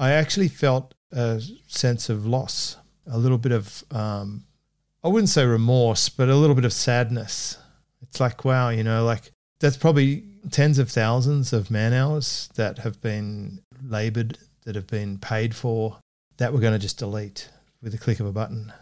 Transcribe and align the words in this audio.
I 0.00 0.12
actually 0.12 0.48
felt 0.48 0.94
a 1.12 1.42
sense 1.66 2.08
of 2.08 2.26
loss, 2.26 2.78
a 3.06 3.18
little 3.18 3.36
bit 3.36 3.52
of, 3.52 3.84
um, 3.90 4.44
I 5.04 5.08
wouldn't 5.08 5.28
say 5.28 5.44
remorse, 5.44 6.08
but 6.08 6.30
a 6.30 6.36
little 6.36 6.56
bit 6.56 6.64
of 6.64 6.72
sadness. 6.72 7.58
It's 8.00 8.18
like, 8.18 8.42
wow, 8.42 8.70
you 8.70 8.82
know, 8.82 9.04
like 9.04 9.30
that's 9.60 9.76
probably 9.76 10.24
tens 10.50 10.78
of 10.78 10.90
thousands 10.90 11.52
of 11.52 11.70
man 11.70 11.92
hours 11.92 12.48
that 12.54 12.78
have 12.78 13.02
been 13.02 13.60
labored, 13.84 14.38
that 14.64 14.74
have 14.74 14.86
been 14.86 15.18
paid 15.18 15.54
for, 15.54 15.98
that 16.38 16.54
we're 16.54 16.60
going 16.60 16.72
to 16.72 16.78
just 16.78 16.98
delete 16.98 17.50
with 17.82 17.92
the 17.92 17.98
click 17.98 18.20
of 18.20 18.26
a 18.26 18.32
button. 18.32 18.72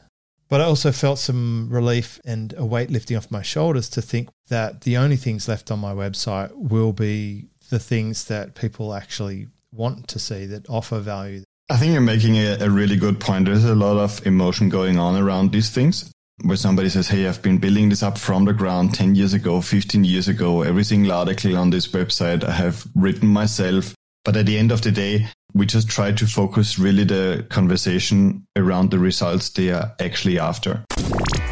But 0.48 0.61
I 0.61 0.64
also 0.64 0.93
felt 0.93 1.19
some 1.19 1.69
relief 1.69 2.21
and 2.25 2.55
a 2.57 2.64
weight 2.64 2.91
lifting 2.91 3.16
off 3.16 3.29
my 3.29 3.43
shoulders 3.43 3.89
to 3.91 4.03
think 4.03 4.29
that 4.50 4.82
the 4.82 4.96
only 4.96 5.16
things 5.16 5.48
left 5.48 5.73
on 5.73 5.80
my 5.80 5.93
website 5.93 6.53
will 6.55 6.93
be 6.93 7.48
the 7.71 7.80
things 7.80 8.27
that 8.27 8.55
people 8.55 8.95
actually 8.95 9.48
want 9.73 10.09
to 10.09 10.19
see 10.19 10.46
that 10.46 10.69
offer 10.69 10.98
value. 10.98 11.43
I 11.71 11.77
think 11.77 11.93
you're 11.93 12.01
making 12.01 12.37
a, 12.37 12.57
a 12.61 12.71
really 12.71 12.96
good 12.96 13.20
point. 13.20 13.47
There's 13.47 13.65
a 13.65 13.74
lot 13.74 13.98
of 13.98 14.27
emotion 14.27 14.69
going 14.69 14.98
on 14.98 15.16
around 15.16 15.52
these 15.52 15.70
things 15.70 16.10
where 16.43 16.56
somebody 16.56 16.88
says, 16.88 17.09
Hey, 17.09 17.27
I've 17.27 17.43
been 17.43 17.59
building 17.59 17.88
this 17.88 18.02
up 18.02 18.16
from 18.16 18.45
the 18.45 18.52
ground 18.52 18.95
10 18.95 19.15
years 19.15 19.34
ago, 19.34 19.60
15 19.60 20.05
years 20.05 20.29
ago. 20.29 20.62
Every 20.62 20.84
single 20.84 21.12
article 21.12 21.57
on 21.57 21.70
this 21.70 21.88
website 21.88 22.45
I 22.45 22.52
have 22.52 22.87
written 22.95 23.29
myself. 23.29 23.95
But 24.24 24.37
at 24.37 24.46
the 24.46 24.59
end 24.59 24.73
of 24.73 24.83
the 24.83 24.93
day, 24.93 25.29
we 25.55 25.66
just 25.66 25.88
try 25.88 26.12
to 26.12 26.27
focus 26.27 26.79
really 26.79 27.05
the 27.05 27.47
conversation 27.48 28.47
around 28.57 28.91
the 28.91 28.98
results 28.98 29.48
they 29.51 29.71
are 29.71 29.95
actually 30.01 30.38
after. 30.38 30.84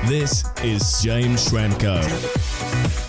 This 0.06 0.44
is 0.62 1.02
James 1.02 1.48
Schramko. 1.48 2.02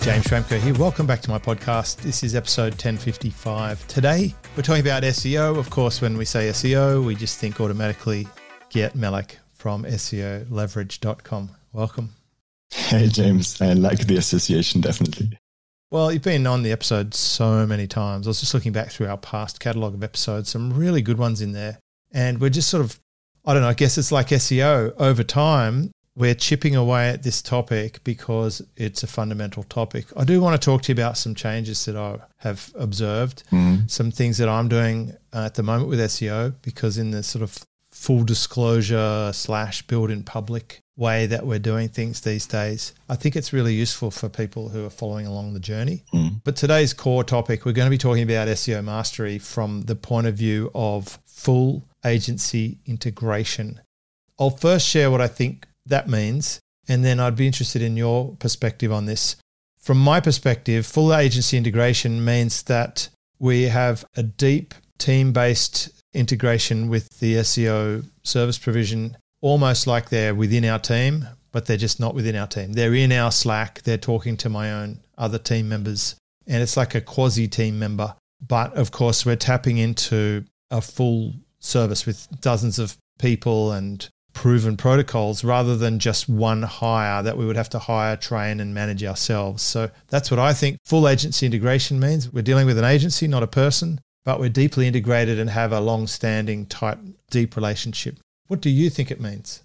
James 0.02 0.24
Schramko 0.24 0.58
here. 0.58 0.74
Welcome 0.74 1.06
back 1.06 1.20
to 1.22 1.30
my 1.30 1.38
podcast. 1.38 1.98
This 1.98 2.22
is 2.22 2.34
episode 2.34 2.72
1055. 2.72 3.86
Today, 3.86 4.34
we're 4.56 4.62
talking 4.62 4.80
about 4.80 5.02
SEO. 5.02 5.58
Of 5.58 5.70
course, 5.70 6.00
when 6.00 6.16
we 6.16 6.24
say 6.24 6.48
SEO, 6.48 7.04
we 7.04 7.14
just 7.14 7.38
think 7.38 7.60
automatically 7.60 8.26
Gert 8.70 8.94
Mellak 8.94 9.36
from 9.52 9.84
SEOleverage.com. 9.84 11.50
Welcome. 11.72 12.14
Hey, 12.70 13.08
James. 13.08 13.60
I 13.60 13.74
like 13.74 14.06
the 14.06 14.16
association, 14.16 14.80
definitely. 14.80 15.38
Well, 15.90 16.12
you've 16.12 16.22
been 16.22 16.46
on 16.46 16.62
the 16.62 16.72
episode 16.72 17.14
so 17.14 17.66
many 17.66 17.86
times. 17.86 18.26
I 18.26 18.30
was 18.30 18.40
just 18.40 18.52
looking 18.52 18.72
back 18.72 18.90
through 18.90 19.08
our 19.08 19.16
past 19.16 19.58
catalog 19.58 19.94
of 19.94 20.04
episodes, 20.04 20.50
some 20.50 20.70
really 20.72 21.00
good 21.00 21.16
ones 21.16 21.40
in 21.40 21.52
there. 21.52 21.78
And 22.12 22.40
we're 22.40 22.50
just 22.50 22.68
sort 22.68 22.84
of, 22.84 23.00
I 23.46 23.54
don't 23.54 23.62
know, 23.62 23.70
I 23.70 23.74
guess 23.74 23.96
it's 23.96 24.12
like 24.12 24.28
SEO. 24.28 24.94
Over 24.98 25.24
time, 25.24 25.90
we're 26.14 26.34
chipping 26.34 26.76
away 26.76 27.08
at 27.08 27.22
this 27.22 27.40
topic 27.40 28.04
because 28.04 28.60
it's 28.76 29.02
a 29.02 29.06
fundamental 29.06 29.62
topic. 29.62 30.06
I 30.14 30.24
do 30.24 30.42
want 30.42 30.60
to 30.60 30.64
talk 30.64 30.82
to 30.82 30.92
you 30.92 30.94
about 30.94 31.16
some 31.16 31.34
changes 31.34 31.82
that 31.86 31.96
I 31.96 32.18
have 32.38 32.70
observed, 32.74 33.44
mm-hmm. 33.50 33.86
some 33.86 34.10
things 34.10 34.36
that 34.38 34.48
I'm 34.48 34.68
doing 34.68 35.14
at 35.32 35.54
the 35.54 35.62
moment 35.62 35.88
with 35.88 36.00
SEO, 36.00 36.54
because 36.60 36.98
in 36.98 37.12
the 37.12 37.22
sort 37.22 37.42
of 37.42 37.64
full 37.98 38.22
disclosure 38.22 39.32
slash 39.34 39.82
build 39.82 40.08
in 40.08 40.22
public 40.22 40.80
way 40.96 41.26
that 41.26 41.44
we're 41.44 41.58
doing 41.58 41.88
things 41.88 42.20
these 42.20 42.46
days. 42.46 42.94
I 43.08 43.16
think 43.16 43.34
it's 43.34 43.52
really 43.52 43.74
useful 43.74 44.12
for 44.12 44.28
people 44.28 44.68
who 44.68 44.86
are 44.86 44.90
following 44.90 45.26
along 45.26 45.52
the 45.52 45.60
journey. 45.60 46.04
Mm. 46.14 46.40
But 46.44 46.54
today's 46.54 46.94
core 46.94 47.24
topic, 47.24 47.64
we're 47.64 47.72
going 47.72 47.86
to 47.86 47.90
be 47.90 47.98
talking 47.98 48.22
about 48.22 48.46
SEO 48.48 48.84
mastery 48.84 49.38
from 49.40 49.82
the 49.82 49.96
point 49.96 50.28
of 50.28 50.36
view 50.36 50.70
of 50.76 51.18
full 51.26 51.88
agency 52.04 52.78
integration. 52.86 53.80
I'll 54.38 54.50
first 54.50 54.88
share 54.88 55.10
what 55.10 55.20
I 55.20 55.28
think 55.28 55.66
that 55.86 56.08
means, 56.08 56.60
and 56.88 57.04
then 57.04 57.18
I'd 57.18 57.36
be 57.36 57.48
interested 57.48 57.82
in 57.82 57.96
your 57.96 58.36
perspective 58.36 58.92
on 58.92 59.06
this. 59.06 59.34
From 59.76 59.98
my 59.98 60.20
perspective, 60.20 60.86
full 60.86 61.12
agency 61.12 61.56
integration 61.56 62.24
means 62.24 62.62
that 62.64 63.08
we 63.40 63.64
have 63.64 64.04
a 64.16 64.22
deep 64.22 64.74
team 64.98 65.32
based 65.32 65.97
integration 66.14 66.88
with 66.88 67.18
the 67.20 67.36
SEO 67.36 68.04
service 68.22 68.58
provision 68.58 69.16
almost 69.40 69.86
like 69.86 70.08
they're 70.08 70.34
within 70.34 70.64
our 70.64 70.78
team, 70.78 71.26
but 71.52 71.66
they're 71.66 71.76
just 71.76 72.00
not 72.00 72.14
within 72.14 72.36
our 72.36 72.46
team. 72.46 72.72
They're 72.72 72.94
in 72.94 73.12
our 73.12 73.30
Slack, 73.30 73.82
they're 73.82 73.98
talking 73.98 74.36
to 74.38 74.48
my 74.48 74.72
own 74.72 75.00
other 75.16 75.38
team 75.38 75.68
members, 75.68 76.16
and 76.46 76.62
it's 76.62 76.76
like 76.76 76.94
a 76.94 77.00
quasi 77.00 77.48
team 77.48 77.78
member. 77.78 78.14
But 78.46 78.74
of 78.74 78.90
course, 78.90 79.26
we're 79.26 79.36
tapping 79.36 79.78
into 79.78 80.44
a 80.70 80.80
full 80.80 81.34
service 81.60 82.06
with 82.06 82.28
dozens 82.40 82.78
of 82.78 82.96
people 83.18 83.72
and 83.72 84.08
proven 84.32 84.76
protocols 84.76 85.42
rather 85.42 85.76
than 85.76 85.98
just 85.98 86.28
one 86.28 86.62
hire 86.62 87.22
that 87.24 87.36
we 87.36 87.44
would 87.44 87.56
have 87.56 87.70
to 87.70 87.78
hire, 87.78 88.16
train, 88.16 88.60
and 88.60 88.72
manage 88.72 89.02
ourselves. 89.02 89.62
So 89.62 89.90
that's 90.08 90.30
what 90.30 90.38
I 90.38 90.52
think 90.52 90.78
full 90.84 91.08
agency 91.08 91.46
integration 91.46 91.98
means. 91.98 92.32
We're 92.32 92.42
dealing 92.42 92.66
with 92.66 92.78
an 92.78 92.84
agency, 92.84 93.26
not 93.26 93.42
a 93.42 93.48
person, 93.48 94.00
but 94.24 94.40
we're 94.40 94.48
deeply 94.48 94.86
integrated 94.86 95.38
and 95.38 95.50
have 95.50 95.72
a 95.72 95.80
long 95.80 96.06
standing, 96.06 96.66
tight, 96.66 96.98
deep 97.30 97.56
relationship. 97.56 98.18
What 98.46 98.60
do 98.60 98.70
you 98.70 98.90
think 98.90 99.10
it 99.10 99.20
means? 99.20 99.62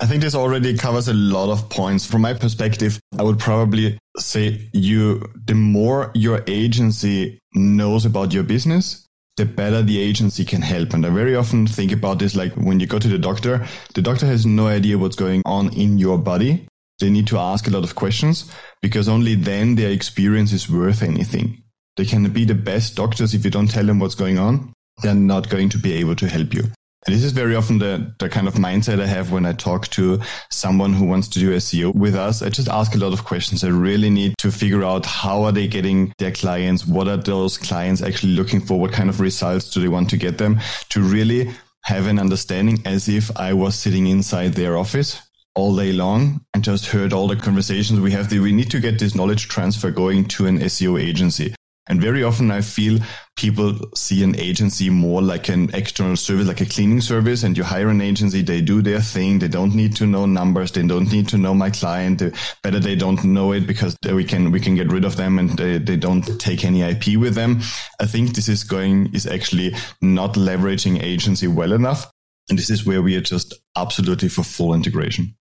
I 0.00 0.06
think 0.06 0.22
this 0.22 0.34
already 0.34 0.76
covers 0.78 1.08
a 1.08 1.14
lot 1.14 1.50
of 1.50 1.68
points. 1.70 2.06
From 2.06 2.22
my 2.22 2.32
perspective, 2.32 3.00
I 3.18 3.22
would 3.24 3.40
probably 3.40 3.98
say 4.16 4.68
you, 4.72 5.28
the 5.44 5.54
more 5.54 6.12
your 6.14 6.44
agency 6.46 7.40
knows 7.54 8.04
about 8.04 8.32
your 8.32 8.44
business, 8.44 9.04
the 9.36 9.44
better 9.44 9.82
the 9.82 9.98
agency 10.00 10.44
can 10.44 10.62
help. 10.62 10.94
And 10.94 11.04
I 11.04 11.10
very 11.10 11.34
often 11.34 11.66
think 11.66 11.90
about 11.90 12.20
this 12.20 12.36
like 12.36 12.52
when 12.54 12.78
you 12.78 12.86
go 12.86 12.98
to 12.98 13.08
the 13.08 13.18
doctor, 13.18 13.66
the 13.94 14.02
doctor 14.02 14.26
has 14.26 14.46
no 14.46 14.68
idea 14.68 14.98
what's 14.98 15.16
going 15.16 15.42
on 15.44 15.72
in 15.74 15.98
your 15.98 16.18
body. 16.18 16.66
They 17.00 17.10
need 17.10 17.26
to 17.28 17.38
ask 17.38 17.66
a 17.66 17.70
lot 17.70 17.84
of 17.84 17.94
questions 17.94 18.52
because 18.82 19.08
only 19.08 19.34
then 19.34 19.74
their 19.76 19.90
experience 19.90 20.52
is 20.52 20.70
worth 20.70 21.02
anything. 21.02 21.62
They 21.98 22.04
can 22.04 22.30
be 22.30 22.44
the 22.44 22.54
best 22.54 22.94
doctors 22.94 23.34
if 23.34 23.44
you 23.44 23.50
don't 23.50 23.66
tell 23.66 23.84
them 23.84 23.98
what's 23.98 24.14
going 24.14 24.38
on. 24.38 24.72
They're 25.02 25.16
not 25.16 25.48
going 25.48 25.68
to 25.70 25.78
be 25.78 25.94
able 25.94 26.14
to 26.14 26.28
help 26.28 26.54
you. 26.54 26.62
And 27.06 27.14
this 27.14 27.24
is 27.24 27.32
very 27.32 27.56
often 27.56 27.78
the, 27.78 28.14
the 28.20 28.28
kind 28.28 28.46
of 28.46 28.54
mindset 28.54 29.02
I 29.02 29.06
have 29.06 29.32
when 29.32 29.44
I 29.44 29.52
talk 29.52 29.88
to 29.88 30.20
someone 30.48 30.92
who 30.92 31.06
wants 31.06 31.26
to 31.28 31.40
do 31.40 31.56
SEO 31.56 31.92
with 31.96 32.14
us. 32.14 32.40
I 32.40 32.50
just 32.50 32.68
ask 32.68 32.94
a 32.94 32.98
lot 32.98 33.12
of 33.12 33.24
questions. 33.24 33.64
I 33.64 33.70
really 33.70 34.10
need 34.10 34.38
to 34.38 34.52
figure 34.52 34.84
out 34.84 35.06
how 35.06 35.42
are 35.42 35.50
they 35.50 35.66
getting 35.66 36.12
their 36.18 36.30
clients? 36.30 36.86
What 36.86 37.08
are 37.08 37.16
those 37.16 37.58
clients 37.58 38.00
actually 38.00 38.34
looking 38.34 38.60
for? 38.60 38.78
What 38.78 38.92
kind 38.92 39.10
of 39.10 39.18
results 39.18 39.68
do 39.68 39.80
they 39.80 39.88
want 39.88 40.08
to 40.10 40.16
get 40.16 40.38
them 40.38 40.60
to 40.90 41.02
really 41.02 41.50
have 41.82 42.06
an 42.06 42.20
understanding 42.20 42.78
as 42.84 43.08
if 43.08 43.36
I 43.36 43.54
was 43.54 43.74
sitting 43.74 44.06
inside 44.06 44.54
their 44.54 44.78
office 44.78 45.20
all 45.56 45.74
day 45.74 45.92
long 45.92 46.42
and 46.54 46.62
just 46.62 46.86
heard 46.86 47.12
all 47.12 47.26
the 47.26 47.34
conversations 47.34 47.98
we 47.98 48.12
have. 48.12 48.30
We 48.30 48.52
need 48.52 48.70
to 48.70 48.78
get 48.78 49.00
this 49.00 49.16
knowledge 49.16 49.48
transfer 49.48 49.90
going 49.90 50.26
to 50.26 50.46
an 50.46 50.60
SEO 50.60 51.02
agency. 51.02 51.56
And 51.88 52.00
very 52.00 52.22
often 52.22 52.50
I 52.50 52.60
feel 52.60 52.98
people 53.36 53.74
see 53.94 54.22
an 54.22 54.38
agency 54.38 54.90
more 54.90 55.22
like 55.22 55.48
an 55.48 55.70
external 55.74 56.16
service, 56.16 56.46
like 56.46 56.60
a 56.60 56.66
cleaning 56.66 57.00
service. 57.00 57.42
And 57.42 57.56
you 57.56 57.64
hire 57.64 57.88
an 57.88 58.00
agency, 58.00 58.42
they 58.42 58.60
do 58.60 58.82
their 58.82 59.00
thing. 59.00 59.38
They 59.38 59.48
don't 59.48 59.74
need 59.74 59.96
to 59.96 60.06
know 60.06 60.26
numbers. 60.26 60.72
They 60.72 60.86
don't 60.86 61.10
need 61.10 61.28
to 61.28 61.38
know 61.38 61.54
my 61.54 61.70
client. 61.70 62.20
Uh, 62.20 62.30
better 62.62 62.78
they 62.78 62.94
don't 62.94 63.24
know 63.24 63.52
it 63.52 63.66
because 63.66 63.96
we 64.04 64.24
can, 64.24 64.50
we 64.50 64.60
can 64.60 64.74
get 64.74 64.92
rid 64.92 65.04
of 65.04 65.16
them 65.16 65.38
and 65.38 65.50
they, 65.58 65.78
they 65.78 65.96
don't 65.96 66.38
take 66.38 66.64
any 66.64 66.82
IP 66.82 67.16
with 67.18 67.34
them. 67.34 67.60
I 68.00 68.06
think 68.06 68.34
this 68.34 68.48
is 68.48 68.64
going, 68.64 69.14
is 69.14 69.26
actually 69.26 69.74
not 70.02 70.34
leveraging 70.34 71.02
agency 71.02 71.48
well 71.48 71.72
enough. 71.72 72.10
And 72.50 72.58
this 72.58 72.70
is 72.70 72.84
where 72.84 73.02
we 73.02 73.16
are 73.16 73.20
just 73.20 73.54
absolutely 73.76 74.28
for 74.28 74.42
full 74.42 74.74
integration. 74.74 75.34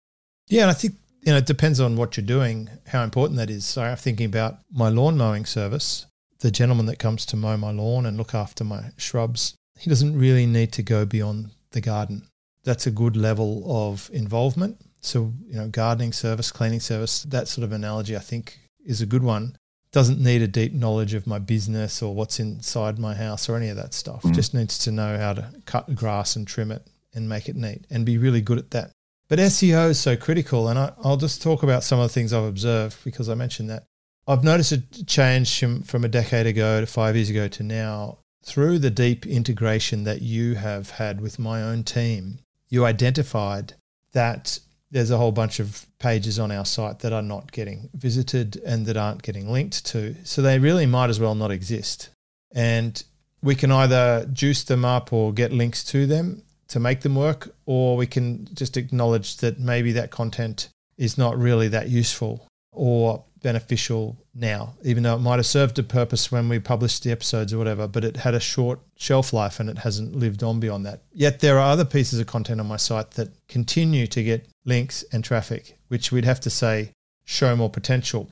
Yeah. 0.48 0.62
And 0.62 0.70
I 0.70 0.74
think 0.74 0.94
you 1.22 1.32
know, 1.32 1.38
it 1.38 1.46
depends 1.46 1.80
on 1.80 1.96
what 1.96 2.16
you're 2.16 2.24
doing, 2.24 2.70
how 2.86 3.02
important 3.02 3.36
that 3.38 3.50
is. 3.50 3.64
So 3.64 3.82
I'm 3.82 3.96
thinking 3.96 4.26
about 4.26 4.58
my 4.70 4.88
lawn 4.88 5.16
mowing 5.16 5.44
service 5.44 6.06
the 6.46 6.52
gentleman 6.52 6.86
that 6.86 7.00
comes 7.00 7.26
to 7.26 7.36
mow 7.36 7.56
my 7.56 7.72
lawn 7.72 8.06
and 8.06 8.16
look 8.16 8.32
after 8.32 8.62
my 8.62 8.92
shrubs, 8.96 9.56
he 9.80 9.90
doesn't 9.90 10.16
really 10.16 10.46
need 10.46 10.70
to 10.70 10.80
go 10.80 11.04
beyond 11.04 11.50
the 11.72 11.80
garden. 11.80 12.22
That's 12.62 12.86
a 12.86 12.92
good 12.92 13.16
level 13.16 13.64
of 13.66 14.08
involvement. 14.12 14.80
So, 15.00 15.32
you 15.48 15.56
know, 15.56 15.66
gardening 15.66 16.12
service, 16.12 16.52
cleaning 16.52 16.78
service, 16.78 17.24
that 17.24 17.48
sort 17.48 17.64
of 17.64 17.72
analogy 17.72 18.16
I 18.16 18.20
think 18.20 18.60
is 18.84 19.02
a 19.02 19.06
good 19.06 19.24
one. 19.24 19.56
Doesn't 19.90 20.20
need 20.20 20.40
a 20.40 20.46
deep 20.46 20.72
knowledge 20.72 21.14
of 21.14 21.26
my 21.26 21.40
business 21.40 22.00
or 22.00 22.14
what's 22.14 22.38
inside 22.38 22.96
my 22.96 23.14
house 23.16 23.48
or 23.48 23.56
any 23.56 23.68
of 23.68 23.76
that 23.78 23.92
stuff. 23.92 24.22
Mm. 24.22 24.32
Just 24.32 24.54
needs 24.54 24.78
to 24.78 24.92
know 24.92 25.18
how 25.18 25.32
to 25.32 25.52
cut 25.64 25.92
grass 25.96 26.36
and 26.36 26.46
trim 26.46 26.70
it 26.70 26.86
and 27.12 27.28
make 27.28 27.48
it 27.48 27.56
neat 27.56 27.88
and 27.90 28.06
be 28.06 28.18
really 28.18 28.40
good 28.40 28.58
at 28.58 28.70
that. 28.70 28.92
But 29.26 29.40
SEO 29.40 29.90
is 29.90 29.98
so 29.98 30.16
critical. 30.16 30.68
And 30.68 30.78
I, 30.78 30.92
will 31.02 31.16
just 31.16 31.42
talk 31.42 31.64
about 31.64 31.82
some 31.82 31.98
of 31.98 32.08
the 32.08 32.14
things 32.14 32.32
I've 32.32 32.44
observed 32.44 33.02
because 33.02 33.28
I 33.28 33.34
mentioned 33.34 33.68
that. 33.70 33.82
I've 34.28 34.42
noticed 34.42 34.72
a 34.72 35.04
change 35.04 35.60
from, 35.60 35.82
from 35.82 36.04
a 36.04 36.08
decade 36.08 36.46
ago 36.46 36.80
to 36.80 36.86
five 36.86 37.14
years 37.14 37.30
ago 37.30 37.46
to 37.46 37.62
now 37.62 38.18
through 38.44 38.80
the 38.80 38.90
deep 38.90 39.24
integration 39.24 40.04
that 40.04 40.20
you 40.20 40.54
have 40.56 40.90
had 40.90 41.20
with 41.20 41.38
my 41.38 41.62
own 41.62 41.84
team. 41.84 42.40
You 42.68 42.84
identified 42.84 43.74
that 44.12 44.58
there's 44.90 45.12
a 45.12 45.16
whole 45.16 45.32
bunch 45.32 45.60
of 45.60 45.86
pages 46.00 46.40
on 46.40 46.50
our 46.50 46.64
site 46.64 47.00
that 47.00 47.12
are 47.12 47.22
not 47.22 47.52
getting 47.52 47.88
visited 47.94 48.56
and 48.64 48.86
that 48.86 48.96
aren't 48.96 49.22
getting 49.22 49.48
linked 49.48 49.86
to. 49.86 50.16
So 50.24 50.42
they 50.42 50.58
really 50.58 50.86
might 50.86 51.10
as 51.10 51.20
well 51.20 51.36
not 51.36 51.52
exist. 51.52 52.10
And 52.52 53.00
we 53.42 53.54
can 53.54 53.70
either 53.70 54.28
juice 54.32 54.64
them 54.64 54.84
up 54.84 55.12
or 55.12 55.32
get 55.32 55.52
links 55.52 55.84
to 55.84 56.06
them 56.06 56.42
to 56.68 56.80
make 56.80 57.02
them 57.02 57.14
work, 57.14 57.54
or 57.64 57.96
we 57.96 58.08
can 58.08 58.48
just 58.54 58.76
acknowledge 58.76 59.36
that 59.36 59.60
maybe 59.60 59.92
that 59.92 60.10
content 60.10 60.68
is 60.96 61.16
not 61.16 61.38
really 61.38 61.68
that 61.68 61.88
useful 61.88 62.48
or 62.76 63.24
beneficial 63.42 64.16
now, 64.34 64.74
even 64.82 65.02
though 65.02 65.16
it 65.16 65.20
might 65.20 65.36
have 65.36 65.46
served 65.46 65.78
a 65.78 65.82
purpose 65.82 66.30
when 66.30 66.48
we 66.48 66.58
published 66.58 67.02
the 67.02 67.10
episodes 67.10 67.52
or 67.52 67.58
whatever, 67.58 67.86
but 67.86 68.04
it 68.04 68.16
had 68.18 68.34
a 68.34 68.40
short 68.40 68.80
shelf 68.96 69.32
life 69.32 69.58
and 69.58 69.70
it 69.70 69.78
hasn't 69.78 70.14
lived 70.14 70.42
on 70.42 70.60
beyond 70.60 70.84
that. 70.84 71.02
Yet 71.12 71.40
there 71.40 71.58
are 71.58 71.70
other 71.70 71.84
pieces 71.84 72.18
of 72.18 72.26
content 72.26 72.60
on 72.60 72.66
my 72.66 72.76
site 72.76 73.12
that 73.12 73.30
continue 73.48 74.06
to 74.08 74.22
get 74.22 74.46
links 74.64 75.04
and 75.12 75.24
traffic, 75.24 75.78
which 75.88 76.12
we'd 76.12 76.24
have 76.24 76.40
to 76.40 76.50
say 76.50 76.92
show 77.24 77.56
more 77.56 77.70
potential. 77.70 78.28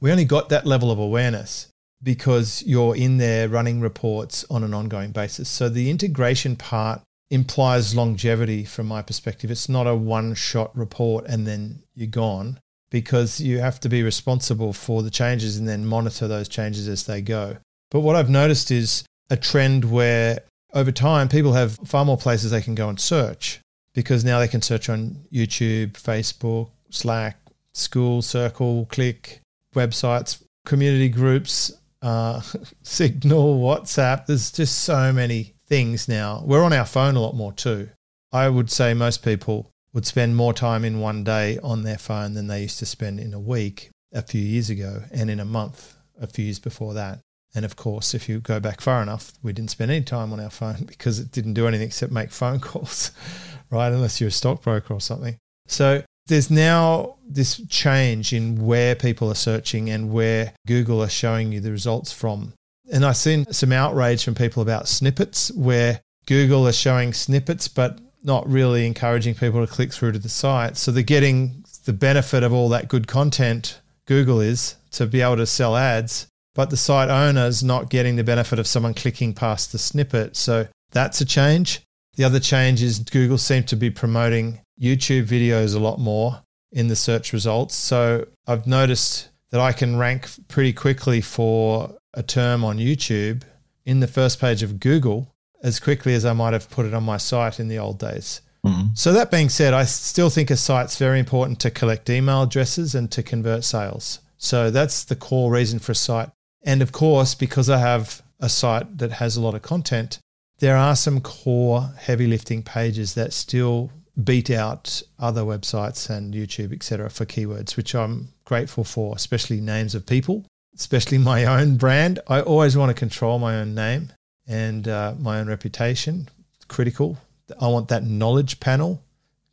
We 0.00 0.10
only 0.10 0.24
got 0.24 0.48
that 0.50 0.66
level 0.66 0.90
of 0.90 0.98
awareness 0.98 1.68
because 2.02 2.62
you're 2.64 2.94
in 2.94 3.18
there 3.18 3.48
running 3.48 3.80
reports 3.80 4.44
on 4.48 4.62
an 4.62 4.74
ongoing 4.74 5.10
basis. 5.10 5.48
So 5.48 5.68
the 5.68 5.90
integration 5.90 6.56
part 6.56 7.00
implies 7.30 7.96
longevity 7.96 8.64
from 8.64 8.86
my 8.86 9.02
perspective. 9.02 9.50
It's 9.50 9.68
not 9.68 9.86
a 9.86 9.94
one 9.94 10.34
shot 10.34 10.76
report 10.76 11.26
and 11.26 11.46
then 11.46 11.82
you're 11.94 12.06
gone 12.06 12.60
because 12.90 13.40
you 13.40 13.58
have 13.58 13.80
to 13.80 13.88
be 13.88 14.02
responsible 14.02 14.72
for 14.72 15.02
the 15.02 15.10
changes 15.10 15.56
and 15.56 15.68
then 15.68 15.84
monitor 15.84 16.26
those 16.26 16.48
changes 16.48 16.88
as 16.88 17.04
they 17.04 17.20
go. 17.20 17.56
But 17.90 18.00
what 18.00 18.16
I've 18.16 18.30
noticed 18.30 18.70
is 18.70 19.04
a 19.30 19.36
trend 19.36 19.84
where 19.90 20.40
over 20.74 20.92
time 20.92 21.28
people 21.28 21.52
have 21.52 21.76
far 21.84 22.04
more 22.04 22.16
places 22.16 22.50
they 22.50 22.62
can 22.62 22.74
go 22.74 22.88
and 22.88 22.98
search 22.98 23.60
because 23.94 24.24
now 24.24 24.38
they 24.38 24.48
can 24.48 24.62
search 24.62 24.88
on 24.88 25.16
YouTube, 25.32 25.92
Facebook, 25.92 26.70
Slack, 26.90 27.38
Skool, 27.74 28.22
Circle, 28.22 28.86
Click, 28.86 29.40
websites, 29.74 30.42
community 30.66 31.08
groups, 31.08 31.72
uh, 32.02 32.40
Signal, 32.82 33.60
WhatsApp. 33.60 34.26
There's 34.26 34.50
just 34.50 34.78
so 34.78 35.12
many 35.12 35.54
things 35.66 36.08
now. 36.08 36.42
We're 36.44 36.64
on 36.64 36.72
our 36.72 36.86
phone 36.86 37.16
a 37.16 37.20
lot 37.20 37.34
more 37.34 37.52
too. 37.52 37.88
I 38.32 38.48
would 38.48 38.70
say 38.70 38.94
most 38.94 39.22
people 39.22 39.70
would 39.92 40.06
spend 40.06 40.36
more 40.36 40.52
time 40.52 40.84
in 40.84 41.00
one 41.00 41.24
day 41.24 41.58
on 41.62 41.82
their 41.82 41.98
phone 41.98 42.34
than 42.34 42.46
they 42.46 42.62
used 42.62 42.78
to 42.78 42.86
spend 42.86 43.18
in 43.20 43.34
a 43.34 43.40
week 43.40 43.90
a 44.12 44.22
few 44.22 44.40
years 44.40 44.70
ago 44.70 45.02
and 45.10 45.30
in 45.30 45.40
a 45.40 45.44
month 45.44 45.96
a 46.20 46.26
few 46.26 46.44
years 46.44 46.58
before 46.58 46.94
that. 46.94 47.20
And 47.54 47.64
of 47.64 47.76
course, 47.76 48.14
if 48.14 48.28
you 48.28 48.40
go 48.40 48.60
back 48.60 48.80
far 48.80 49.02
enough, 49.02 49.32
we 49.42 49.52
didn't 49.52 49.70
spend 49.70 49.90
any 49.90 50.04
time 50.04 50.32
on 50.32 50.40
our 50.40 50.50
phone 50.50 50.84
because 50.86 51.18
it 51.18 51.32
didn't 51.32 51.54
do 51.54 51.66
anything 51.66 51.86
except 51.86 52.12
make 52.12 52.30
phone 52.30 52.60
calls, 52.60 53.12
right? 53.70 53.92
Unless 53.92 54.20
you're 54.20 54.28
a 54.28 54.32
stockbroker 54.32 54.94
or 54.94 55.00
something. 55.00 55.36
So 55.66 56.02
there's 56.26 56.50
now 56.50 57.16
this 57.26 57.60
change 57.68 58.32
in 58.32 58.64
where 58.64 58.94
people 58.94 59.30
are 59.30 59.34
searching 59.34 59.90
and 59.90 60.12
where 60.12 60.52
Google 60.66 61.02
are 61.02 61.08
showing 61.08 61.52
you 61.52 61.60
the 61.60 61.70
results 61.70 62.12
from. 62.12 62.52
And 62.92 63.04
I've 63.04 63.16
seen 63.16 63.50
some 63.52 63.72
outrage 63.72 64.24
from 64.24 64.34
people 64.34 64.62
about 64.62 64.88
snippets 64.88 65.50
where 65.52 66.00
Google 66.26 66.66
are 66.68 66.72
showing 66.72 67.12
snippets, 67.12 67.68
but 67.68 67.98
not 68.22 68.48
really 68.48 68.86
encouraging 68.86 69.34
people 69.34 69.64
to 69.64 69.72
click 69.72 69.92
through 69.92 70.12
to 70.12 70.18
the 70.18 70.28
site. 70.28 70.76
So 70.76 70.90
they're 70.90 71.02
getting 71.02 71.64
the 71.84 71.92
benefit 71.92 72.42
of 72.42 72.52
all 72.52 72.68
that 72.70 72.88
good 72.88 73.06
content, 73.06 73.80
Google 74.06 74.40
is, 74.40 74.76
to 74.92 75.06
be 75.06 75.20
able 75.20 75.36
to 75.36 75.46
sell 75.46 75.76
ads, 75.76 76.26
but 76.54 76.70
the 76.70 76.76
site 76.76 77.08
owner's 77.08 77.62
not 77.62 77.90
getting 77.90 78.16
the 78.16 78.24
benefit 78.24 78.58
of 78.58 78.66
someone 78.66 78.94
clicking 78.94 79.32
past 79.34 79.72
the 79.72 79.78
snippet. 79.78 80.36
So 80.36 80.66
that's 80.90 81.20
a 81.20 81.24
change. 81.24 81.82
The 82.16 82.24
other 82.24 82.40
change 82.40 82.82
is 82.82 82.98
Google 82.98 83.38
seem 83.38 83.62
to 83.64 83.76
be 83.76 83.90
promoting 83.90 84.60
YouTube 84.80 85.26
videos 85.26 85.74
a 85.74 85.78
lot 85.78 85.98
more 85.98 86.42
in 86.72 86.88
the 86.88 86.96
search 86.96 87.32
results. 87.32 87.74
So 87.74 88.26
I've 88.46 88.66
noticed 88.66 89.28
that 89.50 89.60
I 89.60 89.72
can 89.72 89.96
rank 89.96 90.28
pretty 90.48 90.72
quickly 90.72 91.20
for 91.20 91.96
a 92.14 92.22
term 92.22 92.64
on 92.64 92.78
YouTube 92.78 93.42
in 93.86 94.00
the 94.00 94.06
first 94.06 94.40
page 94.40 94.62
of 94.62 94.80
Google 94.80 95.32
as 95.62 95.80
quickly 95.80 96.14
as 96.14 96.24
I 96.24 96.32
might 96.32 96.52
have 96.52 96.70
put 96.70 96.86
it 96.86 96.94
on 96.94 97.04
my 97.04 97.16
site 97.16 97.60
in 97.60 97.68
the 97.68 97.78
old 97.78 97.98
days. 97.98 98.40
Mm-hmm. 98.64 98.94
So, 98.94 99.12
that 99.12 99.30
being 99.30 99.48
said, 99.48 99.72
I 99.72 99.84
still 99.84 100.30
think 100.30 100.50
a 100.50 100.56
site's 100.56 100.98
very 100.98 101.18
important 101.20 101.60
to 101.60 101.70
collect 101.70 102.10
email 102.10 102.42
addresses 102.42 102.94
and 102.94 103.10
to 103.12 103.22
convert 103.22 103.64
sales. 103.64 104.20
So, 104.36 104.70
that's 104.70 105.04
the 105.04 105.16
core 105.16 105.52
reason 105.52 105.78
for 105.78 105.92
a 105.92 105.94
site. 105.94 106.30
And 106.64 106.82
of 106.82 106.92
course, 106.92 107.34
because 107.34 107.70
I 107.70 107.78
have 107.78 108.20
a 108.40 108.48
site 108.48 108.98
that 108.98 109.12
has 109.12 109.36
a 109.36 109.40
lot 109.40 109.54
of 109.54 109.62
content, 109.62 110.18
there 110.58 110.76
are 110.76 110.96
some 110.96 111.20
core 111.20 111.92
heavy 111.98 112.26
lifting 112.26 112.62
pages 112.62 113.14
that 113.14 113.32
still 113.32 113.92
beat 114.22 114.50
out 114.50 115.02
other 115.18 115.42
websites 115.42 116.10
and 116.10 116.34
YouTube, 116.34 116.72
etc., 116.72 117.08
for 117.10 117.24
keywords, 117.24 117.76
which 117.76 117.94
I'm 117.94 118.28
grateful 118.44 118.82
for, 118.82 119.14
especially 119.14 119.60
names 119.60 119.94
of 119.94 120.04
people, 120.04 120.44
especially 120.74 121.18
my 121.18 121.44
own 121.44 121.76
brand. 121.76 122.18
I 122.26 122.40
always 122.40 122.76
want 122.76 122.90
to 122.90 122.94
control 122.94 123.38
my 123.38 123.60
own 123.60 123.74
name 123.74 124.12
and 124.48 124.88
uh, 124.88 125.14
my 125.18 125.38
own 125.38 125.48
reputation, 125.48 126.28
critical. 126.66 127.18
I 127.60 127.68
want 127.68 127.88
that 127.88 128.04
knowledge 128.04 128.60
panel, 128.60 129.02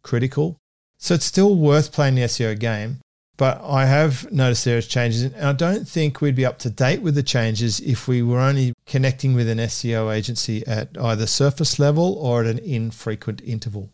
critical. 0.02 0.58
So 0.98 1.14
it's 1.14 1.26
still 1.26 1.56
worth 1.56 1.92
playing 1.92 2.16
the 2.16 2.22
SEO 2.24 2.58
game. 2.58 3.00
But 3.38 3.62
I 3.64 3.86
have 3.86 4.32
noticed 4.32 4.64
there 4.64 4.78
is 4.78 4.88
changes, 4.88 5.24
and 5.24 5.36
I 5.44 5.52
don't 5.52 5.86
think 5.86 6.22
we'd 6.22 6.36
be 6.36 6.46
up 6.46 6.58
to 6.60 6.70
date 6.70 7.02
with 7.02 7.16
the 7.16 7.24
changes 7.24 7.82
if 7.82 8.08
we 8.08 8.22
were 8.22 8.40
only 8.40 8.74
connecting 8.86 9.34
with 9.34 9.50
an 9.50 9.58
SEO 9.58 10.16
agency 10.16 10.66
at 10.66 10.90
either 10.98 11.28
surface 11.28 11.78
level 11.78 12.14
or 12.14 12.42
at 12.42 12.48
an 12.48 12.60
infrequent 12.60 13.42
interval. 13.44 13.90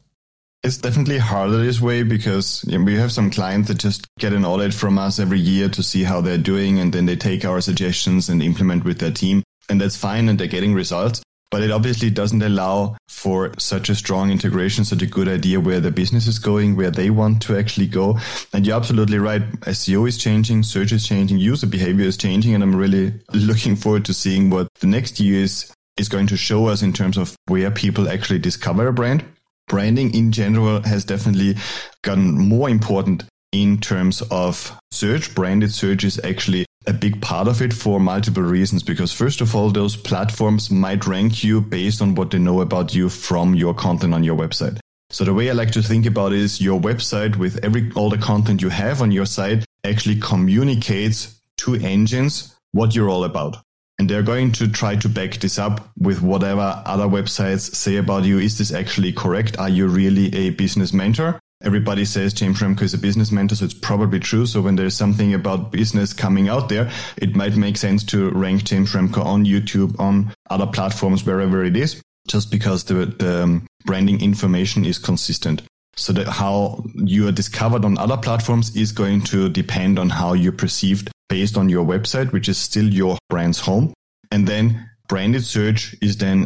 It's 0.64 0.78
definitely 0.78 1.18
harder 1.18 1.58
this 1.58 1.82
way 1.82 2.04
because 2.04 2.64
we 2.68 2.94
have 2.98 3.12
some 3.12 3.32
clients 3.32 3.68
that 3.70 3.80
just 3.80 4.08
get 4.20 4.32
an 4.32 4.46
audit 4.46 4.76
from 4.76 5.00
us 5.00 5.18
every 5.18 5.40
year 5.40 5.70
to 5.70 5.82
see 5.82 6.04
how 6.04 6.22
they're 6.22 6.38
doing, 6.38 6.78
and 6.78 6.94
then 6.94 7.08
they 7.08 7.16
take 7.16 7.44
our 7.44 7.62
suggestions 7.62 8.30
and 8.30 8.44
implement 8.44 8.86
with 8.86 9.00
their 9.00 9.10
team 9.10 9.42
and 9.72 9.80
that's 9.80 9.96
fine 9.96 10.28
and 10.28 10.38
they're 10.38 10.48
getting 10.48 10.74
results. 10.74 11.24
But 11.50 11.64
it 11.64 11.72
obviously 11.72 12.10
doesn't 12.10 12.42
allow 12.42 12.98
for 13.10 13.52
such 13.58 13.90
a 13.90 13.96
strong 13.96 14.32
integration, 14.32 14.86
such 14.86 15.02
a 15.02 15.06
good 15.06 15.28
idea 15.28 15.60
where 15.60 15.80
the 15.80 15.92
business 15.92 16.28
is 16.28 16.40
going, 16.40 16.76
where 16.76 16.92
they 16.92 17.10
want 17.10 17.42
to 17.44 17.58
actually 17.58 17.88
go. 17.88 18.20
And 18.54 18.66
you're 18.66 18.76
absolutely 18.76 19.18
right. 19.18 19.42
SEO 19.62 20.08
is 20.08 20.18
changing, 20.18 20.64
search 20.64 20.92
is 20.92 21.06
changing, 21.06 21.40
user 21.40 21.68
behavior 21.68 22.06
is 22.06 22.16
changing. 22.16 22.54
And 22.54 22.64
I'm 22.64 22.76
really 22.76 23.14
looking 23.34 23.76
forward 23.76 24.06
to 24.06 24.14
seeing 24.14 24.50
what 24.50 24.68
the 24.80 24.88
next 24.88 25.20
year 25.20 25.42
is, 25.42 25.74
is 25.98 26.08
going 26.08 26.28
to 26.28 26.38
show 26.38 26.68
us 26.68 26.82
in 26.82 26.94
terms 26.94 27.18
of 27.18 27.36
where 27.48 27.72
people 27.72 28.10
actually 28.10 28.40
discover 28.40 28.88
a 28.88 28.94
brand. 28.94 29.26
Branding 29.68 30.14
in 30.14 30.32
general 30.32 30.82
has 30.84 31.06
definitely 31.06 31.56
gotten 32.02 32.32
more 32.38 32.70
important 32.70 33.24
in 33.52 33.78
terms 33.78 34.22
of 34.32 34.78
search. 34.92 35.36
Branded 35.36 35.74
search 35.74 36.04
is 36.04 36.20
actually 36.24 36.66
a 36.88 36.94
big 36.94 37.22
part 37.22 37.48
of 37.48 37.62
it 37.62 37.74
for 37.74 38.00
multiple 38.00 38.44
reasons. 38.44 38.84
Because 38.84 39.14
first 39.14 39.42
of 39.42 39.56
all, 39.56 39.70
those 39.70 39.96
platforms 39.96 40.72
might 40.72 41.06
rank 41.06 41.44
you 41.44 41.62
based 41.62 42.02
on 42.02 42.16
what 42.16 42.32
they 42.32 42.40
know 42.40 42.62
about 42.62 42.96
you 42.96 43.10
from 43.10 43.56
your 43.56 43.74
content 43.74 44.14
on 44.14 44.24
your 44.24 44.38
website. 44.38 44.80
So 45.10 45.26
the 45.26 45.34
way 45.34 45.50
I 45.50 45.54
like 45.54 45.72
to 45.72 45.82
think 45.82 46.06
about 46.06 46.32
it 46.32 46.40
is 46.40 46.62
your 46.62 46.80
website 46.80 47.36
with 47.36 47.64
every 47.66 47.92
all 47.96 48.10
the 48.10 48.18
content 48.18 48.62
you 48.62 48.70
have 48.70 49.02
on 49.02 49.12
your 49.12 49.26
site 49.26 49.66
actually 49.84 50.16
communicates 50.16 51.42
to 51.58 51.76
engines 51.76 52.56
what 52.72 52.96
you're 52.96 53.10
all 53.10 53.26
about. 53.26 53.58
And 54.00 54.10
they're 54.10 54.24
going 54.24 54.52
to 54.54 54.68
try 54.68 54.96
to 54.96 55.10
back 55.10 55.34
this 55.36 55.60
up 55.60 55.90
with 56.00 56.22
whatever 56.22 56.82
other 56.86 57.06
websites 57.06 57.76
say 57.76 57.98
about 57.98 58.24
you. 58.24 58.40
Is 58.40 58.58
this 58.58 58.74
actually 58.74 59.12
correct? 59.12 59.60
Are 59.60 59.70
you 59.70 59.88
really 59.88 60.34
a 60.34 60.52
business 60.52 60.94
mentor? 60.94 61.40
Everybody 61.64 62.06
says 62.06 62.34
James 62.34 62.60
Schramko 62.60 62.82
is 62.84 62.94
a 62.94 62.98
business 62.98 63.32
mentor, 63.32 63.56
so 63.56 63.66
it's 63.66 63.74
probably 63.74 64.20
true. 64.20 64.46
So 64.46 64.62
when 64.62 64.76
there's 64.76 64.96
something 64.96 65.34
about 65.34 65.72
business 65.72 66.14
coming 66.14 66.50
out 66.50 66.70
there, 66.70 66.92
it 67.18 67.36
might 67.36 67.56
make 67.56 67.78
sense 67.78 68.04
to 68.06 68.32
rank 68.32 68.64
James 68.64 68.92
Schramko 68.92 69.26
on 69.26 69.46
YouTube, 69.46 70.00
on 70.00 70.34
other 70.50 70.68
platforms, 70.68 71.26
wherever 71.26 71.64
it 71.64 71.78
is, 71.78 72.02
just 72.28 72.52
because 72.52 72.84
the, 72.86 73.06
the 73.06 73.44
um, 73.44 73.68
branding 73.86 74.22
information 74.22 74.86
is 74.86 74.98
consistent. 74.98 75.62
So 75.98 76.14
that 76.14 76.28
how 76.28 76.84
you 76.96 77.28
are 77.28 77.34
discovered 77.34 77.84
on 77.84 77.98
other 77.98 78.18
platforms 78.18 78.76
is 78.76 78.92
going 78.92 79.22
to 79.26 79.50
depend 79.50 80.00
on 80.00 80.10
how 80.10 80.34
you're 80.34 80.54
perceived 80.54 81.12
based 81.28 81.58
on 81.58 81.70
your 81.70 81.86
website, 81.86 82.32
which 82.32 82.48
is 82.48 82.58
still 82.58 82.86
your 82.86 83.18
brand's 83.30 83.60
home. 83.60 83.94
And 84.32 84.48
then 84.48 84.90
branded 85.12 85.44
search 85.44 85.94
is 86.02 86.16
then 86.16 86.46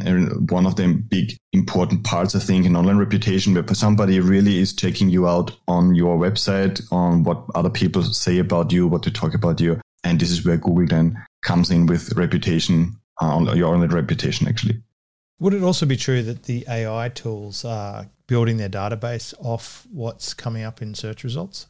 one 0.50 0.66
of 0.66 0.76
the 0.76 0.88
big 0.88 1.38
important 1.54 2.04
parts, 2.04 2.34
I 2.34 2.40
think, 2.40 2.66
in 2.66 2.76
online 2.76 2.98
reputation, 2.98 3.54
where 3.54 3.64
somebody 3.76 4.20
really 4.20 4.58
is 4.58 4.74
checking 4.74 5.08
you 5.08 5.28
out 5.28 5.56
on 5.68 5.94
your 5.94 6.18
website, 6.18 6.82
on 6.92 7.22
what 7.24 7.46
other 7.54 7.70
people 7.70 8.02
say 8.02 8.40
about 8.40 8.72
you, 8.72 8.88
what 8.88 9.04
they 9.04 9.12
talk 9.12 9.36
about 9.36 9.62
you. 9.62 9.80
And 10.04 10.20
this 10.20 10.32
is 10.32 10.44
where 10.44 10.58
Google 10.58 10.88
then 10.88 11.16
comes 11.44 11.70
in 11.70 11.86
with 11.86 12.18
reputation, 12.18 12.98
uh, 13.22 13.54
your 13.56 13.72
online 13.72 13.90
reputation, 13.90 14.48
actually. 14.48 14.82
Would 15.38 15.54
it 15.54 15.62
also 15.62 15.86
be 15.86 15.96
true 15.96 16.24
that 16.24 16.44
the 16.44 16.66
AI 16.68 17.10
tools 17.10 17.66
are 17.66 18.10
building 18.26 18.58
their 18.58 18.70
database 18.70 19.36
off 19.38 19.86
what's 19.92 20.34
coming 20.34 20.64
up 20.64 20.82
in 20.82 20.96
search 20.96 21.24
results? 21.24 21.68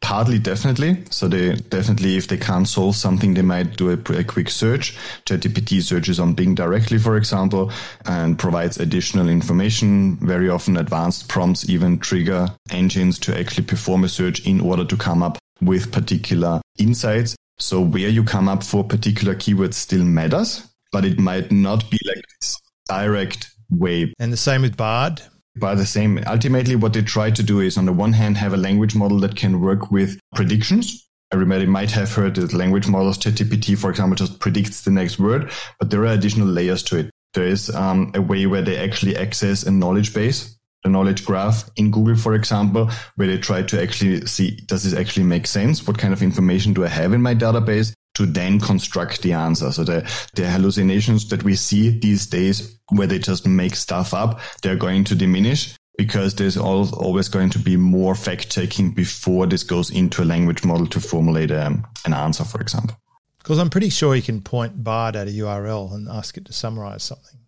Partly, 0.00 0.38
definitely. 0.38 1.04
So 1.10 1.28
they 1.28 1.56
definitely, 1.56 2.16
if 2.16 2.28
they 2.28 2.36
can't 2.36 2.68
solve 2.68 2.94
something, 2.94 3.34
they 3.34 3.42
might 3.42 3.76
do 3.76 3.90
a, 3.90 4.12
a, 4.12 4.24
quick 4.24 4.48
search. 4.48 4.96
ChatGPT 5.26 5.82
searches 5.82 6.20
on 6.20 6.34
Bing 6.34 6.54
directly, 6.54 6.98
for 6.98 7.16
example, 7.16 7.72
and 8.06 8.38
provides 8.38 8.78
additional 8.78 9.28
information. 9.28 10.16
Very 10.16 10.48
often, 10.48 10.76
advanced 10.76 11.28
prompts 11.28 11.68
even 11.68 11.98
trigger 11.98 12.48
engines 12.70 13.18
to 13.20 13.38
actually 13.38 13.64
perform 13.64 14.04
a 14.04 14.08
search 14.08 14.46
in 14.46 14.60
order 14.60 14.84
to 14.84 14.96
come 14.96 15.22
up 15.22 15.36
with 15.60 15.90
particular 15.90 16.60
insights. 16.78 17.36
So 17.58 17.80
where 17.80 18.08
you 18.08 18.22
come 18.22 18.48
up 18.48 18.62
for 18.62 18.84
particular 18.84 19.34
keywords 19.34 19.74
still 19.74 20.04
matters, 20.04 20.66
but 20.92 21.04
it 21.04 21.18
might 21.18 21.50
not 21.50 21.90
be 21.90 21.98
like 22.06 22.24
this 22.40 22.56
direct 22.88 23.50
way. 23.68 24.14
And 24.20 24.32
the 24.32 24.36
same 24.36 24.62
with 24.62 24.76
Bard 24.76 25.20
by 25.60 25.74
the 25.74 25.86
same. 25.86 26.22
Ultimately, 26.26 26.76
what 26.76 26.92
they 26.92 27.02
try 27.02 27.30
to 27.30 27.42
do 27.42 27.60
is, 27.60 27.76
on 27.76 27.86
the 27.86 27.92
one 27.92 28.12
hand, 28.12 28.36
have 28.36 28.52
a 28.52 28.56
language 28.56 28.94
model 28.94 29.20
that 29.20 29.36
can 29.36 29.60
work 29.60 29.90
with 29.90 30.18
predictions. 30.34 31.08
Everybody 31.30 31.66
might 31.66 31.90
have 31.90 32.14
heard 32.14 32.36
that 32.36 32.54
language 32.54 32.88
models, 32.88 33.18
ChatGPT, 33.18 33.76
for 33.76 33.90
example, 33.90 34.16
just 34.16 34.40
predicts 34.40 34.82
the 34.82 34.90
next 34.90 35.18
word, 35.18 35.50
but 35.78 35.90
there 35.90 36.02
are 36.02 36.14
additional 36.14 36.48
layers 36.48 36.82
to 36.84 36.98
it. 36.98 37.10
There 37.34 37.46
is 37.46 37.68
um, 37.74 38.12
a 38.14 38.22
way 38.22 38.46
where 38.46 38.62
they 38.62 38.78
actually 38.78 39.16
access 39.16 39.62
a 39.62 39.70
knowledge 39.70 40.14
base, 40.14 40.56
the 40.84 40.90
knowledge 40.90 41.26
graph 41.26 41.68
in 41.76 41.90
Google, 41.90 42.16
for 42.16 42.34
example, 42.34 42.90
where 43.16 43.28
they 43.28 43.36
try 43.36 43.62
to 43.62 43.82
actually 43.82 44.24
see, 44.26 44.56
does 44.66 44.84
this 44.84 44.94
actually 44.94 45.24
make 45.24 45.46
sense? 45.46 45.86
What 45.86 45.98
kind 45.98 46.14
of 46.14 46.22
information 46.22 46.72
do 46.72 46.84
I 46.84 46.88
have 46.88 47.12
in 47.12 47.20
my 47.20 47.34
database? 47.34 47.92
To 48.18 48.26
then 48.26 48.58
construct 48.58 49.22
the 49.22 49.32
answer. 49.32 49.70
So 49.70 49.84
the, 49.84 50.12
the 50.34 50.50
hallucinations 50.50 51.28
that 51.28 51.44
we 51.44 51.54
see 51.54 51.96
these 52.00 52.26
days 52.26 52.76
where 52.88 53.06
they 53.06 53.20
just 53.20 53.46
make 53.46 53.76
stuff 53.76 54.12
up, 54.12 54.40
they're 54.60 54.74
going 54.74 55.04
to 55.04 55.14
diminish 55.14 55.76
because 55.96 56.34
there's 56.34 56.56
always 56.56 57.28
going 57.28 57.50
to 57.50 57.60
be 57.60 57.76
more 57.76 58.16
fact 58.16 58.50
checking 58.50 58.90
before 58.90 59.46
this 59.46 59.62
goes 59.62 59.90
into 59.90 60.20
a 60.20 60.24
language 60.24 60.64
model 60.64 60.88
to 60.88 60.98
formulate 60.98 61.52
um, 61.52 61.86
an 62.06 62.12
answer, 62.12 62.42
for 62.42 62.60
example. 62.60 62.96
Because 63.38 63.60
I'm 63.60 63.70
pretty 63.70 63.90
sure 63.90 64.16
you 64.16 64.22
can 64.22 64.40
point 64.40 64.82
Bard 64.82 65.14
at 65.14 65.28
a 65.28 65.30
URL 65.30 65.94
and 65.94 66.08
ask 66.08 66.36
it 66.36 66.44
to 66.46 66.52
summarize 66.52 67.04
something. 67.04 67.38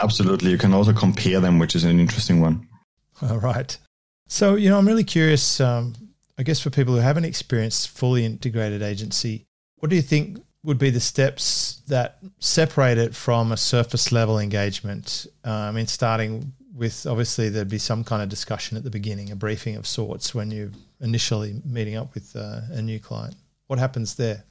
Absolutely. 0.00 0.50
You 0.50 0.58
can 0.58 0.74
also 0.74 0.92
compare 0.92 1.38
them, 1.38 1.60
which 1.60 1.76
is 1.76 1.84
an 1.84 2.00
interesting 2.00 2.40
one. 2.40 2.66
All 3.22 3.38
right. 3.38 3.78
So, 4.26 4.56
you 4.56 4.68
know, 4.68 4.78
I'm 4.78 4.86
really 4.88 5.04
curious, 5.04 5.60
um, 5.60 5.94
I 6.36 6.42
guess, 6.42 6.58
for 6.58 6.70
people 6.70 6.94
who 6.94 7.00
haven't 7.00 7.24
experienced 7.24 7.88
fully 7.88 8.24
integrated 8.24 8.82
agency, 8.82 9.47
what 9.80 9.90
do 9.90 9.96
you 9.96 10.02
think 10.02 10.38
would 10.64 10.78
be 10.78 10.90
the 10.90 11.00
steps 11.00 11.82
that 11.88 12.18
separate 12.38 12.98
it 12.98 13.14
from 13.14 13.52
a 13.52 13.56
surface 13.56 14.12
level 14.12 14.38
engagement? 14.38 15.26
Uh, 15.44 15.50
I 15.50 15.70
mean, 15.70 15.86
starting 15.86 16.52
with 16.74 17.06
obviously 17.06 17.48
there'd 17.48 17.68
be 17.68 17.78
some 17.78 18.04
kind 18.04 18.22
of 18.22 18.28
discussion 18.28 18.76
at 18.76 18.84
the 18.84 18.90
beginning, 18.90 19.30
a 19.30 19.36
briefing 19.36 19.76
of 19.76 19.86
sorts 19.86 20.34
when 20.34 20.50
you're 20.50 20.70
initially 21.00 21.60
meeting 21.64 21.96
up 21.96 22.14
with 22.14 22.34
uh, 22.36 22.60
a 22.70 22.82
new 22.82 22.98
client. 22.98 23.34
What 23.66 23.78
happens 23.78 24.14
there? 24.14 24.44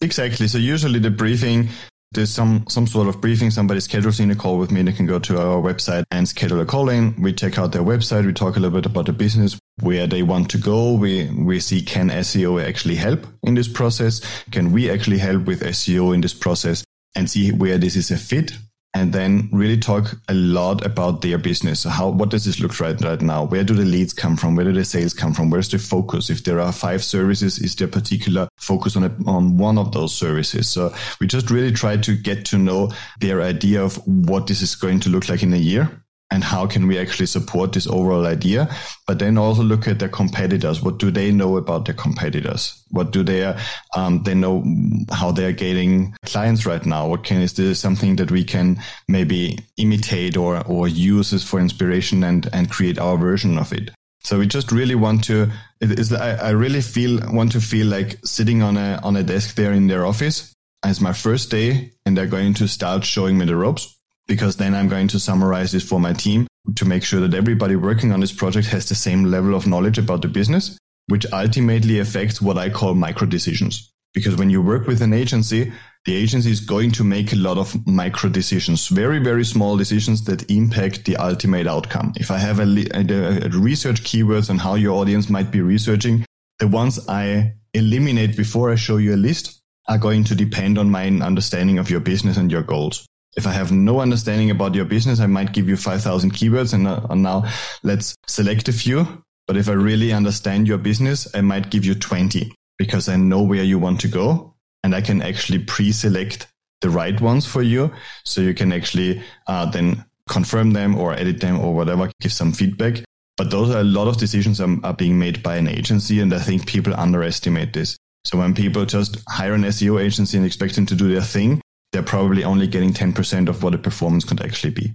Exactly. 0.00 0.46
So 0.48 0.58
usually 0.58 0.98
the 0.98 1.10
briefing, 1.10 1.68
there's 2.12 2.32
some 2.32 2.64
some 2.68 2.86
sort 2.86 3.08
of 3.08 3.20
briefing. 3.20 3.50
Somebody 3.50 3.80
schedules 3.80 4.20
in 4.20 4.30
a 4.30 4.36
call 4.36 4.58
with 4.58 4.70
me. 4.70 4.82
They 4.82 4.92
can 4.92 5.06
go 5.06 5.18
to 5.18 5.40
our 5.40 5.62
website 5.62 6.04
and 6.10 6.28
schedule 6.28 6.60
a 6.60 6.66
call 6.66 6.88
in. 6.88 7.20
We 7.20 7.32
check 7.32 7.58
out 7.58 7.72
their 7.72 7.82
website. 7.82 8.26
We 8.26 8.32
talk 8.32 8.56
a 8.56 8.60
little 8.60 8.78
bit 8.78 8.86
about 8.86 9.06
the 9.06 9.12
business, 9.12 9.58
where 9.80 10.06
they 10.06 10.22
want 10.22 10.50
to 10.50 10.58
go. 10.58 10.94
We 10.94 11.30
we 11.30 11.60
see 11.60 11.82
can 11.82 12.08
SEO 12.10 12.66
actually 12.66 12.96
help 12.96 13.26
in 13.42 13.54
this 13.54 13.68
process? 13.68 14.20
Can 14.50 14.72
we 14.72 14.90
actually 14.90 15.18
help 15.18 15.44
with 15.44 15.62
SEO 15.62 16.14
in 16.14 16.20
this 16.20 16.34
process? 16.34 16.84
And 17.14 17.30
see 17.30 17.50
where 17.50 17.78
this 17.78 17.96
is 17.96 18.10
a 18.10 18.18
fit 18.18 18.52
and 18.96 19.12
then 19.12 19.48
really 19.52 19.76
talk 19.76 20.14
a 20.28 20.34
lot 20.34 20.84
about 20.86 21.20
their 21.20 21.36
business. 21.36 21.80
So 21.80 21.90
how, 21.90 22.08
what 22.08 22.30
does 22.30 22.46
this 22.46 22.60
look 22.60 22.80
right 22.80 22.98
right 23.02 23.20
now? 23.20 23.44
Where 23.44 23.62
do 23.62 23.74
the 23.74 23.84
leads 23.84 24.14
come 24.14 24.38
from? 24.38 24.56
Where 24.56 24.64
do 24.64 24.72
the 24.72 24.86
sales 24.86 25.12
come 25.12 25.34
from? 25.34 25.50
Where's 25.50 25.68
the 25.68 25.78
focus? 25.78 26.30
If 26.30 26.44
there 26.44 26.60
are 26.60 26.72
five 26.72 27.04
services, 27.04 27.58
is 27.58 27.76
there 27.76 27.88
particular 27.88 28.48
focus 28.56 28.96
on 28.96 29.04
a, 29.04 29.14
on 29.26 29.58
one 29.58 29.76
of 29.76 29.92
those 29.92 30.14
services? 30.14 30.68
So 30.68 30.94
we 31.20 31.26
just 31.26 31.50
really 31.50 31.72
try 31.72 31.98
to 31.98 32.16
get 32.16 32.46
to 32.46 32.58
know 32.58 32.90
their 33.20 33.42
idea 33.42 33.82
of 33.82 33.96
what 34.06 34.46
this 34.46 34.62
is 34.62 34.74
going 34.74 35.00
to 35.00 35.10
look 35.10 35.28
like 35.28 35.42
in 35.42 35.52
a 35.52 35.58
year 35.58 36.02
and 36.30 36.42
how 36.42 36.66
can 36.66 36.88
we 36.88 36.98
actually 36.98 37.26
support 37.26 37.72
this 37.72 37.86
overall 37.86 38.26
idea? 38.26 38.68
But 39.06 39.18
then 39.20 39.38
also 39.38 39.62
look 39.62 39.86
at 39.86 39.98
their 39.98 40.08
competitors. 40.08 40.82
What 40.82 40.98
do 40.98 41.10
they 41.10 41.30
know 41.30 41.56
about 41.56 41.84
their 41.84 41.94
competitors? 41.94 42.82
What 42.90 43.12
do 43.12 43.22
they 43.22 43.54
um, 43.94 44.22
they 44.24 44.34
know 44.34 44.64
how 45.12 45.30
they're 45.30 45.52
getting 45.52 46.14
clients 46.24 46.66
right 46.66 46.84
now? 46.84 47.06
What 47.08 47.24
can 47.24 47.40
is 47.40 47.54
this 47.54 47.78
something 47.78 48.16
that 48.16 48.30
we 48.30 48.42
can 48.42 48.82
maybe 49.08 49.58
imitate 49.76 50.36
or 50.36 50.66
or 50.66 50.88
use 50.88 51.32
as 51.32 51.44
for 51.44 51.60
inspiration 51.60 52.24
and 52.24 52.48
and 52.52 52.70
create 52.70 52.98
our 52.98 53.16
version 53.16 53.56
of 53.58 53.72
it? 53.72 53.90
So 54.24 54.40
we 54.40 54.46
just 54.48 54.72
really 54.72 54.96
want 54.96 55.22
to 55.24 55.52
it 55.80 55.98
is 55.98 56.12
I, 56.12 56.48
I 56.48 56.50
really 56.50 56.80
feel 56.80 57.20
want 57.32 57.52
to 57.52 57.60
feel 57.60 57.86
like 57.86 58.18
sitting 58.24 58.62
on 58.62 58.76
a 58.76 58.98
on 59.04 59.14
a 59.14 59.22
desk 59.22 59.54
there 59.54 59.72
in 59.72 59.86
their 59.86 60.04
office. 60.04 60.52
As 60.82 61.00
my 61.00 61.12
first 61.12 61.50
day 61.50 61.92
and 62.04 62.16
they're 62.16 62.26
going 62.26 62.54
to 62.54 62.68
start 62.68 63.04
showing 63.04 63.38
me 63.38 63.44
the 63.44 63.56
ropes 63.56 63.95
because 64.26 64.56
then 64.56 64.74
I'm 64.74 64.88
going 64.88 65.08
to 65.08 65.20
summarize 65.20 65.72
this 65.72 65.88
for 65.88 66.00
my 66.00 66.12
team 66.12 66.46
to 66.74 66.84
make 66.84 67.04
sure 67.04 67.20
that 67.20 67.34
everybody 67.34 67.76
working 67.76 68.12
on 68.12 68.20
this 68.20 68.32
project 68.32 68.66
has 68.68 68.88
the 68.88 68.94
same 68.94 69.24
level 69.24 69.54
of 69.54 69.66
knowledge 69.66 69.98
about 69.98 70.22
the 70.22 70.28
business, 70.28 70.78
which 71.06 71.26
ultimately 71.32 72.00
affects 72.00 72.42
what 72.42 72.58
I 72.58 72.70
call 72.70 72.94
micro 72.94 73.26
decisions. 73.26 73.92
Because 74.14 74.36
when 74.36 74.50
you 74.50 74.62
work 74.62 74.86
with 74.86 75.02
an 75.02 75.12
agency, 75.12 75.72
the 76.06 76.16
agency 76.16 76.50
is 76.50 76.60
going 76.60 76.90
to 76.92 77.04
make 77.04 77.32
a 77.32 77.36
lot 77.36 77.58
of 77.58 77.86
micro 77.86 78.30
decisions, 78.30 78.88
very, 78.88 79.18
very 79.18 79.44
small 79.44 79.76
decisions 79.76 80.24
that 80.24 80.50
impact 80.50 81.04
the 81.04 81.16
ultimate 81.16 81.66
outcome. 81.66 82.12
If 82.16 82.30
I 82.30 82.38
have 82.38 82.58
a, 82.58 82.86
a, 82.94 83.46
a 83.46 83.48
research 83.50 84.02
keywords 84.02 84.48
on 84.48 84.58
how 84.58 84.74
your 84.74 84.96
audience 84.96 85.28
might 85.28 85.50
be 85.50 85.60
researching, 85.60 86.24
the 86.58 86.68
ones 86.68 86.98
I 87.08 87.54
eliminate 87.74 88.36
before 88.36 88.70
I 88.70 88.76
show 88.76 88.96
you 88.96 89.14
a 89.14 89.16
list 89.16 89.60
are 89.86 89.98
going 89.98 90.24
to 90.24 90.34
depend 90.34 90.78
on 90.78 90.90
my 90.90 91.06
understanding 91.06 91.78
of 91.78 91.90
your 91.90 92.00
business 92.00 92.38
and 92.38 92.50
your 92.50 92.62
goals 92.62 93.06
if 93.36 93.46
I 93.46 93.52
have 93.52 93.70
no 93.70 94.00
understanding 94.00 94.50
about 94.50 94.74
your 94.74 94.86
business, 94.86 95.20
I 95.20 95.26
might 95.26 95.52
give 95.52 95.68
you 95.68 95.76
5,000 95.76 96.32
keywords 96.32 96.72
and, 96.72 96.88
uh, 96.88 97.06
and 97.10 97.22
now 97.22 97.44
let's 97.82 98.16
select 98.26 98.68
a 98.68 98.72
few. 98.72 99.22
But 99.46 99.56
if 99.56 99.68
I 99.68 99.72
really 99.72 100.12
understand 100.12 100.66
your 100.66 100.78
business, 100.78 101.28
I 101.34 101.42
might 101.42 101.70
give 101.70 101.84
you 101.84 101.94
20 101.94 102.52
because 102.78 103.08
I 103.08 103.16
know 103.16 103.42
where 103.42 103.62
you 103.62 103.78
want 103.78 104.00
to 104.00 104.08
go 104.08 104.54
and 104.82 104.94
I 104.94 105.00
can 105.02 105.22
actually 105.22 105.60
pre-select 105.60 106.48
the 106.80 106.90
right 106.90 107.20
ones 107.20 107.46
for 107.46 107.62
you. 107.62 107.92
So 108.24 108.40
you 108.40 108.54
can 108.54 108.72
actually 108.72 109.22
uh, 109.46 109.66
then 109.70 110.04
confirm 110.28 110.72
them 110.72 110.96
or 110.96 111.12
edit 111.12 111.40
them 111.40 111.60
or 111.60 111.74
whatever, 111.74 112.10
give 112.20 112.32
some 112.32 112.52
feedback. 112.52 113.04
But 113.36 113.50
those 113.50 113.70
are 113.74 113.80
a 113.80 113.84
lot 113.84 114.08
of 114.08 114.16
decisions 114.16 114.60
are, 114.60 114.76
are 114.82 114.94
being 114.94 115.18
made 115.18 115.42
by 115.42 115.56
an 115.56 115.68
agency. 115.68 116.20
And 116.20 116.32
I 116.32 116.38
think 116.38 116.66
people 116.66 116.94
underestimate 116.94 117.74
this. 117.74 117.96
So 118.24 118.38
when 118.38 118.54
people 118.54 118.86
just 118.86 119.18
hire 119.28 119.52
an 119.52 119.62
SEO 119.62 120.02
agency 120.02 120.36
and 120.36 120.46
expect 120.46 120.74
them 120.74 120.86
to 120.86 120.96
do 120.96 121.12
their 121.12 121.22
thing, 121.22 121.60
they're 121.96 122.02
probably 122.02 122.44
only 122.44 122.66
getting 122.66 122.92
10% 122.92 123.48
of 123.48 123.62
what 123.62 123.74
a 123.74 123.78
performance 123.78 124.22
could 124.22 124.42
actually 124.42 124.68
be. 124.68 124.92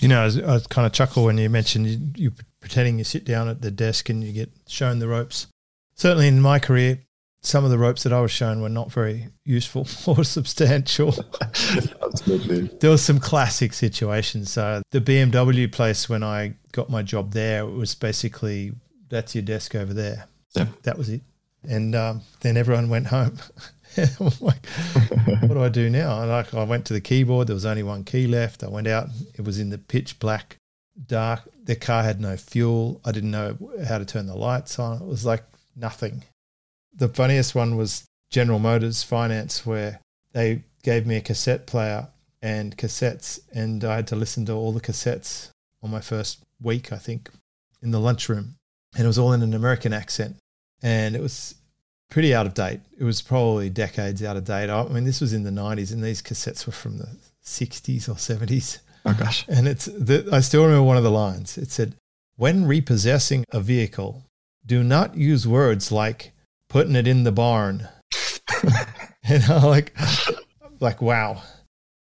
You 0.00 0.08
know, 0.08 0.22
I, 0.22 0.56
I 0.56 0.60
kind 0.68 0.84
of 0.84 0.92
chuckle 0.92 1.24
when 1.24 1.38
you 1.38 1.48
mentioned 1.48 1.86
you, 1.86 1.98
you 2.14 2.32
pretending 2.60 2.98
you 2.98 3.04
sit 3.04 3.24
down 3.24 3.48
at 3.48 3.62
the 3.62 3.70
desk 3.70 4.10
and 4.10 4.22
you 4.22 4.34
get 4.34 4.50
shown 4.68 4.98
the 4.98 5.08
ropes. 5.08 5.46
Certainly 5.94 6.28
in 6.28 6.42
my 6.42 6.58
career, 6.58 6.98
some 7.40 7.64
of 7.64 7.70
the 7.70 7.78
ropes 7.78 8.02
that 8.02 8.12
I 8.12 8.20
was 8.20 8.30
shown 8.30 8.60
were 8.60 8.68
not 8.68 8.92
very 8.92 9.28
useful 9.46 9.86
or 10.06 10.24
substantial. 10.24 11.14
Absolutely. 11.40 12.68
There 12.80 12.90
was 12.90 13.02
some 13.02 13.18
classic 13.18 13.72
situations. 13.72 14.52
So 14.52 14.82
the 14.90 15.00
BMW 15.00 15.72
place 15.72 16.06
when 16.06 16.22
I 16.22 16.56
got 16.72 16.90
my 16.90 17.02
job 17.02 17.32
there, 17.32 17.60
it 17.60 17.72
was 17.72 17.94
basically 17.94 18.72
that's 19.08 19.34
your 19.34 19.42
desk 19.42 19.74
over 19.74 19.94
there. 19.94 20.26
Yeah. 20.54 20.66
That 20.82 20.98
was 20.98 21.08
it. 21.08 21.22
And 21.66 21.94
um, 21.94 22.20
then 22.42 22.58
everyone 22.58 22.90
went 22.90 23.06
home. 23.06 23.38
I'm 24.20 24.30
like, 24.40 24.66
what 25.42 25.54
do 25.54 25.62
I 25.62 25.68
do 25.68 25.88
now? 25.88 26.20
And 26.20 26.30
like, 26.30 26.52
I 26.54 26.64
went 26.64 26.84
to 26.86 26.92
the 26.92 27.00
keyboard. 27.00 27.48
There 27.48 27.54
was 27.54 27.66
only 27.66 27.82
one 27.82 28.04
key 28.04 28.26
left. 28.26 28.62
I 28.62 28.68
went 28.68 28.86
out. 28.86 29.08
It 29.34 29.42
was 29.44 29.58
in 29.58 29.70
the 29.70 29.78
pitch 29.78 30.18
black, 30.18 30.56
dark. 31.06 31.42
The 31.64 31.76
car 31.76 32.02
had 32.02 32.20
no 32.20 32.36
fuel. 32.36 33.00
I 33.04 33.12
didn't 33.12 33.30
know 33.30 33.56
how 33.88 33.98
to 33.98 34.04
turn 34.04 34.26
the 34.26 34.36
lights 34.36 34.78
on. 34.78 35.00
It 35.00 35.06
was 35.06 35.24
like 35.24 35.44
nothing. 35.74 36.24
The 36.94 37.08
funniest 37.08 37.54
one 37.54 37.76
was 37.76 38.06
General 38.30 38.58
Motors 38.58 39.02
Finance, 39.02 39.64
where 39.64 40.00
they 40.32 40.64
gave 40.82 41.06
me 41.06 41.16
a 41.16 41.20
cassette 41.20 41.66
player 41.66 42.08
and 42.42 42.76
cassettes, 42.76 43.40
and 43.52 43.84
I 43.84 43.96
had 43.96 44.06
to 44.08 44.16
listen 44.16 44.46
to 44.46 44.52
all 44.52 44.72
the 44.72 44.80
cassettes 44.80 45.50
on 45.82 45.90
my 45.90 46.00
first 46.00 46.42
week, 46.60 46.92
I 46.92 46.96
think, 46.96 47.30
in 47.82 47.90
the 47.90 48.00
lunchroom. 48.00 48.56
And 48.94 49.04
it 49.04 49.06
was 49.08 49.18
all 49.18 49.32
in 49.32 49.42
an 49.42 49.54
American 49.54 49.92
accent. 49.92 50.36
And 50.82 51.16
it 51.16 51.22
was 51.22 51.54
pretty 52.10 52.34
out 52.34 52.46
of 52.46 52.54
date. 52.54 52.80
It 52.98 53.04
was 53.04 53.22
probably 53.22 53.70
decades 53.70 54.22
out 54.22 54.36
of 54.36 54.44
date. 54.44 54.70
I 54.70 54.84
mean, 54.88 55.04
this 55.04 55.20
was 55.20 55.32
in 55.32 55.44
the 55.44 55.50
90s, 55.50 55.92
and 55.92 56.02
these 56.02 56.22
cassettes 56.22 56.66
were 56.66 56.72
from 56.72 56.98
the 56.98 57.08
60s 57.44 58.08
or 58.08 58.14
70s. 58.14 58.78
Oh, 59.04 59.14
gosh. 59.18 59.44
And 59.48 59.68
it's 59.68 59.86
the, 59.86 60.28
I 60.32 60.40
still 60.40 60.64
remember 60.64 60.82
one 60.82 60.96
of 60.96 61.04
the 61.04 61.10
lines. 61.10 61.56
It 61.58 61.70
said, 61.70 61.94
When 62.36 62.66
repossessing 62.66 63.44
a 63.52 63.60
vehicle, 63.60 64.24
do 64.64 64.82
not 64.82 65.16
use 65.16 65.46
words 65.46 65.92
like 65.92 66.32
putting 66.68 66.96
it 66.96 67.06
in 67.06 67.24
the 67.24 67.32
barn. 67.32 67.88
you 69.28 69.38
know, 69.48 69.60
like, 69.68 69.96
like, 70.80 71.00
wow. 71.00 71.42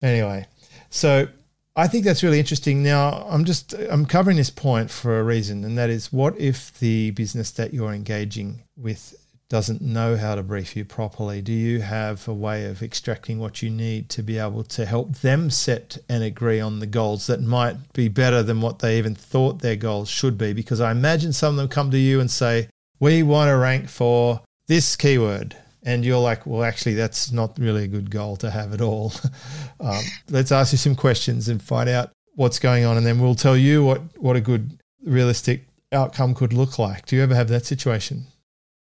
Anyway, 0.02 0.46
so 0.90 1.28
I 1.76 1.86
think 1.86 2.04
that's 2.04 2.22
really 2.22 2.38
interesting. 2.38 2.82
Now, 2.82 3.26
I'm 3.28 3.44
just 3.44 3.74
I'm 3.74 4.04
covering 4.04 4.36
this 4.36 4.50
point 4.50 4.90
for 4.90 5.18
a 5.18 5.22
reason, 5.22 5.64
and 5.64 5.78
that 5.78 5.88
is, 5.88 6.12
what 6.12 6.38
if 6.38 6.78
the 6.78 7.12
business 7.12 7.50
that 7.52 7.72
you're 7.72 7.92
engaging 7.92 8.62
with 8.76 9.14
doesn't 9.50 9.82
know 9.82 10.16
how 10.16 10.36
to 10.36 10.44
brief 10.44 10.76
you 10.76 10.84
properly? 10.84 11.42
Do 11.42 11.52
you 11.52 11.80
have 11.80 12.26
a 12.28 12.32
way 12.32 12.66
of 12.66 12.84
extracting 12.84 13.40
what 13.40 13.62
you 13.62 13.68
need 13.68 14.08
to 14.10 14.22
be 14.22 14.38
able 14.38 14.62
to 14.62 14.86
help 14.86 15.16
them 15.16 15.50
set 15.50 15.98
and 16.08 16.22
agree 16.22 16.60
on 16.60 16.78
the 16.78 16.86
goals 16.86 17.26
that 17.26 17.42
might 17.42 17.92
be 17.92 18.06
better 18.06 18.44
than 18.44 18.60
what 18.60 18.78
they 18.78 18.96
even 18.96 19.16
thought 19.16 19.58
their 19.58 19.74
goals 19.74 20.08
should 20.08 20.38
be? 20.38 20.52
Because 20.52 20.80
I 20.80 20.92
imagine 20.92 21.32
some 21.32 21.54
of 21.54 21.56
them 21.56 21.68
come 21.68 21.90
to 21.90 21.98
you 21.98 22.20
and 22.20 22.30
say, 22.30 22.68
We 23.00 23.24
want 23.24 23.48
to 23.48 23.56
rank 23.56 23.88
for 23.88 24.40
this 24.68 24.94
keyword. 24.94 25.56
And 25.82 26.04
you're 26.04 26.20
like, 26.20 26.46
Well, 26.46 26.62
actually, 26.62 26.94
that's 26.94 27.32
not 27.32 27.58
really 27.58 27.84
a 27.84 27.88
good 27.88 28.08
goal 28.08 28.36
to 28.36 28.50
have 28.52 28.72
at 28.72 28.80
all. 28.80 29.12
um, 29.80 30.04
let's 30.28 30.52
ask 30.52 30.70
you 30.70 30.78
some 30.78 30.94
questions 30.94 31.48
and 31.48 31.60
find 31.60 31.88
out 31.88 32.12
what's 32.36 32.60
going 32.60 32.84
on. 32.84 32.96
And 32.96 33.04
then 33.04 33.18
we'll 33.18 33.34
tell 33.34 33.56
you 33.56 33.84
what, 33.84 34.00
what 34.16 34.36
a 34.36 34.40
good, 34.40 34.78
realistic 35.04 35.66
outcome 35.90 36.36
could 36.36 36.52
look 36.52 36.78
like. 36.78 37.06
Do 37.06 37.16
you 37.16 37.22
ever 37.24 37.34
have 37.34 37.48
that 37.48 37.66
situation? 37.66 38.26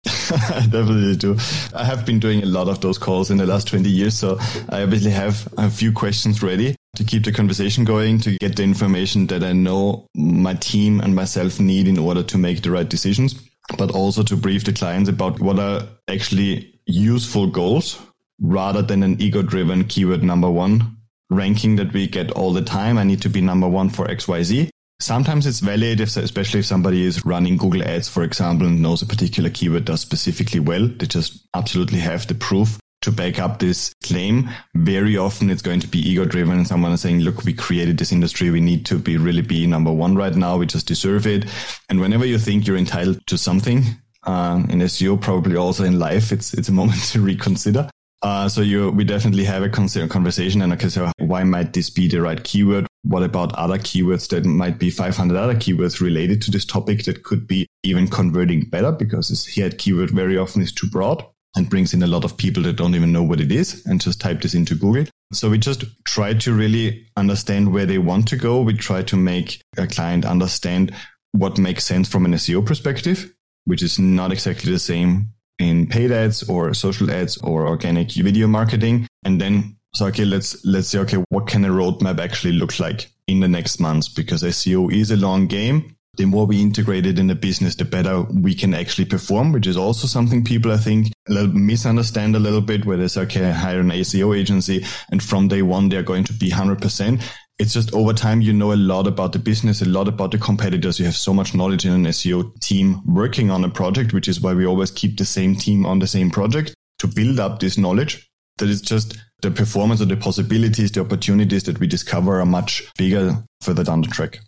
I 0.07 0.67
definitely 0.71 1.17
do. 1.17 1.37
I 1.75 1.85
have 1.85 2.05
been 2.05 2.19
doing 2.19 2.43
a 2.43 2.47
lot 2.47 2.69
of 2.69 2.81
those 2.81 2.99
calls 2.99 3.31
in 3.31 3.37
the 3.37 3.47
last 3.47 3.69
20 3.69 3.89
years. 3.89 4.19
So 4.19 4.39
I 4.69 4.83
obviously 4.83 5.11
have 5.11 5.47
a 5.59 5.71
few 5.71 5.93
questions 5.93 6.43
ready 6.43 6.75
to 6.97 7.05
keep 7.05 7.25
the 7.25 7.33
conversation 7.33 7.85
going, 7.85 8.19
to 8.21 8.37
get 8.39 8.57
the 8.57 8.63
information 8.63 9.27
that 9.29 9.43
I 9.43 9.53
know 9.53 10.07
my 10.15 10.55
team 10.55 11.01
and 11.01 11.15
myself 11.15 11.61
need 11.61 11.89
in 11.89 11.99
order 11.99 12.23
to 12.23 12.39
make 12.39 12.63
the 12.63 12.71
right 12.71 12.89
decisions, 12.89 13.35
but 13.79 13.91
also 13.93 14.23
to 14.25 14.37
brief 14.37 14.65
the 14.65 14.73
clients 14.73 15.09
about 15.09 15.41
what 15.41 15.59
are 15.59 15.83
actually 16.09 16.81
useful 16.87 17.47
goals 17.47 17.99
rather 18.41 18.83
than 18.83 19.03
an 19.03 19.21
ego 19.21 19.41
driven 19.41 19.85
keyword 19.85 20.23
number 20.23 20.51
one 20.51 20.97
ranking 21.31 21.77
that 21.77 21.93
we 21.93 22.07
get 22.07 22.31
all 22.33 22.53
the 22.53 22.63
time. 22.63 22.99
I 22.99 23.05
need 23.05 23.23
to 23.23 23.31
be 23.31 23.41
number 23.41 23.69
one 23.69 23.89
for 23.89 24.07
XYZ. 24.07 24.69
Sometimes 25.03 25.49
it's 25.49 25.59
valid, 25.59 25.99
if, 25.99 26.17
especially 26.17 26.61
if 26.61 26.67
somebody 26.67 27.05
is 27.05 27.27
running 27.27 27.57
Google 27.57 27.83
Ads, 27.83 28.09
for 28.09 28.23
example, 28.23 28.69
and 28.69 28.81
knows 28.81 29.03
a 29.03 29.07
particular 29.07 29.51
keyword 29.51 29.85
does 29.85 30.01
specifically 30.01 30.61
well. 30.61 30.87
They 30.87 31.07
just 31.07 31.45
absolutely 31.55 31.99
have 31.99 32.29
the 32.29 32.37
proof 32.37 32.79
to 33.01 33.11
back 33.11 33.41
up 33.41 33.59
this 33.59 33.93
claim. 34.05 34.49
Very 34.77 35.17
often 35.17 35.51
it's 35.51 35.61
going 35.61 35.81
to 35.81 35.89
be 35.89 35.99
ego 35.99 36.25
driven 36.25 36.57
and 36.57 36.69
someone 36.69 36.93
is 36.93 37.01
saying, 37.01 37.19
look, 37.19 37.43
we 37.43 37.53
created 37.53 37.99
this 37.99 38.13
industry. 38.13 38.51
We 38.51 38.61
need 38.61 38.87
to 38.87 38.99
be 39.01 39.17
really 39.17 39.43
be 39.43 39.67
number 39.67 39.91
one 39.91 40.15
right 40.15 40.37
now. 40.37 40.57
We 40.57 40.67
just 40.67 40.87
deserve 40.87 41.27
it. 41.27 41.47
And 41.89 42.01
whenever 42.01 42.25
you 42.25 42.39
think 42.39 42.69
you're 42.69 42.77
entitled 42.77 43.27
to 43.27 43.37
something, 43.37 43.83
uh, 44.25 44.63
in 44.69 44.79
SEO, 44.83 45.21
probably 45.21 45.57
also 45.57 45.83
in 45.83 45.99
life, 45.99 46.31
it's, 46.31 46.55
it's 46.55 46.69
a 46.69 46.73
moment 46.81 47.03
to 47.07 47.21
reconsider. 47.21 47.91
Uh, 48.23 48.49
so 48.49 48.61
you, 48.61 48.91
we 48.91 49.03
definitely 49.03 49.45
have 49.45 49.65
a 49.65 49.69
conversation 49.69 50.63
and 50.63 50.73
okay, 50.73 50.89
so 50.89 51.11
why 51.19 51.43
might 51.43 51.73
this 51.73 51.91
be 51.91 52.07
the 52.07 52.21
right 52.21 52.45
keyword? 52.45 52.87
What 53.03 53.25
about 53.25 53.53
other 53.55 53.79
keywords 53.79 54.29
that 54.29 54.45
might 54.45 54.79
be 54.79 54.91
500 54.91 55.37
other 55.37 55.55
keywords 55.55 56.01
related 56.01 56.41
to 56.43 56.53
this 56.53 56.65
topic 56.65 57.05
that 57.05 57.25
could 57.25 57.49
be 57.49 57.67
even 57.83 58.07
converting 58.07 58.69
better 58.69 58.93
because 58.93 59.29
this 59.29 59.45
here 59.45 59.71
keyword 59.71 60.11
very 60.11 60.39
often 60.39 60.63
is 60.63 60.73
too 60.73 60.89
broad 60.89 61.25
and 61.57 61.69
brings 61.69 61.93
in 61.93 62.03
a 62.03 62.07
lot 62.07 62.25
of 62.25 62.37
people 62.37 62.63
that 62.63 62.77
don't 62.77 62.95
even 62.95 63.13
know 63.13 63.25
what 63.25 63.41
it 63.41 63.51
is 63.51 63.85
and 63.87 64.01
just 64.01 64.21
type 64.21 64.41
this 64.41 64.55
into 64.55 64.77
Google. 64.77 65.07
So 65.33 65.51
we 65.51 65.59
just 65.59 65.85
try 66.05 66.35
to 66.35 66.53
really 66.53 67.07
understand 67.17 67.73
where 67.73 67.87
they 67.87 67.99
want 67.99 68.29
to 68.29 68.37
go. 68.37 68.63
We 68.63 68.75
try 68.75 69.03
to 69.03 69.17
make 69.17 69.61
a 69.77 69.89
client 69.89 70.25
understand 70.25 70.95
what 71.33 71.59
makes 71.59 71.85
sense 71.85 72.09
from 72.09 72.25
an 72.25 72.35
SEO 72.35 72.65
perspective, 72.65 73.35
which 73.65 73.83
is 73.83 73.99
not 73.99 74.31
exactly 74.31 74.71
the 74.71 74.79
same 74.79 75.33
in 75.59 75.87
paid 75.87 76.11
ads 76.11 76.49
or 76.49 76.75
social 76.75 77.11
ads 77.11 77.37
or 77.39 77.67
organic 77.67 78.13
video 78.13 78.47
marketing. 78.47 79.07
And 79.25 79.41
then 79.41 79.77
so 79.95 80.07
okay, 80.07 80.25
let's 80.25 80.65
let's 80.65 80.89
say 80.89 80.99
okay, 81.01 81.19
what 81.29 81.47
can 81.47 81.65
a 81.65 81.69
roadmap 81.69 82.19
actually 82.19 82.55
look 82.55 82.79
like 82.81 83.11
in 83.27 83.41
the 83.41 83.49
next 83.49 83.79
months? 83.79 84.09
Because 84.09 84.43
SEO 84.43 84.93
is 84.93 85.11
a 85.11 85.17
long 85.17 85.47
game. 85.47 85.97
The 86.17 86.27
more 86.27 86.47
we 86.47 86.61
integrate 86.61 87.07
it 87.07 87.19
in 87.19 87.29
the 87.29 87.35
business, 87.35 87.75
the 87.75 87.87
better 87.87 88.23
we 88.23 88.55
can 88.55 88.75
actually 88.75 89.07
perform, 89.07 89.51
which 89.53 89.67
is 89.67 89.79
also 89.79 90.07
something 90.07 90.45
people 90.45 90.71
I 90.71 90.77
think 90.77 91.09
a 91.29 91.33
little 91.33 91.53
misunderstand 91.53 92.37
a 92.37 92.39
little 92.39 92.61
bit, 92.61 92.85
where 92.85 92.99
they 92.99 93.09
say, 93.09 93.23
okay, 93.23 93.51
hire 93.51 93.81
an 93.81 93.89
SEO 93.89 94.37
agency 94.37 94.85
and 95.11 95.23
from 95.23 95.49
day 95.49 95.63
one 95.63 95.89
they're 95.89 96.03
going 96.03 96.25
to 96.25 96.33
be 96.35 96.51
hundred 96.51 96.81
percent. 96.83 97.21
It's 97.63 97.73
just 97.73 97.95
over 97.95 98.13
time 98.13 98.41
you 98.41 98.53
know 98.53 98.73
a 98.73 98.75
lot 98.75 99.07
about 99.07 99.33
the 99.33 99.39
business, 99.39 99.83
a 99.83 99.89
lot 99.89 100.09
about 100.09 100.33
the 100.33 100.39
competitors. 100.39 100.99
You 100.99 101.05
have 101.05 101.15
so 101.15 101.33
much 101.33 101.55
knowledge 101.55 101.87
in 101.87 101.93
an 101.93 102.03
SEO 102.07 102.59
team 102.59 103.01
working 103.07 103.53
on 103.53 103.63
a 103.65 103.69
project, 103.69 104.13
which 104.13 104.27
is 104.27 104.41
why 104.41 104.53
we 104.53 104.67
always 104.67 104.91
keep 104.91 105.17
the 105.17 105.25
same 105.25 105.55
team 105.55 105.87
on 105.87 106.01
the 106.01 106.09
same 106.09 106.29
project 106.29 106.75
to 106.99 107.07
build 107.07 107.39
up 107.39 107.61
this 107.61 107.79
knowledge 107.79 108.29
that 108.59 108.69
it's 108.69 108.81
just 108.81 109.17
the 109.43 109.51
performance 109.53 110.03
or 110.03 110.07
the 110.07 110.17
possibilities, 110.17 110.91
the 110.91 111.03
opportunities 111.03 111.63
that 111.63 111.79
we 111.79 111.87
discover 111.87 112.41
are 112.41 112.47
much 112.47 112.83
bigger 112.99 113.37
further 113.61 113.85
down 113.85 114.01
the 114.01 114.09
track. 114.09 114.41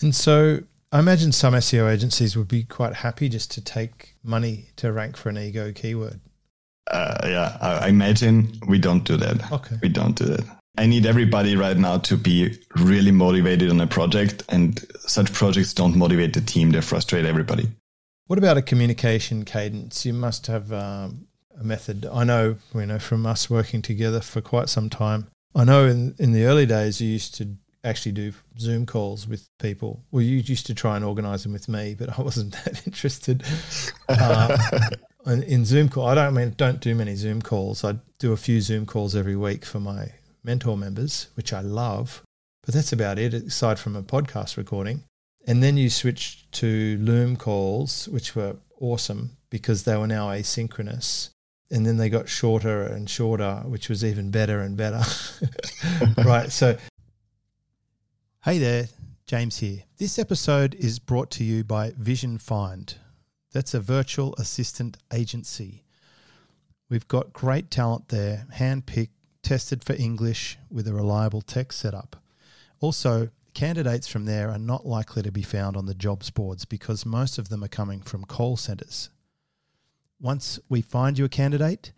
And 0.00 0.14
so 0.14 0.60
I 0.90 1.00
imagine 1.00 1.32
some 1.32 1.52
SEO 1.52 1.92
agencies 1.92 2.34
would 2.34 2.48
be 2.48 2.64
quite 2.64 2.94
happy 2.94 3.28
just 3.28 3.50
to 3.52 3.60
take 3.60 4.14
money 4.22 4.70
to 4.76 4.90
rank 4.90 5.18
for 5.18 5.28
an 5.28 5.36
ego 5.36 5.70
keyword. 5.70 6.18
Uh, 6.90 7.18
yeah, 7.24 7.58
I 7.60 7.88
imagine 7.88 8.58
we 8.66 8.78
don't 8.78 9.04
do 9.04 9.18
that. 9.18 9.52
Okay. 9.52 9.76
We 9.82 9.90
don't 9.90 10.16
do 10.16 10.24
that. 10.24 10.63
I 10.76 10.86
need 10.86 11.06
everybody 11.06 11.56
right 11.56 11.76
now 11.76 11.98
to 11.98 12.16
be 12.16 12.58
really 12.76 13.12
motivated 13.12 13.70
on 13.70 13.80
a 13.80 13.86
project, 13.86 14.42
and 14.48 14.84
such 15.00 15.32
projects 15.32 15.72
don't 15.72 15.96
motivate 15.96 16.34
the 16.34 16.40
team, 16.40 16.70
they 16.70 16.80
frustrate 16.80 17.24
everybody. 17.24 17.68
What 18.26 18.38
about 18.38 18.56
a 18.56 18.62
communication 18.62 19.44
cadence? 19.44 20.04
You 20.04 20.14
must 20.14 20.46
have 20.48 20.72
um, 20.72 21.28
a 21.58 21.62
method. 21.62 22.06
I 22.06 22.24
know, 22.24 22.56
you 22.74 22.86
know, 22.86 22.98
from 22.98 23.26
us 23.26 23.48
working 23.48 23.82
together 23.82 24.20
for 24.20 24.40
quite 24.40 24.68
some 24.68 24.90
time. 24.90 25.28
I 25.54 25.64
know 25.64 25.86
in 25.86 26.14
in 26.18 26.32
the 26.32 26.44
early 26.44 26.66
days 26.66 27.00
you 27.00 27.08
used 27.08 27.34
to 27.36 27.56
actually 27.84 28.12
do 28.12 28.32
Zoom 28.58 28.86
calls 28.86 29.28
with 29.28 29.46
people. 29.58 30.02
Well, 30.10 30.22
you 30.22 30.38
used 30.38 30.66
to 30.66 30.74
try 30.74 30.96
and 30.96 31.04
organise 31.04 31.42
them 31.42 31.52
with 31.52 31.68
me, 31.68 31.94
but 31.94 32.18
I 32.18 32.22
wasn't 32.28 32.52
that 32.64 32.86
interested. 32.86 33.44
Uh, 34.06 34.58
in, 35.26 35.42
in 35.44 35.64
Zoom 35.64 35.88
call, 35.88 36.06
I 36.06 36.14
don't 36.14 36.34
mean 36.34 36.52
don't 36.58 36.80
do 36.80 36.94
many 36.94 37.14
Zoom 37.14 37.40
calls. 37.40 37.84
I 37.84 37.94
do 38.18 38.32
a 38.32 38.36
few 38.36 38.60
Zoom 38.60 38.84
calls 38.84 39.16
every 39.16 39.34
week 39.34 39.64
for 39.64 39.80
my 39.80 40.08
mentor 40.44 40.76
members, 40.76 41.28
which 41.34 41.52
I 41.52 41.60
love. 41.60 42.22
But 42.64 42.74
that's 42.74 42.92
about 42.92 43.18
it, 43.18 43.34
aside 43.34 43.78
from 43.78 43.96
a 43.96 44.02
podcast 44.02 44.56
recording. 44.56 45.04
And 45.46 45.62
then 45.62 45.76
you 45.76 45.90
switched 45.90 46.52
to 46.52 46.98
Loom 47.00 47.36
calls, 47.36 48.08
which 48.08 48.36
were 48.36 48.56
awesome 48.80 49.36
because 49.50 49.84
they 49.84 49.96
were 49.96 50.06
now 50.06 50.28
asynchronous 50.28 51.30
and 51.70 51.84
then 51.84 51.96
they 51.96 52.08
got 52.08 52.28
shorter 52.28 52.84
and 52.84 53.08
shorter, 53.08 53.62
which 53.64 53.88
was 53.88 54.04
even 54.04 54.30
better 54.30 54.60
and 54.60 54.76
better. 54.76 55.02
right. 56.24 56.50
So, 56.52 56.76
hey 58.44 58.58
there, 58.58 58.88
James 59.26 59.58
here. 59.58 59.82
This 59.98 60.18
episode 60.18 60.74
is 60.74 60.98
brought 60.98 61.30
to 61.32 61.44
you 61.44 61.64
by 61.64 61.90
VisionFind. 61.92 62.94
That's 63.52 63.74
a 63.74 63.80
virtual 63.80 64.34
assistant 64.38 64.98
agency. 65.12 65.84
We've 66.90 67.08
got 67.08 67.32
great 67.32 67.70
talent 67.70 68.08
there, 68.08 68.46
handpicked, 68.54 69.13
tested 69.44 69.84
for 69.84 69.94
English 69.94 70.58
with 70.70 70.88
a 70.88 70.94
reliable 70.94 71.42
tech 71.42 71.72
setup. 71.72 72.16
Also, 72.80 73.30
candidates 73.54 74.08
from 74.08 74.24
there 74.24 74.50
are 74.50 74.58
not 74.58 74.84
likely 74.84 75.22
to 75.22 75.30
be 75.30 75.42
found 75.42 75.76
on 75.76 75.86
the 75.86 75.94
jobs 75.94 76.30
boards 76.30 76.64
because 76.64 77.06
most 77.06 77.38
of 77.38 77.48
them 77.48 77.62
are 77.62 77.68
coming 77.68 78.00
from 78.00 78.24
call 78.24 78.56
centres 78.56 79.10
once 80.24 80.58
we 80.70 80.80
find 80.80 81.18
you 81.18 81.26
a 81.26 81.28
candidate, 81.28 81.92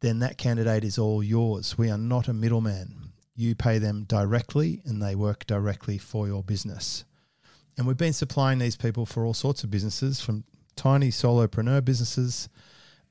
then 0.00 0.18
that 0.18 0.36
candidate 0.36 0.82
is 0.82 0.98
all 0.98 1.22
yours. 1.22 1.78
We 1.78 1.88
are 1.88 1.96
not 1.96 2.26
a 2.26 2.32
middleman. 2.32 3.12
You 3.36 3.54
pay 3.54 3.78
them 3.78 4.04
directly 4.04 4.82
and 4.84 5.00
they 5.00 5.14
work 5.14 5.46
directly 5.46 5.96
for 5.96 6.26
your 6.26 6.42
business. 6.42 7.04
And 7.78 7.86
we've 7.86 7.96
been 7.96 8.12
supplying 8.12 8.58
these 8.58 8.76
people 8.76 9.06
for 9.06 9.24
all 9.24 9.34
sorts 9.34 9.62
of 9.62 9.70
businesses 9.70 10.20
from 10.20 10.44
tiny 10.74 11.10
solopreneur 11.10 11.84
businesses 11.84 12.48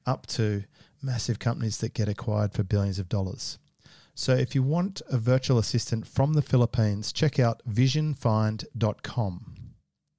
up 0.06 0.28
to 0.28 0.66
massive 1.02 1.40
companies 1.40 1.78
that 1.78 1.94
get 1.94 2.10
acquired 2.10 2.52
for 2.52 2.64
billions 2.64 3.00
of 3.00 3.08
dollars. 3.08 3.60
So 4.20 4.36
if 4.36 4.54
you 4.54 4.64
want 4.64 5.02
a 5.10 5.18
virtual 5.18 5.60
assistant 5.60 6.06
from 6.06 6.34
the 6.34 6.42
Philippines, 6.42 7.14
check 7.14 7.40
out 7.40 7.62
visionfind.com. 7.66 9.56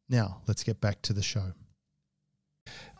Now, 0.09 0.41
let's 0.49 0.65
get 0.65 0.81
back 0.81 1.03
to 1.03 1.13
the 1.13 1.23
show. 1.23 1.53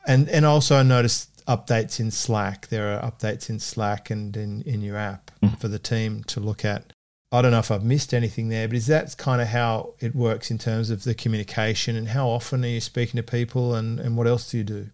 And 0.07 0.29
and 0.29 0.45
also 0.45 0.77
I 0.77 0.83
noticed 0.83 1.43
updates 1.47 2.01
in 2.01 2.11
Slack. 2.11 2.69
There 2.69 2.95
are 2.95 3.11
updates 3.11 3.49
in 3.49 3.61
Slack 3.61 4.11
and 4.11 4.37
in, 4.37 4.61
in 4.63 4.83
your 4.83 4.99
app 4.99 5.31
mm. 5.43 5.59
for 5.59 5.69
the 5.69 5.79
team 5.79 6.23
to 6.25 6.39
look 6.39 6.67
at. 6.67 6.93
I 7.33 7.41
don't 7.41 7.53
know 7.53 7.61
if 7.61 7.71
I've 7.71 7.83
missed 7.83 8.13
anything 8.13 8.51
there, 8.51 8.69
but 8.69 8.77
is 8.77 8.89
that 8.89 9.17
kind 9.17 9.41
of 9.41 9.49
how 9.49 9.95
it 10.01 10.15
works 10.15 10.51
in 10.51 10.59
terms 10.59 10.91
of 10.91 11.05
the 11.05 11.15
communication 11.15 11.97
and 11.97 12.09
how 12.09 12.29
often 12.29 12.63
are 12.63 12.69
you 12.69 12.81
speaking 12.81 13.17
to 13.17 13.23
people 13.23 13.75
and, 13.75 13.99
and 13.99 14.19
what 14.19 14.27
else 14.27 14.51
do 14.51 14.59
you 14.59 14.65
do? 14.65 14.91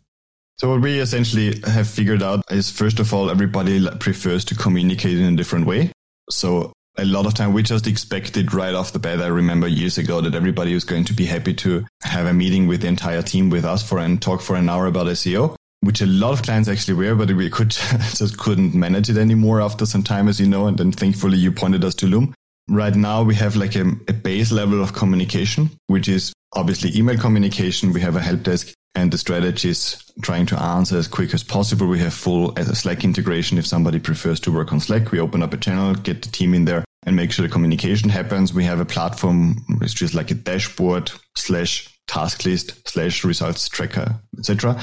So 0.59 0.71
what 0.71 0.83
we 0.83 1.01
essentially 1.01 1.61
have 1.66 1.88
figured 1.88 2.23
out 2.23 2.45
is 2.53 2.71
first 2.71 3.01
of 3.01 3.12
all, 3.12 3.29
everybody 3.29 3.85
prefers 3.99 4.45
to 4.47 4.55
communicate 4.55 5.19
in 5.19 5.35
a 5.35 5.37
different 5.37 5.66
way. 5.66 5.90
So 6.31 6.73
a 6.99 7.05
lot 7.05 7.27
of 7.27 7.35
time 7.35 7.53
we 7.53 7.62
just 7.62 7.87
expected 7.87 8.55
right 8.55 8.75
off 8.75 8.93
the 8.93 8.99
bat. 8.99 9.21
I 9.21 9.27
remember 9.27 9.69
years 9.69 9.99
ago 9.99 10.21
that 10.21 10.35
everybody 10.35 10.75
was 10.75 10.85
going 10.85 11.05
to 11.05 11.12
be 11.12 11.27
happy 11.27 11.55
to 11.55 11.87
have 12.03 12.27
a 12.27 12.33
meeting 12.33 12.67
with 12.67 12.81
the 12.81 12.89
entire 12.89 13.23
team 13.23 13.51
with 13.51 13.65
us 13.65 13.87
for 13.87 13.99
and 13.99 14.21
talk 14.21 14.41
for 14.41 14.57
an 14.57 14.69
hour 14.69 14.87
about 14.87 15.07
SEO, 15.09 15.57
which 15.81 16.01
a 16.01 16.07
lot 16.07 16.33
of 16.33 16.43
clients 16.43 16.69
actually 16.69 16.95
were, 16.95 17.15
but 17.15 17.31
we 17.33 17.51
could 17.51 17.71
just 17.71 18.39
couldn't 18.39 18.75
manage 18.75 19.11
it 19.11 19.19
anymore 19.19 19.61
after 19.61 19.85
some 19.85 20.03
time, 20.03 20.29
as 20.29 20.41
you 20.41 20.47
know. 20.47 20.67
And 20.67 20.79
then 20.79 20.93
thankfully 20.93 21.37
you 21.37 21.53
pointed 21.53 21.85
us 21.85 21.95
to 21.97 22.07
Loom. 22.07 22.35
Right 22.69 22.95
now 22.95 23.23
we 23.23 23.35
have 23.37 23.57
like 23.57 23.77
a, 23.77 23.93
a 24.09 24.12
base 24.12 24.51
level 24.51 24.83
of 24.83 24.93
communication, 24.93 25.71
which 25.87 26.09
is 26.09 26.33
obviously 26.55 26.97
email 26.97 27.19
communication. 27.19 27.93
We 27.93 28.01
have 28.01 28.17
a 28.17 28.21
help 28.21 28.43
desk 28.43 28.73
and 28.97 29.13
the 29.13 29.19
strategy 29.19 29.69
is 29.69 30.03
trying 30.23 30.47
to 30.47 30.61
answer 30.61 30.97
as 30.97 31.07
quick 31.07 31.35
as 31.35 31.45
possible. 31.45 31.87
We 31.87 31.99
have 32.01 32.15
full 32.15 32.57
Slack 32.57 33.05
integration. 33.05 33.59
If 33.59 33.67
somebody 33.67 34.01
prefers 34.01 34.41
to 34.41 34.53
work 34.53 34.73
on 34.73 34.81
Slack, 34.81 35.13
we 35.13 35.21
open 35.21 35.43
up 35.43 35.53
a 35.53 35.59
channel, 35.59 35.95
get 35.95 36.23
the 36.23 36.31
team 36.31 36.55
in 36.55 36.65
there 36.65 36.85
and 37.05 37.15
make 37.15 37.31
sure 37.31 37.47
the 37.47 37.53
communication 37.53 38.09
happens. 38.09 38.55
We 38.55 38.65
have 38.65 38.81
a 38.81 38.87
platform. 38.87 39.65
It's 39.83 39.93
just 39.93 40.15
like 40.15 40.31
a 40.31 40.35
dashboard 40.35 41.13
slash 41.37 41.93
task 42.07 42.45
list 42.45 42.89
slash 42.89 43.23
results 43.23 43.69
tracker, 43.69 44.15
etc., 44.39 44.81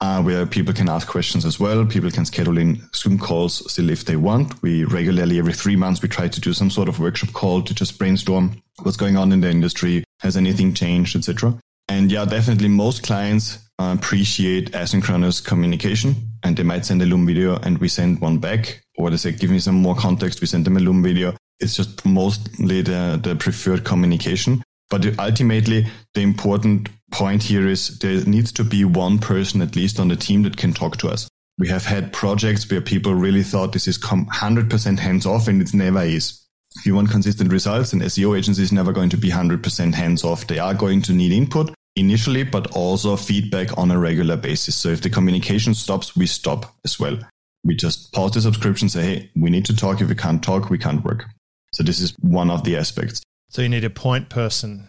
uh, 0.00 0.22
where 0.22 0.44
people 0.44 0.74
can 0.74 0.88
ask 0.88 1.08
questions 1.08 1.44
as 1.46 1.58
well. 1.58 1.86
People 1.86 2.10
can 2.10 2.26
schedule 2.26 2.58
in 2.58 2.82
Zoom 2.94 3.18
calls 3.18 3.70
still 3.72 3.88
if 3.90 4.04
they 4.04 4.16
want. 4.16 4.60
We 4.62 4.84
regularly, 4.84 5.38
every 5.38 5.54
three 5.54 5.76
months, 5.76 6.02
we 6.02 6.08
try 6.08 6.28
to 6.28 6.40
do 6.40 6.52
some 6.52 6.70
sort 6.70 6.88
of 6.88 7.00
workshop 7.00 7.32
call 7.32 7.62
to 7.62 7.74
just 7.74 7.98
brainstorm 7.98 8.62
what's 8.82 8.96
going 8.98 9.16
on 9.16 9.32
in 9.32 9.40
the 9.40 9.50
industry. 9.50 10.04
Has 10.20 10.36
anything 10.36 10.74
changed, 10.74 11.16
etc. 11.16 11.58
And 11.94 12.10
yeah, 12.10 12.24
definitely 12.24 12.66
most 12.66 13.04
clients 13.04 13.58
uh, 13.78 13.94
appreciate 13.96 14.72
asynchronous 14.72 15.42
communication 15.44 16.16
and 16.42 16.56
they 16.56 16.64
might 16.64 16.84
send 16.84 17.00
a 17.02 17.06
Loom 17.06 17.24
video 17.24 17.54
and 17.62 17.78
we 17.78 17.86
send 17.86 18.20
one 18.20 18.38
back 18.38 18.82
or 18.98 19.10
they 19.10 19.16
say, 19.16 19.30
give 19.30 19.48
me 19.48 19.60
some 19.60 19.76
more 19.76 19.94
context. 19.94 20.40
We 20.40 20.48
send 20.48 20.64
them 20.64 20.76
a 20.76 20.80
Loom 20.80 21.04
video. 21.04 21.36
It's 21.60 21.76
just 21.76 22.04
mostly 22.04 22.82
the, 22.82 23.20
the 23.22 23.36
preferred 23.36 23.84
communication. 23.84 24.60
But 24.90 25.16
ultimately, 25.20 25.86
the 26.14 26.22
important 26.22 26.88
point 27.12 27.44
here 27.44 27.68
is 27.68 27.96
there 28.00 28.24
needs 28.24 28.50
to 28.54 28.64
be 28.64 28.84
one 28.84 29.20
person 29.20 29.62
at 29.62 29.76
least 29.76 30.00
on 30.00 30.08
the 30.08 30.16
team 30.16 30.42
that 30.42 30.56
can 30.56 30.72
talk 30.72 30.96
to 30.96 31.08
us. 31.08 31.28
We 31.58 31.68
have 31.68 31.84
had 31.84 32.12
projects 32.12 32.68
where 32.68 32.80
people 32.80 33.14
really 33.14 33.44
thought 33.44 33.72
this 33.72 33.86
is 33.86 34.00
100% 34.00 34.98
hands 34.98 35.26
off 35.26 35.46
and 35.46 35.62
it 35.62 35.72
never 35.72 36.02
is. 36.02 36.44
If 36.74 36.86
you 36.86 36.96
want 36.96 37.12
consistent 37.12 37.52
results, 37.52 37.92
an 37.92 38.00
SEO 38.00 38.36
agency 38.36 38.64
is 38.64 38.72
never 38.72 38.90
going 38.90 39.10
to 39.10 39.16
be 39.16 39.30
100% 39.30 39.94
hands 39.94 40.24
off. 40.24 40.48
They 40.48 40.58
are 40.58 40.74
going 40.74 41.00
to 41.02 41.12
need 41.12 41.30
input 41.30 41.72
initially, 41.96 42.42
but 42.42 42.70
also 42.72 43.16
feedback 43.16 43.76
on 43.78 43.90
a 43.90 43.98
regular 43.98 44.36
basis. 44.36 44.76
So 44.76 44.88
if 44.88 45.00
the 45.00 45.10
communication 45.10 45.74
stops, 45.74 46.16
we 46.16 46.26
stop 46.26 46.74
as 46.84 46.98
well. 46.98 47.18
We 47.64 47.74
just 47.74 48.12
pause 48.12 48.32
the 48.32 48.42
subscription, 48.42 48.88
say, 48.88 49.02
hey, 49.02 49.30
we 49.36 49.50
need 49.50 49.64
to 49.66 49.76
talk. 49.76 50.00
If 50.00 50.08
we 50.08 50.14
can't 50.14 50.42
talk, 50.42 50.70
we 50.70 50.78
can't 50.78 51.04
work. 51.04 51.24
So 51.72 51.82
this 51.82 52.00
is 52.00 52.14
one 52.20 52.50
of 52.50 52.64
the 52.64 52.76
aspects. 52.76 53.22
So 53.48 53.62
you 53.62 53.68
need 53.68 53.84
a 53.84 53.90
point 53.90 54.28
person. 54.28 54.88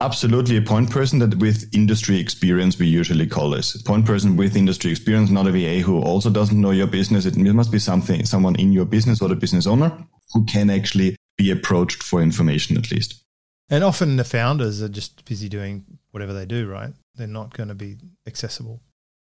Absolutely, 0.00 0.56
a 0.56 0.62
point 0.62 0.90
person 0.90 1.18
that 1.18 1.34
with 1.38 1.68
industry 1.74 2.20
experience, 2.20 2.78
we 2.78 2.86
usually 2.86 3.26
call 3.26 3.50
this 3.50 3.74
a 3.74 3.82
point 3.82 4.06
person 4.06 4.36
with 4.36 4.56
industry 4.56 4.92
experience, 4.92 5.28
not 5.28 5.48
a 5.48 5.50
VA 5.50 5.80
who 5.80 6.00
also 6.00 6.30
doesn't 6.30 6.60
know 6.60 6.70
your 6.70 6.86
business. 6.86 7.26
It 7.26 7.36
must 7.36 7.72
be 7.72 7.80
something, 7.80 8.24
someone 8.24 8.54
in 8.56 8.72
your 8.72 8.84
business 8.84 9.20
or 9.20 9.28
the 9.28 9.34
business 9.34 9.66
owner 9.66 9.92
who 10.32 10.44
can 10.44 10.70
actually 10.70 11.16
be 11.36 11.50
approached 11.50 12.02
for 12.02 12.22
information 12.22 12.76
at 12.78 12.92
least. 12.92 13.24
And 13.70 13.84
often 13.84 14.16
the 14.16 14.24
founders 14.24 14.82
are 14.82 14.88
just 14.88 15.24
busy 15.24 15.48
doing 15.48 15.84
whatever 16.10 16.32
they 16.32 16.46
do, 16.46 16.68
right? 16.68 16.92
They're 17.16 17.26
not 17.26 17.54
going 17.54 17.68
to 17.68 17.74
be 17.74 17.96
accessible. 18.26 18.80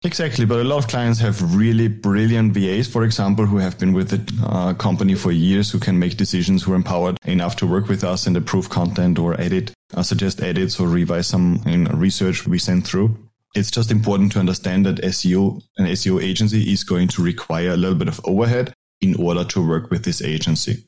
Exactly, 0.02 0.46
but 0.46 0.62
a 0.62 0.64
lot 0.64 0.78
of 0.78 0.88
clients 0.88 1.20
have 1.20 1.56
really 1.56 1.90
brilliant 1.90 2.54
VAs, 2.54 2.88
for 2.88 3.04
example, 3.04 3.46
who 3.46 3.58
have 3.58 3.78
been 3.78 3.92
with 3.92 4.10
the 4.10 4.48
uh, 4.48 4.74
company 4.76 5.14
for 5.14 5.32
years, 5.34 5.72
who 5.72 5.80
can 5.80 6.00
make 6.00 6.16
decisions, 6.16 6.64
who 6.64 6.72
are 6.72 6.76
empowered 6.76 7.18
enough 7.26 7.58
to 7.58 7.68
work 7.68 7.90
with 7.90 8.06
us 8.06 8.26
and 8.26 8.38
approve 8.38 8.70
content 8.70 9.20
or 9.20 9.40
edit, 9.42 9.74
uh, 9.94 10.02
suggest 10.02 10.42
edits 10.42 10.80
or 10.80 10.88
revise 10.88 11.28
some 11.28 11.62
in 11.66 11.84
research 12.00 12.48
we 12.48 12.58
send 12.58 12.88
through. 12.88 13.18
It's 13.56 13.72
just 13.72 13.92
important 13.92 14.32
to 14.34 14.40
understand 14.40 14.86
that 14.86 15.02
SEO, 15.02 15.62
an 15.78 15.88
SEO 15.88 16.24
agency 16.24 16.72
is 16.72 16.86
going 16.86 17.10
to 17.10 17.22
require 17.22 17.72
a 17.72 17.78
little 17.78 17.98
bit 17.98 18.08
of 18.08 18.22
overhead 18.24 18.74
in 19.02 19.16
order 19.16 19.44
to 19.44 19.68
work 19.68 19.92
with 19.92 20.06
this 20.06 20.22
agency. 20.22 20.86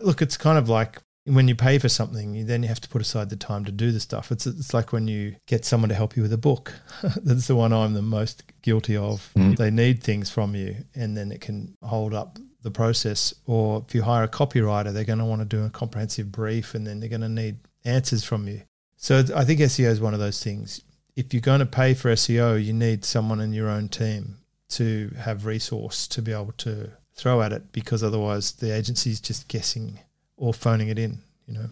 Look, 0.00 0.20
it's 0.20 0.36
kind 0.36 0.58
of 0.58 0.68
like 0.68 1.00
when 1.30 1.48
you 1.48 1.54
pay 1.54 1.78
for 1.78 1.88
something, 1.88 2.34
you 2.34 2.44
then 2.44 2.62
you 2.62 2.68
have 2.68 2.80
to 2.80 2.88
put 2.88 3.00
aside 3.00 3.30
the 3.30 3.36
time 3.36 3.64
to 3.64 3.72
do 3.72 3.92
the 3.92 4.00
stuff. 4.00 4.32
It's 4.32 4.46
it's 4.46 4.74
like 4.74 4.92
when 4.92 5.08
you 5.08 5.36
get 5.46 5.64
someone 5.64 5.88
to 5.88 5.94
help 5.94 6.16
you 6.16 6.22
with 6.22 6.32
a 6.32 6.38
book. 6.38 6.74
That's 7.22 7.46
the 7.46 7.56
one 7.56 7.72
I'm 7.72 7.94
the 7.94 8.02
most 8.02 8.42
guilty 8.62 8.96
of. 8.96 9.30
Mm. 9.36 9.56
They 9.56 9.70
need 9.70 10.02
things 10.02 10.30
from 10.30 10.54
you, 10.54 10.76
and 10.94 11.16
then 11.16 11.30
it 11.32 11.40
can 11.40 11.76
hold 11.82 12.14
up 12.14 12.38
the 12.62 12.70
process. 12.70 13.32
Or 13.46 13.84
if 13.86 13.94
you 13.94 14.02
hire 14.02 14.24
a 14.24 14.28
copywriter, 14.28 14.92
they're 14.92 15.04
going 15.04 15.18
to 15.20 15.24
want 15.24 15.40
to 15.40 15.46
do 15.46 15.64
a 15.64 15.70
comprehensive 15.70 16.32
brief, 16.32 16.74
and 16.74 16.86
then 16.86 17.00
they're 17.00 17.08
going 17.08 17.20
to 17.22 17.28
need 17.28 17.58
answers 17.84 18.24
from 18.24 18.48
you. 18.48 18.62
So 18.96 19.24
I 19.34 19.44
think 19.44 19.60
SEO 19.60 19.88
is 19.88 20.00
one 20.00 20.14
of 20.14 20.20
those 20.20 20.42
things. 20.42 20.82
If 21.16 21.32
you're 21.32 21.40
going 21.40 21.60
to 21.60 21.66
pay 21.66 21.94
for 21.94 22.12
SEO, 22.12 22.62
you 22.62 22.72
need 22.72 23.04
someone 23.04 23.40
in 23.40 23.52
your 23.52 23.68
own 23.68 23.88
team 23.88 24.36
to 24.70 25.10
have 25.18 25.46
resource 25.46 26.06
to 26.08 26.22
be 26.22 26.32
able 26.32 26.52
to 26.58 26.90
throw 27.14 27.42
at 27.42 27.52
it, 27.52 27.72
because 27.72 28.02
otherwise 28.02 28.52
the 28.52 28.74
agency 28.74 29.10
is 29.10 29.20
just 29.20 29.48
guessing 29.48 30.00
or 30.40 30.52
phoning 30.52 30.88
it 30.88 30.98
in, 30.98 31.18
you 31.46 31.54
know. 31.54 31.68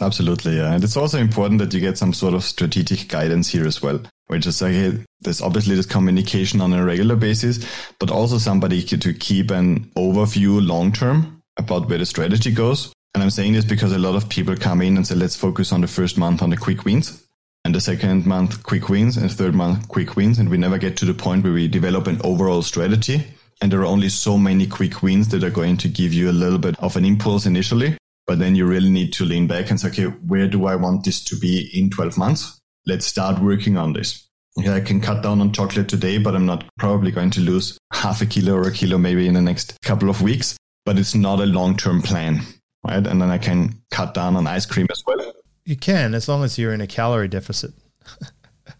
Absolutely, 0.00 0.56
yeah. 0.56 0.72
And 0.72 0.84
it's 0.84 0.96
also 0.96 1.18
important 1.18 1.58
that 1.58 1.74
you 1.74 1.80
get 1.80 1.98
some 1.98 2.12
sort 2.12 2.34
of 2.34 2.44
strategic 2.44 3.08
guidance 3.08 3.48
here 3.48 3.66
as 3.66 3.82
well. 3.82 4.00
Which 4.28 4.46
is 4.46 4.60
like, 4.60 4.72
hey, 4.72 5.04
there's 5.20 5.40
obviously 5.40 5.76
this 5.76 5.86
communication 5.86 6.60
on 6.60 6.72
a 6.72 6.84
regular 6.84 7.14
basis, 7.14 7.64
but 8.00 8.10
also 8.10 8.38
somebody 8.38 8.82
to 8.82 9.14
keep 9.14 9.50
an 9.52 9.84
overview 9.96 10.66
long 10.66 10.92
term 10.92 11.40
about 11.56 11.88
where 11.88 11.98
the 11.98 12.06
strategy 12.06 12.50
goes. 12.50 12.92
And 13.14 13.22
I'm 13.22 13.30
saying 13.30 13.52
this 13.52 13.64
because 13.64 13.92
a 13.92 13.98
lot 13.98 14.16
of 14.16 14.28
people 14.28 14.56
come 14.56 14.82
in 14.82 14.96
and 14.96 15.06
say, 15.06 15.14
let's 15.14 15.36
focus 15.36 15.72
on 15.72 15.80
the 15.80 15.86
first 15.86 16.18
month 16.18 16.42
on 16.42 16.50
the 16.50 16.56
quick 16.56 16.84
wins 16.84 17.24
and 17.64 17.74
the 17.74 17.80
second 17.80 18.26
month 18.26 18.62
quick 18.64 18.88
wins 18.88 19.16
and 19.16 19.30
third 19.30 19.54
month 19.54 19.88
quick 19.88 20.16
wins. 20.16 20.38
And 20.38 20.48
we 20.48 20.58
never 20.58 20.76
get 20.76 20.96
to 20.98 21.04
the 21.04 21.14
point 21.14 21.44
where 21.44 21.52
we 21.52 21.68
develop 21.68 22.08
an 22.08 22.20
overall 22.24 22.62
strategy 22.62 23.24
and 23.60 23.72
there 23.72 23.80
are 23.80 23.86
only 23.86 24.08
so 24.08 24.36
many 24.36 24.66
quick 24.66 25.02
wins 25.02 25.28
that 25.28 25.44
are 25.44 25.50
going 25.50 25.76
to 25.78 25.88
give 25.88 26.12
you 26.12 26.30
a 26.30 26.32
little 26.32 26.58
bit 26.58 26.78
of 26.78 26.96
an 26.96 27.04
impulse 27.04 27.46
initially. 27.46 27.96
But 28.26 28.38
then 28.38 28.56
you 28.56 28.66
really 28.66 28.90
need 28.90 29.12
to 29.14 29.24
lean 29.24 29.46
back 29.46 29.70
and 29.70 29.80
say, 29.80 29.88
okay, 29.88 30.04
where 30.04 30.48
do 30.48 30.66
I 30.66 30.76
want 30.76 31.04
this 31.04 31.22
to 31.24 31.36
be 31.38 31.70
in 31.72 31.90
12 31.90 32.18
months? 32.18 32.60
Let's 32.84 33.06
start 33.06 33.40
working 33.40 33.76
on 33.76 33.92
this. 33.92 34.28
Okay, 34.58 34.72
I 34.72 34.80
can 34.80 35.00
cut 35.00 35.22
down 35.22 35.40
on 35.40 35.52
chocolate 35.52 35.88
today, 35.88 36.18
but 36.18 36.34
I'm 36.34 36.46
not 36.46 36.64
probably 36.78 37.10
going 37.10 37.30
to 37.30 37.40
lose 37.40 37.78
half 37.92 38.22
a 38.22 38.26
kilo 38.26 38.54
or 38.54 38.62
a 38.62 38.72
kilo 38.72 38.98
maybe 38.98 39.28
in 39.28 39.34
the 39.34 39.42
next 39.42 39.76
couple 39.82 40.08
of 40.08 40.22
weeks. 40.22 40.56
But 40.84 40.98
it's 40.98 41.14
not 41.14 41.40
a 41.40 41.46
long 41.46 41.76
term 41.76 42.02
plan, 42.02 42.40
right? 42.84 43.06
And 43.06 43.20
then 43.20 43.30
I 43.30 43.38
can 43.38 43.82
cut 43.90 44.14
down 44.14 44.36
on 44.36 44.46
ice 44.46 44.66
cream 44.66 44.86
as 44.90 45.02
well. 45.06 45.32
You 45.64 45.76
can, 45.76 46.14
as 46.14 46.28
long 46.28 46.42
as 46.44 46.58
you're 46.58 46.72
in 46.72 46.80
a 46.80 46.86
calorie 46.86 47.28
deficit. 47.28 47.72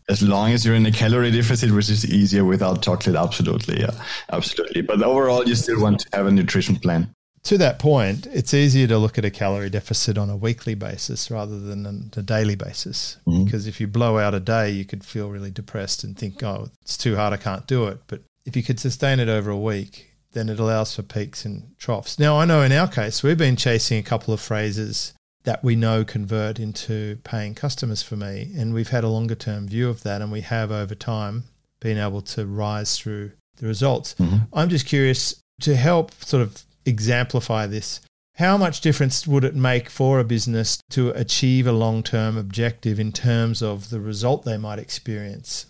as 0.08 0.22
long 0.22 0.52
as 0.52 0.64
you're 0.64 0.74
in 0.74 0.86
a 0.86 0.92
calorie 0.92 1.30
deficit, 1.30 1.72
which 1.72 1.88
is 1.88 2.04
easier 2.04 2.44
without 2.44 2.82
chocolate, 2.82 3.16
absolutely, 3.16 3.80
yeah, 3.80 3.90
absolutely. 4.30 4.82
But 4.82 5.02
overall, 5.02 5.46
you 5.46 5.54
still 5.54 5.80
want 5.80 6.00
to 6.00 6.08
have 6.12 6.26
a 6.26 6.30
nutrition 6.30 6.76
plan. 6.76 7.10
To 7.44 7.58
that 7.58 7.78
point, 7.78 8.26
it's 8.26 8.52
easier 8.52 8.88
to 8.88 8.98
look 8.98 9.18
at 9.18 9.24
a 9.24 9.30
calorie 9.30 9.70
deficit 9.70 10.18
on 10.18 10.30
a 10.30 10.36
weekly 10.36 10.74
basis 10.74 11.30
rather 11.30 11.60
than 11.60 11.86
on 11.86 12.10
a 12.16 12.22
daily 12.22 12.56
basis. 12.56 13.18
Mm-hmm. 13.26 13.44
Because 13.44 13.68
if 13.68 13.80
you 13.80 13.86
blow 13.86 14.18
out 14.18 14.34
a 14.34 14.40
day, 14.40 14.70
you 14.70 14.84
could 14.84 15.04
feel 15.04 15.30
really 15.30 15.52
depressed 15.52 16.02
and 16.02 16.18
think, 16.18 16.42
oh, 16.42 16.68
it's 16.82 16.96
too 16.96 17.14
hard, 17.14 17.32
I 17.32 17.36
can't 17.36 17.66
do 17.66 17.86
it. 17.86 18.00
But 18.08 18.22
if 18.44 18.56
you 18.56 18.64
could 18.64 18.80
sustain 18.80 19.20
it 19.20 19.28
over 19.28 19.50
a 19.50 19.56
week, 19.56 20.10
then 20.32 20.48
it 20.48 20.58
allows 20.58 20.94
for 20.94 21.02
peaks 21.02 21.44
and 21.44 21.76
troughs. 21.78 22.18
Now, 22.18 22.36
I 22.38 22.46
know 22.46 22.62
in 22.62 22.72
our 22.72 22.88
case, 22.88 23.22
we've 23.22 23.38
been 23.38 23.56
chasing 23.56 23.98
a 23.98 24.02
couple 24.02 24.34
of 24.34 24.40
phrases 24.40 25.14
that 25.46 25.62
we 25.62 25.76
know 25.76 26.04
convert 26.04 26.59
into 26.59 27.18
paying 27.22 27.54
customers 27.54 28.02
for 28.02 28.16
me. 28.16 28.50
And 28.56 28.74
we've 28.74 28.90
had 28.90 29.04
a 29.04 29.09
longer 29.09 29.37
term 29.37 29.68
view 29.68 29.88
of 29.88 30.02
that, 30.02 30.20
and 30.20 30.30
we 30.30 30.42
have 30.42 30.70
over 30.70 30.94
time 30.94 31.44
been 31.80 31.98
able 31.98 32.20
to 32.20 32.44
rise 32.44 32.98
through 32.98 33.30
the 33.56 33.66
results. 33.66 34.14
Mm-hmm. 34.18 34.38
I'm 34.52 34.68
just 34.68 34.87
curious 34.87 35.40
to 35.61 35.76
help 35.76 36.12
sort 36.22 36.42
of 36.42 36.62
exemplify 36.85 37.66
this. 37.66 38.00
How 38.35 38.59
much 38.59 38.80
difference 38.80 39.26
would 39.26 39.44
it 39.44 39.54
make 39.54 39.88
for 39.88 40.18
a 40.18 40.24
business 40.24 40.78
to 40.90 41.11
achieve 41.11 41.66
a 41.66 41.72
long 41.72 42.02
term 42.02 42.37
objective 42.37 42.98
in 42.98 43.12
terms 43.12 43.62
of 43.62 43.88
the 43.88 44.00
result 44.00 44.44
they 44.44 44.59
might 44.59 44.80
experience? 44.80 45.66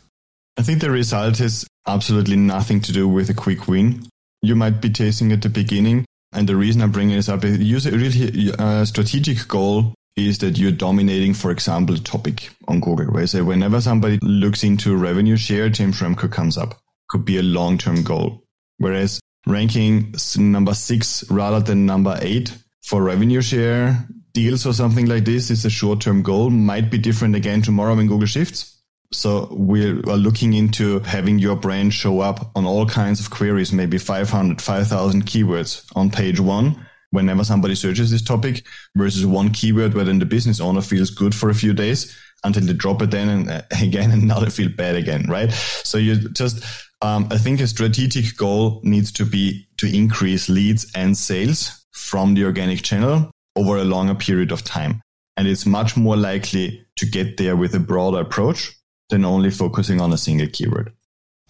I 0.57 0.63
think 0.63 0.81
the 0.81 0.91
result 0.91 1.37
has 1.39 1.67
absolutely 1.87 2.37
nothing 2.37 2.81
to 2.81 2.93
do 2.93 3.07
with 3.07 3.29
a 3.29 3.35
quick 3.35 3.69
win. 3.69 4.07
You 4.41 4.57
might 4.57 4.81
be 4.81 4.89
chasing 4.89 5.33
at 5.33 5.43
the 5.43 5.51
beginning 5.51 6.07
and 6.37 6.47
the 6.47 6.55
reason 6.55 6.83
I'm 6.83 6.93
bringing 6.93 7.17
this 7.17 7.31
up 7.31 7.45
is 7.45 7.59
usually 7.59 7.97
really 7.97 8.53
uh, 8.59 8.85
strategic 8.85 9.49
goal 9.49 9.95
is 10.17 10.39
that 10.39 10.59
you're 10.59 10.71
dominating, 10.71 11.33
for 11.33 11.51
example, 11.51 11.95
a 11.95 11.99
topic 11.99 12.51
on 12.69 12.81
Google, 12.81 13.07
where 13.07 13.23
I 13.23 13.27
say 13.27 13.41
whenever 13.41 13.81
somebody 13.81 14.19
looks 14.21 14.63
into 14.63 14.97
revenue 14.97 15.37
share, 15.37 15.71
James 15.71 15.99
Schramko 15.99 16.31
comes 16.31 16.59
up. 16.59 16.79
Could 17.09 17.25
be 17.25 17.39
a 17.39 17.43
long-term 17.43 18.03
goal. 18.03 18.45
Whereas 18.77 19.19
ranking 19.47 20.15
number 20.37 20.75
six 20.75 21.25
rather 21.31 21.61
than 21.61 21.87
number 21.87 22.19
eight 22.21 22.53
for 22.83 23.03
revenue 23.03 23.41
share 23.41 24.07
deals 24.33 24.67
or 24.67 24.75
something 24.75 25.07
like 25.07 25.25
this 25.25 25.51
is 25.51 25.65
a 25.65 25.71
short-term 25.71 26.23
goal. 26.23 26.51
Might 26.51 26.91
be 26.91 26.99
different 26.99 27.35
again 27.35 27.63
tomorrow 27.63 27.97
when 27.97 28.09
Google 28.09 28.27
shifts. 28.27 28.76
So 29.13 29.49
we 29.53 29.89
are 29.89 30.17
looking 30.17 30.55
into 30.55 31.01
having 31.01 31.39
your 31.39 31.57
brand 31.57 31.95
show 31.95 32.21
up 32.21 32.51
on 32.57 32.67
all 32.67 32.87
kinds 32.87 33.21
of 33.21 33.31
queries, 33.31 33.73
maybe 33.73 33.99
500, 33.99 34.61
5,000 34.61 35.27
keywords 35.27 35.85
on 35.95 36.11
page 36.11 36.41
one 36.41 36.87
whenever 37.11 37.45
somebody 37.45 37.75
searches 37.75 38.11
this 38.11 38.23
topic 38.23 38.67
versus 38.97 39.25
one 39.25 39.51
keyword 39.51 39.95
where 39.95 40.05
then 40.05 40.19
the 40.19 40.27
business 40.27 40.61
owner 40.61 40.81
feels 40.81 41.11
good 41.11 41.35
for 41.35 41.51
a 41.51 41.55
few 41.55 41.73
days 41.73 42.17
until 42.45 42.65
they 42.65 42.73
drop 42.73 43.01
it 43.01 43.11
then 43.11 43.29
and 43.29 43.51
uh, 43.51 43.63
again 43.83 44.11
and 44.11 44.27
now 44.27 44.41
they 44.41 44.51
feel 44.51 44.69
bad 44.69 44.97
again, 44.97 45.25
right? 45.29 45.51
So 45.53 45.99
you 45.99 46.29
just, 46.31 46.65
um, 47.03 47.29
I 47.31 47.39
think 47.39 47.61
a 47.61 47.67
strategic 47.67 48.37
goal 48.37 48.81
needs 48.83 49.13
to 49.13 49.25
be 49.25 49.69
to 49.79 49.87
increase 49.87 50.49
leads 50.49 50.91
and 50.95 51.17
sales 51.17 51.87
from 51.93 52.35
the 52.35 52.45
organic 52.45 52.83
channel 52.83 53.31
over 53.55 53.77
a 53.77 53.85
longer 53.85 54.15
period 54.15 54.53
of 54.53 54.65
time. 54.65 55.01
And 55.37 55.47
it's 55.47 55.67
much 55.67 55.97
more 55.97 56.17
likely 56.17 56.87
to 56.97 57.07
get 57.07 57.37
there 57.37 57.57
with 57.57 57.75
a 57.75 57.81
broader 57.81 58.21
approach 58.21 58.73
than 59.09 59.25
only 59.25 59.51
focusing 59.51 60.01
on 60.01 60.13
a 60.13 60.19
single 60.19 60.49
keyword. 60.49 60.93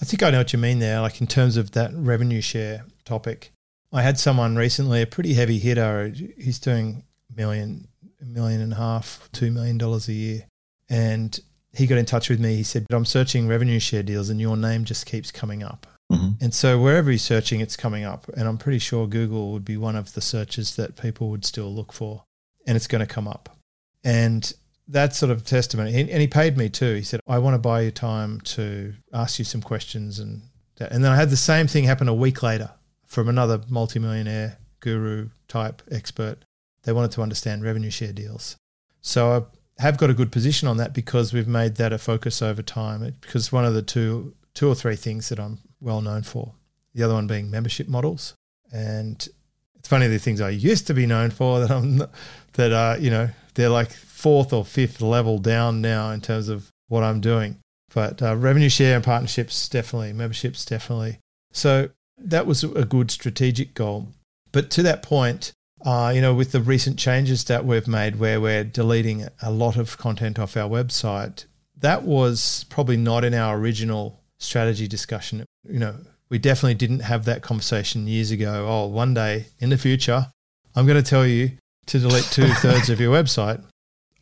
I 0.00 0.04
think 0.04 0.22
I 0.22 0.30
know 0.30 0.38
what 0.38 0.52
you 0.52 0.58
mean 0.58 0.78
there. 0.78 1.00
Like 1.00 1.20
in 1.20 1.26
terms 1.26 1.56
of 1.56 1.72
that 1.72 1.90
revenue 1.94 2.40
share 2.40 2.84
topic, 3.04 3.52
I 3.92 4.02
had 4.02 4.18
someone 4.18 4.56
recently, 4.56 5.02
a 5.02 5.06
pretty 5.06 5.34
heavy 5.34 5.58
hitter. 5.58 6.12
He's 6.36 6.58
doing 6.58 7.04
a 7.30 7.36
million, 7.36 7.88
a 8.20 8.26
million 8.26 8.60
and 8.60 8.72
a 8.72 8.76
half, 8.76 9.28
two 9.32 9.50
million 9.50 9.78
dollars 9.78 10.08
a 10.08 10.12
year, 10.12 10.44
and 10.88 11.38
he 11.72 11.86
got 11.86 11.98
in 11.98 12.04
touch 12.04 12.28
with 12.28 12.40
me. 12.40 12.56
He 12.56 12.62
said, 12.62 12.86
"I'm 12.90 13.04
searching 13.04 13.48
revenue 13.48 13.78
share 13.78 14.02
deals, 14.02 14.28
and 14.28 14.40
your 14.40 14.56
name 14.56 14.84
just 14.84 15.06
keeps 15.06 15.30
coming 15.30 15.62
up." 15.62 15.86
Mm-hmm. 16.12 16.44
And 16.44 16.54
so 16.54 16.80
wherever 16.80 17.10
he's 17.10 17.22
searching, 17.22 17.60
it's 17.60 17.76
coming 17.76 18.04
up, 18.04 18.28
and 18.36 18.46
I'm 18.46 18.58
pretty 18.58 18.78
sure 18.78 19.06
Google 19.06 19.52
would 19.52 19.64
be 19.64 19.76
one 19.76 19.96
of 19.96 20.12
the 20.12 20.20
searches 20.20 20.76
that 20.76 20.96
people 20.96 21.30
would 21.30 21.44
still 21.44 21.74
look 21.74 21.92
for, 21.92 22.24
and 22.66 22.76
it's 22.76 22.86
going 22.86 23.06
to 23.06 23.12
come 23.12 23.26
up. 23.26 23.56
And 24.04 24.52
that 24.88 25.14
sort 25.14 25.30
of 25.32 25.44
testimony, 25.44 25.94
and 26.00 26.20
he 26.20 26.28
paid 26.28 26.56
me 26.56 26.68
too. 26.68 26.94
He 26.94 27.02
said, 27.02 27.20
"I 27.26 27.38
want 27.38 27.54
to 27.54 27.58
buy 27.58 27.82
you 27.82 27.90
time 27.90 28.40
to 28.42 28.94
ask 29.12 29.38
you 29.38 29.44
some 29.44 29.62
questions," 29.62 30.18
and 30.18 30.42
and 30.78 31.04
then 31.04 31.12
I 31.12 31.16
had 31.16 31.30
the 31.30 31.36
same 31.36 31.66
thing 31.66 31.84
happen 31.84 32.08
a 32.08 32.14
week 32.14 32.42
later 32.42 32.70
from 33.04 33.28
another 33.28 33.60
multimillionaire 33.68 34.58
guru 34.80 35.30
type 35.48 35.82
expert. 35.90 36.44
They 36.82 36.92
wanted 36.92 37.12
to 37.12 37.22
understand 37.22 37.64
revenue 37.64 37.90
share 37.90 38.12
deals, 38.12 38.56
so 39.00 39.48
I 39.78 39.82
have 39.82 39.98
got 39.98 40.10
a 40.10 40.14
good 40.14 40.30
position 40.30 40.68
on 40.68 40.76
that 40.76 40.94
because 40.94 41.32
we've 41.32 41.48
made 41.48 41.76
that 41.76 41.92
a 41.92 41.98
focus 41.98 42.40
over 42.40 42.62
time. 42.62 43.16
Because 43.20 43.50
one 43.50 43.64
of 43.64 43.74
the 43.74 43.82
two 43.82 44.34
two 44.54 44.68
or 44.68 44.74
three 44.74 44.96
things 44.96 45.28
that 45.28 45.40
I'm 45.40 45.58
well 45.80 46.00
known 46.00 46.22
for, 46.22 46.54
the 46.94 47.02
other 47.02 47.14
one 47.14 47.26
being 47.26 47.50
membership 47.50 47.88
models, 47.88 48.34
and 48.72 49.28
it's 49.74 49.88
funny 49.88 50.06
the 50.06 50.18
things 50.18 50.40
I 50.40 50.50
used 50.50 50.86
to 50.86 50.94
be 50.94 51.06
known 51.06 51.30
for 51.30 51.60
that 51.60 51.70
I'm 51.72 52.02
that 52.52 52.72
are 52.72 52.98
you 52.98 53.10
know 53.10 53.30
they're 53.56 53.68
like 53.68 53.92
fourth 53.92 54.52
or 54.52 54.64
fifth 54.64 55.00
level 55.00 55.38
down 55.38 55.80
now 55.80 56.10
in 56.10 56.20
terms 56.20 56.48
of 56.48 56.70
what 56.88 57.02
I'm 57.02 57.20
doing. 57.20 57.58
But 57.92 58.22
uh, 58.22 58.36
revenue 58.36 58.68
share 58.68 58.94
and 58.94 59.04
partnerships 59.04 59.68
definitely, 59.68 60.12
memberships 60.12 60.64
definitely. 60.64 61.18
So 61.52 61.90
that 62.18 62.46
was 62.46 62.62
a 62.62 62.84
good 62.84 63.10
strategic 63.10 63.74
goal. 63.74 64.08
But 64.52 64.70
to 64.72 64.82
that 64.84 65.02
point, 65.02 65.52
uh, 65.84 66.12
you 66.14 66.20
know, 66.20 66.34
with 66.34 66.52
the 66.52 66.60
recent 66.60 66.98
changes 66.98 67.44
that 67.44 67.64
we've 67.64 67.88
made 67.88 68.18
where 68.18 68.40
we're 68.40 68.64
deleting 68.64 69.26
a 69.42 69.50
lot 69.50 69.76
of 69.76 69.98
content 69.98 70.38
off 70.38 70.56
our 70.56 70.68
website, 70.68 71.46
that 71.78 72.02
was 72.02 72.64
probably 72.68 72.96
not 72.96 73.24
in 73.24 73.34
our 73.34 73.56
original 73.56 74.20
strategy 74.38 74.88
discussion. 74.88 75.44
You 75.68 75.78
know, 75.78 75.94
we 76.28 76.38
definitely 76.38 76.74
didn't 76.74 77.00
have 77.00 77.24
that 77.24 77.42
conversation 77.42 78.06
years 78.06 78.30
ago. 78.30 78.66
Oh, 78.68 78.86
one 78.86 79.14
day 79.14 79.46
in 79.58 79.70
the 79.70 79.78
future, 79.78 80.26
I'm 80.74 80.86
going 80.86 81.02
to 81.02 81.08
tell 81.08 81.26
you 81.26 81.52
to 81.86 81.98
delete 81.98 82.24
two 82.24 82.48
thirds 82.54 82.90
of 82.90 83.00
your 83.00 83.12
website. 83.12 83.62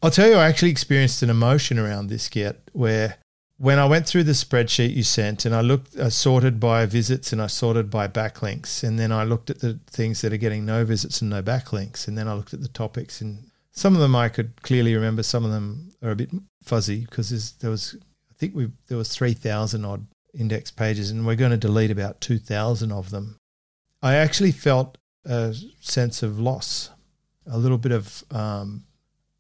I'll 0.03 0.11
tell 0.11 0.29
you, 0.29 0.35
I 0.35 0.49
actually 0.49 0.71
experienced 0.71 1.23
an 1.23 1.31
emotion 1.31 1.79
around 1.79 2.09
this 2.09 2.29
get 2.29 2.61
where 2.73 3.17
when 3.57 3.79
I 3.79 3.87
went 3.87 4.07
through 4.07 4.25
the 4.25 4.33
spreadsheet 4.33 4.95
you 4.95 5.03
sent 5.03 5.45
and 5.45 5.55
I 5.55 5.61
looked, 5.61 5.99
I 5.99 6.09
sorted 6.09 6.59
by 6.59 6.87
visits 6.87 7.33
and 7.33 7.41
I 7.41 7.47
sorted 7.47 7.89
by 7.89 8.09
backlinks. 8.09 8.83
And 8.83 8.99
then 8.99 9.13
I 9.13 9.25
looked 9.25 9.49
at 9.49 9.61
the 9.61 9.79
things 9.87 10.21
that 10.21 10.33
are 10.33 10.39
getting 10.39 10.67
no 10.67 10.85
visits 10.85 11.21
and 11.21 11.31
no 11.31 11.43
backlinks. 11.43 12.09
And 12.09 12.19
then 12.19 12.29
I 12.29 12.35
looked 12.35 12.53
at 12.53 12.63
the 12.63 12.69
topics 12.69 13.21
and 13.21 13.51
some 13.73 13.95
of 13.95 14.01
them 14.01 14.15
I 14.15 14.29
could 14.29 14.61
clearly 14.63 14.95
remember. 14.95 15.23
Some 15.23 15.45
of 15.45 15.51
them 15.51 15.93
are 16.03 16.11
a 16.11 16.17
bit 16.17 16.31
fuzzy 16.63 17.07
because 17.07 17.53
there 17.61 17.71
was, 17.71 17.97
I 18.31 18.35
think 18.39 18.55
we 18.55 18.71
there 18.89 18.99
was 18.99 19.09
3,000 19.09 19.85
odd 19.85 20.07
index 20.35 20.71
pages 20.71 21.11
and 21.11 21.25
we're 21.25 21.37
going 21.37 21.51
to 21.53 21.57
delete 21.57 21.91
about 21.91 22.21
2,000 22.21 22.91
of 22.91 23.11
them. 23.11 23.37
I 24.03 24.17
actually 24.17 24.53
felt 24.53 24.99
a 25.25 25.55
sense 25.81 26.23
of 26.23 26.39
loss, 26.39 26.91
a 27.47 27.59
little 27.59 27.79
bit 27.79 27.93
of 27.93 28.25
um, 28.31 28.85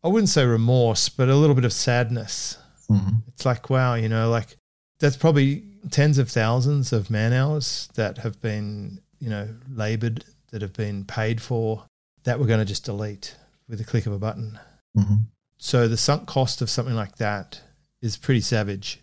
I 0.04 0.08
wouldn't 0.08 0.28
say 0.28 0.44
remorse, 0.44 1.08
but 1.08 1.30
a 1.30 1.34
little 1.34 1.54
bit 1.54 1.64
of 1.64 1.72
sadness. 1.72 2.58
Mm-hmm. 2.90 3.16
It's 3.28 3.46
like, 3.46 3.70
wow, 3.70 3.94
you 3.94 4.10
know, 4.10 4.28
like 4.28 4.58
that's 4.98 5.16
probably 5.16 5.64
tens 5.90 6.18
of 6.18 6.28
thousands 6.28 6.92
of 6.92 7.10
man 7.10 7.32
hours 7.32 7.88
that 7.94 8.18
have 8.18 8.40
been, 8.42 9.00
you 9.18 9.30
know, 9.30 9.48
labored, 9.70 10.26
that 10.50 10.60
have 10.60 10.74
been 10.74 11.04
paid 11.04 11.40
for, 11.40 11.84
that 12.24 12.38
we're 12.38 12.46
going 12.46 12.58
to 12.58 12.66
just 12.66 12.84
delete 12.84 13.34
with 13.66 13.80
a 13.80 13.84
click 13.84 14.04
of 14.04 14.12
a 14.12 14.18
button. 14.18 14.58
Mm-hmm. 14.96 15.14
So 15.56 15.88
the 15.88 15.96
sunk 15.96 16.26
cost 16.26 16.60
of 16.60 16.68
something 16.68 16.94
like 16.94 17.16
that 17.16 17.62
is 18.02 18.18
pretty 18.18 18.42
savage. 18.42 19.00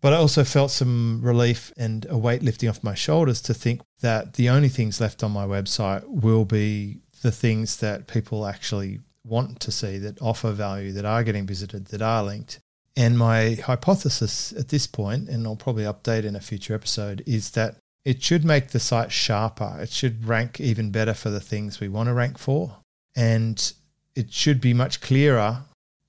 But 0.00 0.14
I 0.14 0.16
also 0.16 0.44
felt 0.44 0.70
some 0.70 1.20
relief 1.22 1.72
and 1.76 2.06
a 2.08 2.16
weight 2.16 2.42
lifting 2.42 2.70
off 2.70 2.82
my 2.82 2.94
shoulders 2.94 3.42
to 3.42 3.54
think 3.54 3.82
that 4.00 4.34
the 4.34 4.48
only 4.48 4.70
things 4.70 5.00
left 5.00 5.22
on 5.22 5.30
my 5.30 5.44
website 5.46 6.04
will 6.08 6.46
be 6.46 7.02
the 7.22 7.32
things 7.32 7.78
that 7.78 8.06
people 8.06 8.46
actually 8.46 9.00
want 9.24 9.60
to 9.60 9.72
see 9.72 9.98
that 9.98 10.20
offer 10.20 10.50
value, 10.50 10.92
that 10.92 11.04
are 11.04 11.24
getting 11.24 11.46
visited, 11.46 11.86
that 11.86 12.02
are 12.02 12.22
linked. 12.22 12.58
And 12.96 13.16
my 13.16 13.54
hypothesis 13.54 14.52
at 14.52 14.68
this 14.68 14.86
point, 14.86 15.28
and 15.28 15.46
I'll 15.46 15.56
probably 15.56 15.84
update 15.84 16.24
in 16.24 16.36
a 16.36 16.40
future 16.40 16.74
episode, 16.74 17.22
is 17.26 17.52
that 17.52 17.76
it 18.04 18.22
should 18.22 18.44
make 18.44 18.68
the 18.68 18.80
site 18.80 19.12
sharper. 19.12 19.78
It 19.80 19.90
should 19.90 20.26
rank 20.26 20.60
even 20.60 20.90
better 20.90 21.14
for 21.14 21.30
the 21.30 21.40
things 21.40 21.80
we 21.80 21.88
want 21.88 22.08
to 22.08 22.14
rank 22.14 22.38
for. 22.38 22.76
And 23.14 23.72
it 24.14 24.32
should 24.32 24.60
be 24.60 24.74
much 24.74 25.00
clearer, 25.00 25.62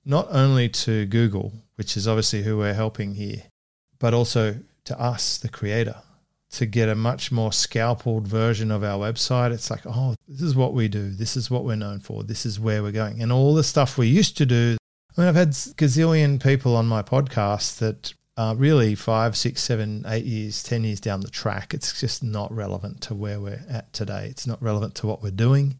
not 0.04 0.26
only 0.30 0.68
to 0.68 1.06
Google, 1.06 1.52
which 1.76 1.96
is 1.96 2.08
obviously 2.08 2.42
who 2.42 2.58
we're 2.58 2.74
helping 2.74 3.14
here, 3.14 3.44
but 3.98 4.12
also 4.12 4.56
to 4.84 5.00
us, 5.00 5.38
the 5.38 5.48
creator 5.48 5.96
to 6.54 6.66
get 6.66 6.88
a 6.88 6.94
much 6.94 7.32
more 7.32 7.52
scalpeled 7.52 8.26
version 8.28 8.70
of 8.70 8.84
our 8.84 8.98
website. 8.98 9.52
It's 9.52 9.70
like, 9.70 9.82
oh, 9.86 10.14
this 10.28 10.42
is 10.42 10.54
what 10.54 10.72
we 10.72 10.88
do. 10.88 11.10
This 11.10 11.36
is 11.36 11.50
what 11.50 11.64
we're 11.64 11.76
known 11.76 12.00
for. 12.00 12.22
This 12.22 12.46
is 12.46 12.60
where 12.60 12.82
we're 12.82 12.92
going. 12.92 13.22
And 13.22 13.32
all 13.32 13.54
the 13.54 13.64
stuff 13.64 13.98
we 13.98 14.06
used 14.06 14.36
to 14.38 14.46
do. 14.46 14.76
I 15.16 15.20
mean, 15.20 15.28
I've 15.28 15.34
had 15.34 15.50
gazillion 15.50 16.42
people 16.42 16.76
on 16.76 16.86
my 16.86 17.02
podcast 17.02 17.78
that 17.78 18.14
are 18.36 18.56
really 18.56 18.94
five, 18.94 19.36
six, 19.36 19.62
seven, 19.62 20.04
eight 20.08 20.24
years, 20.24 20.62
10 20.62 20.84
years 20.84 21.00
down 21.00 21.20
the 21.20 21.28
track. 21.28 21.74
It's 21.74 22.00
just 22.00 22.22
not 22.22 22.52
relevant 22.52 23.00
to 23.02 23.14
where 23.14 23.40
we're 23.40 23.64
at 23.68 23.92
today. 23.92 24.26
It's 24.30 24.46
not 24.46 24.62
relevant 24.62 24.94
to 24.96 25.06
what 25.06 25.22
we're 25.22 25.30
doing. 25.30 25.78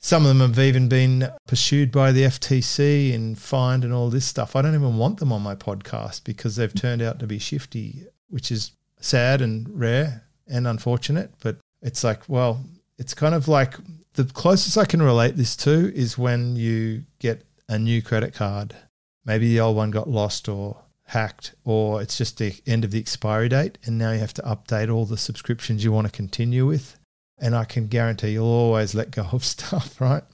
Some 0.00 0.24
of 0.24 0.28
them 0.28 0.40
have 0.40 0.58
even 0.60 0.88
been 0.88 1.28
pursued 1.48 1.90
by 1.90 2.12
the 2.12 2.22
FTC 2.22 3.12
and 3.12 3.36
fined 3.36 3.82
and 3.82 3.92
all 3.92 4.10
this 4.10 4.26
stuff. 4.26 4.54
I 4.54 4.62
don't 4.62 4.74
even 4.74 4.96
want 4.96 5.18
them 5.18 5.32
on 5.32 5.42
my 5.42 5.56
podcast 5.56 6.22
because 6.22 6.54
they've 6.54 6.74
turned 6.74 7.02
out 7.02 7.18
to 7.18 7.26
be 7.26 7.40
shifty, 7.40 8.04
which 8.28 8.52
is 8.52 8.72
sad 9.00 9.40
and 9.42 9.68
rare 9.78 10.24
and 10.46 10.66
unfortunate, 10.66 11.32
but 11.40 11.58
it's 11.82 12.04
like, 12.04 12.28
well, 12.28 12.64
it's 12.98 13.14
kind 13.14 13.34
of 13.34 13.48
like 13.48 13.74
the 14.14 14.24
closest 14.24 14.76
I 14.76 14.84
can 14.84 15.02
relate 15.02 15.36
this 15.36 15.56
to 15.56 15.94
is 15.94 16.18
when 16.18 16.56
you 16.56 17.04
get 17.18 17.44
a 17.68 17.78
new 17.78 18.02
credit 18.02 18.34
card. 18.34 18.74
Maybe 19.24 19.48
the 19.48 19.60
old 19.60 19.76
one 19.76 19.90
got 19.90 20.08
lost 20.08 20.48
or 20.48 20.76
hacked, 21.04 21.54
or 21.64 22.02
it's 22.02 22.18
just 22.18 22.38
the 22.38 22.54
end 22.66 22.84
of 22.84 22.90
the 22.90 22.98
expiry 22.98 23.48
date, 23.48 23.78
and 23.84 23.98
now 23.98 24.12
you 24.12 24.18
have 24.18 24.34
to 24.34 24.42
update 24.42 24.92
all 24.92 25.04
the 25.04 25.16
subscriptions 25.16 25.84
you 25.84 25.92
want 25.92 26.06
to 26.06 26.12
continue 26.12 26.66
with. 26.66 26.96
And 27.38 27.54
I 27.54 27.64
can 27.64 27.86
guarantee 27.86 28.30
you'll 28.30 28.46
always 28.46 28.94
let 28.94 29.10
go 29.10 29.22
of 29.22 29.44
stuff, 29.56 30.00
right? 30.00 30.24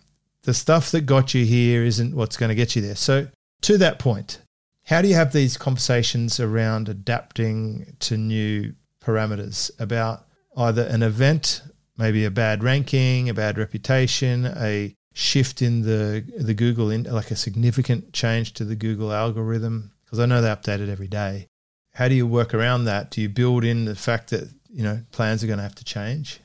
The 0.42 0.54
stuff 0.54 0.90
that 0.90 1.02
got 1.02 1.34
you 1.34 1.44
here 1.44 1.84
isn't 1.84 2.14
what's 2.14 2.36
going 2.36 2.48
to 2.48 2.54
get 2.54 2.76
you 2.76 2.82
there. 2.82 2.96
So, 2.96 3.28
to 3.62 3.78
that 3.78 3.98
point, 3.98 4.40
how 4.86 5.00
do 5.00 5.08
you 5.08 5.14
have 5.14 5.32
these 5.32 5.56
conversations 5.56 6.38
around 6.38 6.88
adapting 6.88 7.96
to 8.00 8.16
new 8.16 8.74
parameters 9.00 9.70
about 9.80 10.26
either 10.56 10.82
an 10.82 11.02
event, 11.02 11.62
maybe 11.96 12.24
a 12.24 12.30
bad 12.30 12.62
ranking, 12.62 13.28
a 13.28 13.34
bad 13.34 13.56
reputation, 13.58 14.44
a 14.44 14.94
shift 15.14 15.62
in 15.62 15.82
the 15.82 16.24
the 16.36 16.54
Google 16.54 16.90
in 16.90 17.04
like 17.04 17.30
a 17.30 17.36
significant 17.36 18.12
change 18.12 18.52
to 18.54 18.64
the 18.64 18.76
Google 18.76 19.12
algorithm 19.12 19.92
because 20.04 20.18
I 20.18 20.26
know 20.26 20.42
they 20.42 20.48
update 20.48 20.80
it 20.80 20.88
every 20.88 21.08
day. 21.08 21.48
How 21.94 22.08
do 22.08 22.14
you 22.14 22.26
work 22.26 22.52
around 22.52 22.84
that? 22.84 23.10
Do 23.10 23.20
you 23.22 23.28
build 23.28 23.64
in 23.64 23.84
the 23.84 23.94
fact 23.94 24.30
that 24.30 24.50
you 24.70 24.82
know 24.82 25.00
plans 25.12 25.42
are 25.42 25.46
going 25.46 25.58
to 25.58 25.62
have 25.62 25.76
to 25.76 25.84
change? 25.84 26.40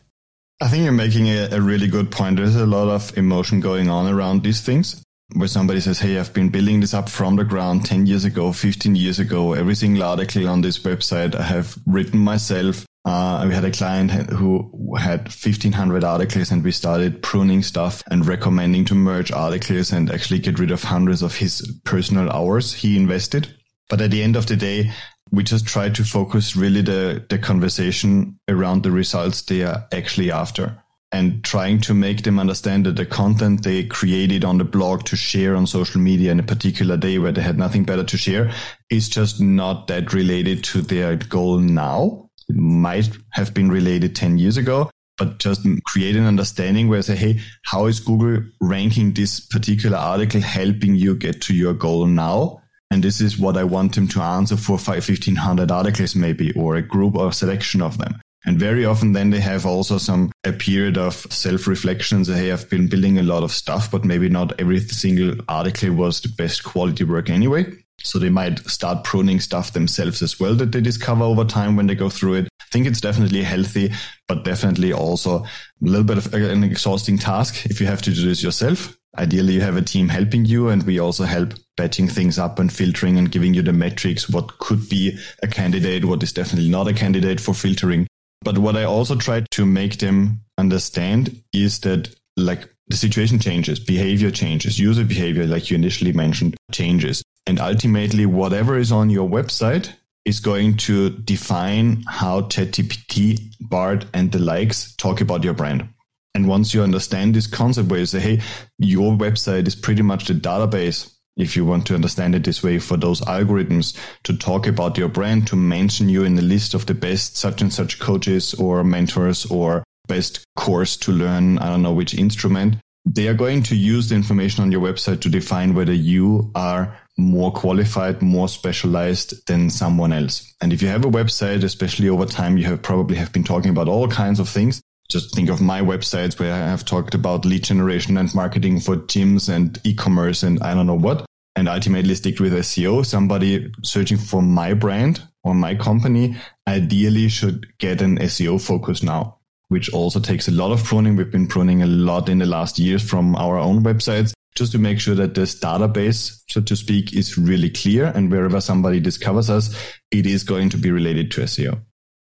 I 0.62 0.67
think 0.67 0.84
you're 0.84 0.93
making 0.93 1.28
a, 1.28 1.49
a 1.52 1.62
really 1.62 1.88
good 1.88 2.12
point. 2.12 2.38
There's 2.38 2.56
a 2.56 2.65
lot 2.65 2.89
of 2.89 3.17
emotion 3.17 3.60
going 3.60 3.89
on 3.89 4.08
around 4.08 4.43
these 4.43 4.62
things 4.62 5.02
where 5.33 5.47
somebody 5.47 5.79
says, 5.79 5.99
Hey, 5.99 6.17
I've 6.17 6.33
been 6.33 6.49
building 6.49 6.79
this 6.79 6.93
up 6.93 7.09
from 7.09 7.35
the 7.35 7.43
ground 7.43 7.85
10 7.85 8.05
years 8.05 8.25
ago, 8.25 8.51
15 8.51 8.95
years 8.95 9.19
ago. 9.19 9.53
Every 9.53 9.75
single 9.75 10.03
article 10.03 10.47
on 10.47 10.61
this 10.61 10.79
website 10.79 11.35
I 11.35 11.43
have 11.43 11.77
written 11.85 12.19
myself. 12.19 12.85
Uh, 13.05 13.45
we 13.47 13.53
had 13.53 13.63
a 13.63 13.71
client 13.71 14.11
who 14.11 14.69
had 14.97 15.21
1500 15.21 16.03
articles 16.03 16.51
and 16.51 16.63
we 16.63 16.71
started 16.71 17.23
pruning 17.23 17.63
stuff 17.63 18.03
and 18.11 18.25
recommending 18.25 18.85
to 18.85 18.95
merge 18.95 19.31
articles 19.31 19.91
and 19.91 20.11
actually 20.11 20.39
get 20.39 20.59
rid 20.59 20.71
of 20.71 20.83
hundreds 20.83 21.21
of 21.21 21.35
his 21.35 21.79
personal 21.85 22.29
hours 22.29 22.73
he 22.73 22.97
invested. 22.97 23.55
But 23.89 24.01
at 24.01 24.11
the 24.11 24.21
end 24.21 24.35
of 24.35 24.47
the 24.47 24.55
day, 24.55 24.91
we 25.31 25.43
just 25.43 25.65
try 25.65 25.89
to 25.89 26.03
focus 26.03 26.55
really 26.55 26.81
the, 26.81 27.25
the 27.29 27.37
conversation 27.37 28.39
around 28.47 28.83
the 28.83 28.91
results 28.91 29.43
they 29.43 29.63
are 29.63 29.87
actually 29.91 30.31
after 30.31 30.77
and 31.12 31.43
trying 31.43 31.82
to 31.82 31.93
make 31.93 32.24
them 32.24 32.39
understand 32.39 32.86
that 32.86 32.95
the 32.95 33.06
content 33.06 33.63
they 33.63 33.84
created 33.84 34.45
on 34.45 34.60
the 34.60 34.63
blog 34.63 35.04
to 35.06 35.15
share 35.15 35.56
on 35.56 35.65
social 35.65 36.00
media 36.00 36.32
in 36.32 36.39
a 36.39 36.43
particular 36.43 36.98
day 36.98 37.17
where 37.17 37.32
they 37.32 37.41
had 37.41 37.58
nothing 37.58 37.84
better 37.84 38.04
to 38.04 38.17
share 38.17 38.52
is 38.89 39.10
just 39.10 39.41
not 39.41 39.88
that 39.88 40.13
related 40.13 40.63
to 40.63 40.82
their 40.82 41.15
goal 41.15 41.58
now. 41.58 42.30
It 42.48 42.56
might 42.56 43.10
have 43.32 43.54
been 43.54 43.72
related 43.72 44.15
10 44.15 44.38
years 44.38 44.58
ago, 44.58 44.91
but 45.17 45.39
just 45.39 45.65
create 45.86 46.15
an 46.15 46.26
understanding 46.26 46.88
where 46.88 47.00
I 47.00 47.02
say, 47.02 47.15
Hey, 47.15 47.39
how 47.65 47.88
is 47.88 48.00
Google 48.00 48.43
ranking 48.62 49.13
this 49.13 49.39
particular 49.39 49.98
article 49.98 50.41
helping 50.41 50.93
you 50.95 51.15
get 51.15 51.41
to 51.43 51.56
your 51.56 51.74
goal 51.74 52.06
now? 52.06 52.62
And 52.91 53.04
this 53.04 53.22
is 53.22 53.38
what 53.38 53.58
I 53.58 53.63
want 53.63 53.95
them 53.95 54.08
to 54.10 54.22
answer 54.22 54.58
for 54.58 54.74
1500 54.74 55.72
articles 55.72 56.15
maybe, 56.15 56.52
or 56.54 56.76
a 56.76 56.82
group 56.82 57.15
or 57.15 57.32
selection 57.32 57.82
of 57.82 57.98
them. 57.98 58.19
And 58.45 58.58
very 58.58 58.86
often 58.86 59.12
then 59.12 59.32
they 59.32 59.41
have 59.41 59.65
also 59.65 59.97
some 59.97 60.32
a 60.45 60.54
period 60.54 60.97
of 60.97 61.13
self-reflection. 61.30 62.25
So, 62.25 62.34
hey, 62.34 62.52
I've 62.52 62.69
been 62.69 62.88
building 62.88 63.19
a 63.19 63.23
lot 63.23 63.43
of 63.43 63.52
stuff, 63.52 63.91
but 63.91 64.06
maybe 64.06 64.30
not 64.30 64.60
every 64.60 64.80
single 64.80 65.36
article 65.49 65.91
was 65.93 66.21
the 66.21 66.30
best 66.30 66.63
quality 66.63 67.04
work 67.04 67.30
anyway. 67.30 67.65
So 68.02 68.17
they 68.17 68.30
might 68.30 68.60
start 68.60 69.04
pruning 69.04 69.41
stuff 69.41 69.73
themselves 69.73 70.21
as 70.21 70.39
well 70.39 70.56
that 70.56 70.71
they 70.71 70.80
discover 70.80 71.23
over 71.23 71.43
time 71.43 71.75
when 71.75 71.88
they 71.88 71.95
go 71.95 72.10
through 72.10 72.36
it. 72.36 72.49
I 72.62 72.65
think 72.71 72.88
it's 72.88 73.02
definitely 73.02 73.43
healthy, 73.43 73.91
but 74.28 74.45
definitely 74.45 74.93
also 74.93 75.39
a 75.39 75.47
little 75.82 76.06
bit 76.06 76.17
of 76.17 76.34
an 76.34 76.63
exhausting 76.63 77.17
task 77.17 77.65
if 77.65 77.82
you 77.82 77.88
have 77.88 78.02
to 78.04 78.13
do 78.13 78.23
this 78.25 78.41
yourself. 78.41 78.95
Ideally, 79.17 79.56
you 79.56 79.62
have 79.62 79.75
a 79.75 79.82
team 79.82 80.08
helping 80.08 80.45
you, 80.45 80.69
and 80.69 80.84
we 80.84 80.99
also 80.99 81.23
help 81.23 81.56
batching 81.75 82.08
things 82.08 82.38
up 82.38 82.60
and 82.60 82.71
filtering 82.71 83.17
and 83.17 83.32
giving 83.32 83.54
you 83.54 83.63
the 83.63 83.73
metrics, 83.73 84.30
what 84.30 84.60
could 84.60 84.88
be 84.88 85.17
a 85.41 85.47
candidate, 85.47 86.06
what 86.06 86.23
is 86.23 86.32
definitely 86.32 86.69
not 86.69 86.88
a 86.88 86.93
candidate 86.93 87.41
for 87.41 87.54
filtering. 87.54 88.08
But 88.41 88.58
what 88.58 88.78
I 88.78 88.84
also 88.84 89.15
try 89.15 89.43
to 89.52 89.65
make 89.65 89.99
them 89.99 90.41
understand 90.58 91.41
is 91.54 91.80
that 91.82 92.13
like 92.38 92.69
the 92.88 92.97
situation 92.97 93.39
changes, 93.39 93.80
behavior 93.80 94.32
changes, 94.32 94.80
user 94.80 95.04
behavior, 95.04 95.45
like 95.45 95.69
you 95.69 95.75
initially 95.75 96.13
mentioned, 96.13 96.56
changes. 96.71 97.21
And 97.45 97.60
ultimately, 97.60 98.25
whatever 98.25 98.78
is 98.78 98.91
on 98.91 99.10
your 99.10 99.30
website 99.30 99.91
is 100.25 100.39
going 100.39 100.78
to 100.78 101.10
define 101.10 102.04
how 102.08 102.41
ChatGPT, 102.41 103.39
BARD, 103.62 104.06
and 104.13 104.32
the 104.32 104.39
likes 104.39 104.95
talk 104.95 105.21
about 105.21 105.43
your 105.43 105.54
brand. 105.54 105.88
And 106.36 106.47
once 106.47 106.73
you 106.73 106.84
understand 106.84 107.34
this 107.34 107.47
concept 107.47 107.89
where 107.89 107.99
you 107.99 108.06
say, 108.06 108.19
hey, 108.19 108.41
your 108.78 109.13
website 109.13 109.67
is 109.67 109.75
pretty 109.75 110.04
much 110.04 110.28
the 110.28 110.34
database, 110.34 111.12
if 111.39 111.56
you 111.56 111.65
want 111.65 111.88
to 111.88 111.95
understand 111.95 112.36
it 112.36 112.43
this 112.43 112.62
way, 112.62 112.78
for 112.78 112.97
those 112.97 113.21
algorithms 113.21 113.97
to 114.23 114.38
talk 114.38 114.67
about 114.67 114.97
your 114.97 115.08
brand, 115.08 115.47
to 115.47 115.56
mention 115.56 116.10
you 116.10 116.23
in 116.23 116.36
the 116.36 116.41
list 116.41 116.73
of 116.73 116.86
the 116.86 116.93
best 116.93 117.38
such 117.38 117.62
and 117.62 117.73
such 117.73 117.97
coaches 117.99 118.54
or 118.56 118.84
mentors 118.84 119.45
or 119.45 119.84
best 120.08 120.43
course 120.56 120.97
to 120.97 121.12
learn, 121.12 121.58
I 121.60 121.69
don't 121.69 121.82
know 121.82 121.93
which 121.93 122.13
instrument, 122.13 122.75
they 123.06 123.28
are 123.28 123.34
going 123.34 123.63
to 123.63 123.75
use 123.75 124.10
the 124.10 124.15
information 124.15 124.63
on 124.63 124.71
your 124.71 124.82
website 124.82 125.21
to 125.21 125.30
define 125.30 125.73
whether 125.73 125.93
you 125.93 126.52
are 126.56 126.95
more 127.17 127.52
qualified, 127.52 128.21
more 128.21 128.49
specialized 128.49 129.47
than 129.47 129.69
someone 129.69 130.12
else. 130.12 130.54
And 130.62 130.73
if 130.73 130.82
you 130.82 130.89
have 130.89 131.06
a 131.06 131.10
website, 131.10 131.63
especially 131.63 132.10
over 132.10 132.25
time, 132.25 132.58
you 132.58 132.65
have 132.65 132.82
probably 132.82 133.15
have 133.15 133.32
been 133.32 133.43
talking 133.43 133.71
about 133.71 133.88
all 133.88 134.08
kinds 134.08 134.39
of 134.39 134.49
things. 134.49 134.82
Just 135.10 135.34
think 135.34 135.49
of 135.49 135.60
my 135.60 135.82
websites 135.82 136.39
where 136.39 136.54
I 136.54 136.58
have 136.58 136.86
talked 136.86 137.15
about 137.15 137.45
lead 137.45 137.63
generation 137.63 138.17
and 138.17 138.34
marketing 138.36 138.80
for 138.80 138.95
gyms 138.95 139.49
and 139.49 139.80
e-commerce 139.84 140.43
and 140.43 140.62
I 140.62 140.73
don't 140.73 140.86
know 140.86 140.93
what. 140.93 141.25
And 141.55 141.67
ultimately 141.67 142.15
stick 142.15 142.39
with 142.39 142.53
SEO. 142.53 143.05
Somebody 143.05 143.71
searching 143.83 144.17
for 144.17 144.41
my 144.41 144.73
brand 144.73 145.21
or 145.43 145.53
my 145.53 145.75
company 145.75 146.38
ideally 146.67 147.27
should 147.27 147.65
get 147.79 148.01
an 148.01 148.17
SEO 148.19 148.62
focus 148.62 149.03
now 149.03 149.39
which 149.69 149.91
also 149.93 150.19
takes 150.19 150.47
a 150.47 150.51
lot 150.51 150.71
of 150.71 150.83
pruning. 150.83 151.15
We've 151.15 151.31
been 151.31 151.47
pruning 151.47 151.81
a 151.81 151.88
lot 151.88 152.27
in 152.27 152.39
the 152.39 152.45
last 152.45 152.77
years 152.77 153.07
from 153.07 153.35
our 153.35 153.57
own 153.57 153.83
websites 153.83 154.33
just 154.55 154.71
to 154.73 154.77
make 154.77 154.99
sure 154.99 155.15
that 155.15 155.35
this 155.35 155.57
database, 155.57 156.41
so 156.49 156.59
to 156.59 156.75
speak, 156.75 157.13
is 157.13 157.38
really 157.38 157.69
clear. 157.69 158.05
And 158.07 158.31
wherever 158.31 158.59
somebody 158.59 158.99
discovers 158.99 159.49
us, 159.49 159.73
it 160.12 160.25
is 160.25 160.43
going 160.43 160.69
to 160.71 160.77
be 160.77 160.91
related 160.91 161.31
to 161.31 161.41
SEO. 161.41 161.79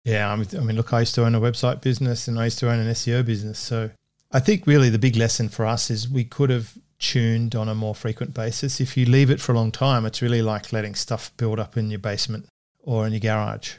Yeah, 0.05 0.31
I 0.31 0.35
mean, 0.35 0.75
look, 0.75 0.93
I 0.93 1.01
used 1.01 1.15
to 1.15 1.25
own 1.25 1.35
a 1.35 1.41
website 1.41 1.81
business 1.81 2.27
and 2.27 2.39
I 2.39 2.45
used 2.45 2.59
to 2.59 2.69
own 2.69 2.79
an 2.79 2.87
SEO 2.93 3.25
business. 3.25 3.57
So 3.57 3.89
I 4.31 4.39
think 4.39 4.67
really 4.67 4.89
the 4.89 4.99
big 4.99 5.15
lesson 5.15 5.49
for 5.49 5.65
us 5.65 5.89
is 5.89 6.07
we 6.07 6.25
could 6.25 6.49
have 6.49 6.77
tuned 7.03 7.55
on 7.55 7.69
a 7.69 7.75
more 7.75 7.93
frequent 7.95 8.33
basis. 8.33 8.79
If 8.79 8.97
you 8.97 9.05
leave 9.05 9.29
it 9.29 9.41
for 9.41 9.51
a 9.51 9.55
long 9.55 9.71
time, 9.71 10.05
it's 10.05 10.21
really 10.21 10.41
like 10.41 10.73
letting 10.73 10.95
stuff 10.95 11.31
build 11.37 11.59
up 11.59 11.77
in 11.77 11.89
your 11.89 11.99
basement 11.99 12.47
or 12.81 13.05
in 13.05 13.13
your 13.13 13.19
garage 13.19 13.73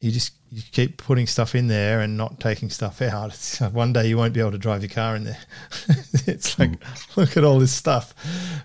you 0.00 0.10
just 0.10 0.32
you 0.50 0.62
keep 0.72 0.96
putting 0.96 1.26
stuff 1.26 1.54
in 1.54 1.68
there 1.68 2.00
and 2.00 2.16
not 2.16 2.40
taking 2.40 2.70
stuff 2.70 3.00
out. 3.02 3.30
It's, 3.34 3.60
one 3.60 3.92
day 3.92 4.08
you 4.08 4.16
won't 4.16 4.34
be 4.34 4.40
able 4.40 4.50
to 4.52 4.58
drive 4.58 4.82
your 4.82 4.90
car 4.90 5.14
in 5.14 5.24
there. 5.24 5.38
it's 6.26 6.58
like 6.58 6.70
mm. 6.70 7.16
look 7.16 7.36
at 7.36 7.44
all 7.44 7.58
this 7.58 7.72
stuff, 7.72 8.14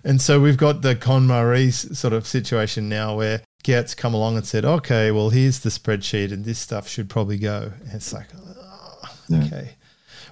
and 0.04 0.22
so 0.22 0.40
we've 0.40 0.58
got 0.58 0.82
the 0.82 0.96
KonMari 0.96 1.72
sort 1.96 2.14
of 2.14 2.26
situation 2.26 2.90
now 2.90 3.16
where 3.16 3.42
Gert's 3.64 3.94
come 3.94 4.14
along 4.14 4.38
and 4.38 4.46
said, 4.46 4.66
"Okay, 4.66 5.12
well 5.12 5.30
here's 5.30 5.60
the 5.60 5.70
spreadsheet, 5.70 6.32
and 6.32 6.46
this 6.46 6.60
stuff 6.60 6.88
should 6.88 7.10
probably 7.10 7.38
go." 7.38 7.74
And 7.82 7.94
it's 7.94 8.14
like, 8.14 8.28
oh, 8.38 9.10
yeah. 9.28 9.44
okay, 9.44 9.75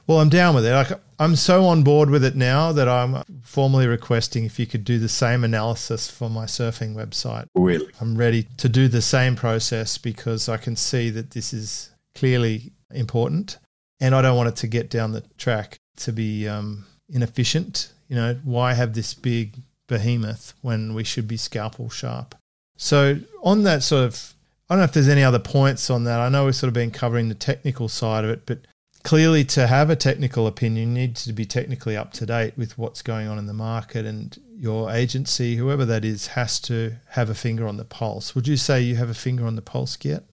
well, 0.07 0.19
I'm 0.19 0.29
down 0.29 0.55
with 0.55 0.65
it. 0.65 0.71
Like, 0.71 0.91
I'm 1.19 1.35
so 1.35 1.65
on 1.65 1.83
board 1.83 2.09
with 2.09 2.23
it 2.23 2.35
now 2.35 2.71
that 2.73 2.89
I'm 2.89 3.23
formally 3.41 3.87
requesting 3.87 4.43
if 4.43 4.59
you 4.59 4.65
could 4.65 4.83
do 4.83 4.99
the 4.99 5.09
same 5.09 5.43
analysis 5.43 6.09
for 6.11 6.29
my 6.29 6.45
surfing 6.45 6.95
website. 6.95 7.45
Really? 7.55 7.87
I'm 8.01 8.17
ready 8.17 8.47
to 8.57 8.67
do 8.67 8.87
the 8.87 9.01
same 9.01 9.35
process 9.35 9.97
because 9.97 10.49
I 10.49 10.57
can 10.57 10.75
see 10.75 11.09
that 11.11 11.31
this 11.31 11.53
is 11.53 11.91
clearly 12.15 12.73
important 12.91 13.57
and 14.01 14.13
I 14.13 14.21
don't 14.21 14.35
want 14.35 14.49
it 14.49 14.55
to 14.57 14.67
get 14.67 14.89
down 14.89 15.13
the 15.13 15.23
track 15.37 15.77
to 15.97 16.11
be 16.11 16.47
um, 16.47 16.85
inefficient. 17.09 17.93
You 18.09 18.17
know, 18.17 18.39
why 18.43 18.73
have 18.73 18.93
this 18.93 19.13
big 19.13 19.55
behemoth 19.87 20.53
when 20.61 20.93
we 20.93 21.03
should 21.03 21.27
be 21.27 21.37
scalpel 21.37 21.89
sharp? 21.89 22.35
So, 22.75 23.19
on 23.43 23.63
that 23.63 23.83
sort 23.83 24.03
of, 24.03 24.33
I 24.69 24.73
don't 24.73 24.79
know 24.79 24.85
if 24.85 24.93
there's 24.93 25.07
any 25.07 25.23
other 25.23 25.39
points 25.39 25.89
on 25.89 26.03
that. 26.03 26.19
I 26.19 26.29
know 26.29 26.45
we've 26.45 26.55
sort 26.55 26.67
of 26.67 26.73
been 26.73 26.91
covering 26.91 27.29
the 27.29 27.35
technical 27.35 27.87
side 27.87 28.25
of 28.25 28.29
it, 28.29 28.45
but 28.45 28.59
clearly 29.03 29.43
to 29.43 29.67
have 29.67 29.89
a 29.89 29.95
technical 29.95 30.47
opinion 30.47 30.89
you 30.89 30.93
need 30.93 31.15
to 31.15 31.33
be 31.33 31.45
technically 31.45 31.95
up 31.95 32.13
to 32.13 32.25
date 32.25 32.57
with 32.57 32.77
what's 32.77 33.01
going 33.01 33.27
on 33.27 33.37
in 33.37 33.47
the 33.47 33.53
market 33.53 34.05
and 34.05 34.39
your 34.55 34.91
agency 34.91 35.55
whoever 35.55 35.85
that 35.85 36.05
is 36.05 36.27
has 36.27 36.59
to 36.59 36.93
have 37.09 37.29
a 37.29 37.35
finger 37.35 37.67
on 37.67 37.77
the 37.77 37.85
pulse 37.85 38.33
would 38.33 38.47
you 38.47 38.57
say 38.57 38.81
you 38.81 38.95
have 38.95 39.09
a 39.09 39.13
finger 39.13 39.45
on 39.45 39.55
the 39.55 39.61
pulse 39.61 39.97
yet 40.03 40.23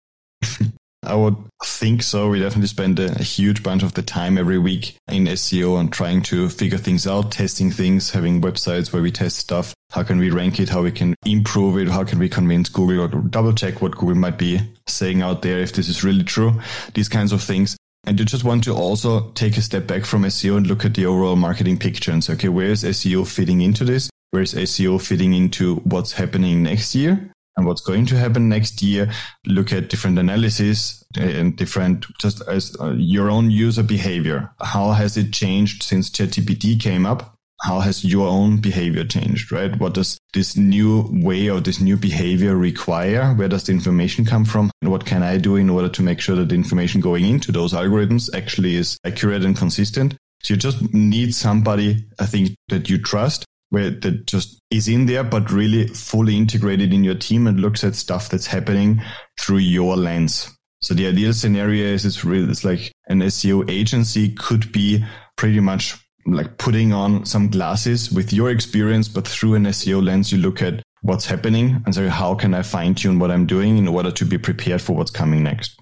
I 1.02 1.14
would 1.14 1.36
think 1.64 2.02
so. 2.02 2.28
We 2.28 2.40
definitely 2.40 2.68
spend 2.68 2.98
a, 2.98 3.10
a, 3.12 3.22
huge 3.22 3.62
bunch 3.62 3.82
of 3.82 3.94
the 3.94 4.02
time 4.02 4.36
every 4.36 4.58
week 4.58 4.96
in 5.08 5.24
SEO 5.24 5.80
and 5.80 5.90
trying 5.90 6.20
to 6.24 6.50
figure 6.50 6.76
things 6.76 7.06
out, 7.06 7.32
testing 7.32 7.70
things, 7.70 8.10
having 8.10 8.42
websites 8.42 8.92
where 8.92 9.00
we 9.00 9.10
test 9.10 9.38
stuff. 9.38 9.74
How 9.90 10.02
can 10.02 10.18
we 10.18 10.30
rank 10.30 10.60
it? 10.60 10.68
How 10.68 10.82
we 10.82 10.92
can 10.92 11.14
improve 11.24 11.78
it? 11.78 11.88
How 11.88 12.04
can 12.04 12.18
we 12.18 12.28
convince 12.28 12.68
Google 12.68 13.00
or 13.00 13.08
double 13.08 13.54
check 13.54 13.80
what 13.80 13.96
Google 13.96 14.14
might 14.14 14.36
be 14.36 14.60
saying 14.86 15.22
out 15.22 15.40
there 15.40 15.60
if 15.60 15.72
this 15.72 15.88
is 15.88 16.04
really 16.04 16.22
true? 16.22 16.60
These 16.92 17.08
kinds 17.08 17.32
of 17.32 17.42
things. 17.42 17.78
And 18.04 18.18
you 18.18 18.24
just 18.24 18.44
want 18.44 18.64
to 18.64 18.74
also 18.74 19.30
take 19.32 19.56
a 19.56 19.62
step 19.62 19.86
back 19.86 20.04
from 20.04 20.22
SEO 20.22 20.56
and 20.56 20.66
look 20.66 20.84
at 20.84 20.94
the 20.94 21.06
overall 21.06 21.36
marketing 21.36 21.78
picture 21.78 22.10
and 22.10 22.24
say, 22.24 22.32
okay, 22.32 22.48
where 22.48 22.70
is 22.70 22.82
SEO 22.82 23.26
fitting 23.26 23.60
into 23.60 23.84
this? 23.84 24.10
Where 24.30 24.42
is 24.42 24.54
SEO 24.54 25.00
fitting 25.00 25.34
into 25.34 25.76
what's 25.76 26.12
happening 26.12 26.62
next 26.62 26.94
year 26.94 27.32
and 27.56 27.66
what's 27.66 27.82
going 27.82 28.06
to 28.06 28.16
happen 28.16 28.48
next 28.48 28.82
year? 28.82 29.10
Look 29.46 29.72
at 29.72 29.90
different 29.90 30.18
analysis 30.18 31.04
and 31.18 31.56
different, 31.56 32.06
just 32.18 32.42
as 32.48 32.76
uh, 32.80 32.92
your 32.92 33.28
own 33.30 33.50
user 33.50 33.82
behavior. 33.82 34.50
How 34.60 34.92
has 34.92 35.16
it 35.16 35.32
changed 35.32 35.82
since 35.82 36.10
ChatGPT 36.10 36.80
came 36.80 37.04
up? 37.04 37.36
How 37.62 37.80
has 37.80 38.04
your 38.04 38.26
own 38.26 38.58
behavior 38.58 39.04
changed, 39.04 39.52
right? 39.52 39.78
What 39.78 39.94
does 39.94 40.18
this 40.32 40.56
new 40.56 41.08
way 41.10 41.50
or 41.50 41.60
this 41.60 41.80
new 41.80 41.96
behavior 41.96 42.56
require? 42.56 43.34
Where 43.34 43.48
does 43.48 43.64
the 43.64 43.72
information 43.72 44.24
come 44.24 44.44
from? 44.44 44.70
And 44.80 44.90
what 44.90 45.04
can 45.04 45.22
I 45.22 45.36
do 45.36 45.56
in 45.56 45.68
order 45.68 45.88
to 45.88 46.02
make 46.02 46.20
sure 46.20 46.36
that 46.36 46.48
the 46.48 46.54
information 46.54 47.00
going 47.00 47.24
into 47.24 47.52
those 47.52 47.72
algorithms 47.72 48.34
actually 48.34 48.76
is 48.76 48.98
accurate 49.04 49.44
and 49.44 49.56
consistent? 49.56 50.16
So 50.42 50.54
you 50.54 50.58
just 50.58 50.94
need 50.94 51.34
somebody, 51.34 52.06
I 52.18 52.26
think, 52.26 52.54
that 52.68 52.88
you 52.88 52.96
trust 52.98 53.44
where 53.68 53.90
that 53.90 54.26
just 54.26 54.58
is 54.70 54.88
in 54.88 55.06
there, 55.06 55.22
but 55.22 55.52
really 55.52 55.86
fully 55.88 56.36
integrated 56.36 56.92
in 56.92 57.04
your 57.04 57.14
team 57.14 57.46
and 57.46 57.60
looks 57.60 57.84
at 57.84 57.94
stuff 57.94 58.28
that's 58.28 58.46
happening 58.46 59.02
through 59.38 59.58
your 59.58 59.96
lens. 59.96 60.50
So 60.82 60.94
the 60.94 61.06
ideal 61.06 61.34
scenario 61.34 61.84
is 61.84 62.06
it's 62.06 62.24
really, 62.24 62.50
it's 62.50 62.64
like 62.64 62.90
an 63.08 63.20
SEO 63.20 63.68
agency 63.70 64.34
could 64.34 64.72
be 64.72 65.04
pretty 65.36 65.60
much 65.60 65.96
like 66.32 66.58
putting 66.58 66.92
on 66.92 67.24
some 67.24 67.48
glasses 67.48 68.10
with 68.10 68.32
your 68.32 68.50
experience, 68.50 69.08
but 69.08 69.26
through 69.26 69.54
an 69.54 69.64
SEO 69.64 70.04
lens, 70.04 70.32
you 70.32 70.38
look 70.38 70.62
at 70.62 70.82
what's 71.02 71.26
happening 71.26 71.82
and 71.84 71.94
say, 71.94 72.08
how 72.08 72.34
can 72.34 72.54
I 72.54 72.62
fine 72.62 72.94
tune 72.94 73.18
what 73.18 73.30
I'm 73.30 73.46
doing 73.46 73.78
in 73.78 73.88
order 73.88 74.10
to 74.10 74.24
be 74.24 74.38
prepared 74.38 74.82
for 74.82 74.94
what's 74.94 75.10
coming 75.10 75.42
next? 75.42 75.80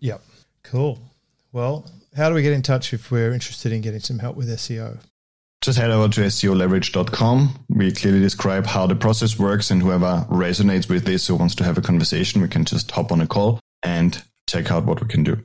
Yep. 0.00 0.22
Cool. 0.62 0.98
Well, 1.52 1.90
how 2.16 2.28
do 2.28 2.34
we 2.34 2.42
get 2.42 2.52
in 2.52 2.62
touch 2.62 2.92
if 2.92 3.10
we're 3.10 3.32
interested 3.32 3.72
in 3.72 3.80
getting 3.80 4.00
some 4.00 4.18
help 4.18 4.36
with 4.36 4.48
SEO? 4.48 4.98
Just 5.60 5.78
head 5.78 5.90
over 5.90 6.08
to 6.14 6.22
SEOleverage.com. 6.22 7.66
We 7.68 7.92
clearly 7.92 8.20
describe 8.20 8.66
how 8.66 8.86
the 8.86 8.94
process 8.94 9.38
works, 9.38 9.70
and 9.70 9.82
whoever 9.82 10.26
resonates 10.30 10.88
with 10.88 11.04
this 11.04 11.28
or 11.28 11.36
wants 11.36 11.54
to 11.56 11.64
have 11.64 11.76
a 11.76 11.82
conversation, 11.82 12.40
we 12.40 12.48
can 12.48 12.64
just 12.64 12.90
hop 12.90 13.12
on 13.12 13.20
a 13.20 13.26
call 13.26 13.60
and 13.82 14.22
check 14.46 14.70
out 14.70 14.86
what 14.86 15.02
we 15.02 15.08
can 15.08 15.22
do. 15.22 15.44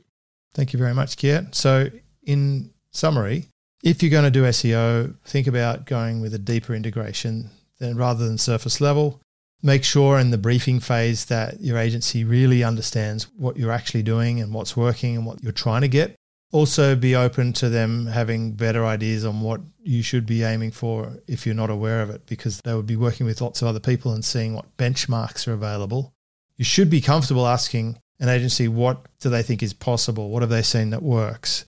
Thank 0.53 0.71
you 0.71 0.79
very 0.79 0.93
much, 0.93 1.17
Gert. 1.17 1.53
So, 1.53 1.89
in 2.23 2.71
summary, 2.91 3.49
if 3.85 4.01
you're 4.01 4.09
going 4.09 4.23
to 4.23 4.31
do 4.31 4.43
SEO, 4.43 5.15
think 5.25 5.45
about 5.45 5.85
going 5.85 6.19
with 6.19 6.33
a 6.33 6.39
deeper 6.39 6.73
integration 6.73 7.51
then 7.79 7.95
rather 7.95 8.25
than 8.25 8.37
surface 8.37 8.81
level. 8.81 9.21
Make 9.61 9.83
sure 9.83 10.17
in 10.17 10.31
the 10.31 10.37
briefing 10.37 10.79
phase 10.79 11.25
that 11.25 11.61
your 11.61 11.77
agency 11.77 12.23
really 12.23 12.63
understands 12.63 13.27
what 13.37 13.57
you're 13.57 13.71
actually 13.71 14.03
doing 14.03 14.41
and 14.41 14.53
what's 14.53 14.75
working 14.75 15.15
and 15.15 15.25
what 15.25 15.41
you're 15.43 15.51
trying 15.51 15.81
to 15.81 15.87
get. 15.87 16.15
Also, 16.51 16.95
be 16.95 17.15
open 17.15 17.53
to 17.53 17.69
them 17.69 18.07
having 18.07 18.53
better 18.53 18.85
ideas 18.85 19.23
on 19.23 19.41
what 19.41 19.61
you 19.83 20.01
should 20.01 20.25
be 20.25 20.43
aiming 20.43 20.71
for 20.71 21.17
if 21.27 21.45
you're 21.45 21.53
not 21.53 21.69
aware 21.69 22.01
of 22.01 22.09
it, 22.09 22.25
because 22.27 22.61
they 22.63 22.73
would 22.73 22.85
be 22.85 22.95
working 22.95 23.25
with 23.25 23.41
lots 23.41 23.61
of 23.61 23.67
other 23.67 23.79
people 23.79 24.13
and 24.13 24.23
seeing 24.23 24.53
what 24.53 24.77
benchmarks 24.77 25.47
are 25.47 25.53
available. 25.53 26.13
You 26.55 26.65
should 26.65 26.89
be 26.89 27.01
comfortable 27.01 27.45
asking 27.45 27.99
an 28.19 28.29
agency 28.29 28.67
what 28.67 29.05
do 29.19 29.29
they 29.29 29.43
think 29.43 29.61
is 29.61 29.73
possible? 29.73 30.29
What 30.29 30.43
have 30.43 30.49
they 30.49 30.61
seen 30.61 30.91
that 30.91 31.03
works? 31.03 31.65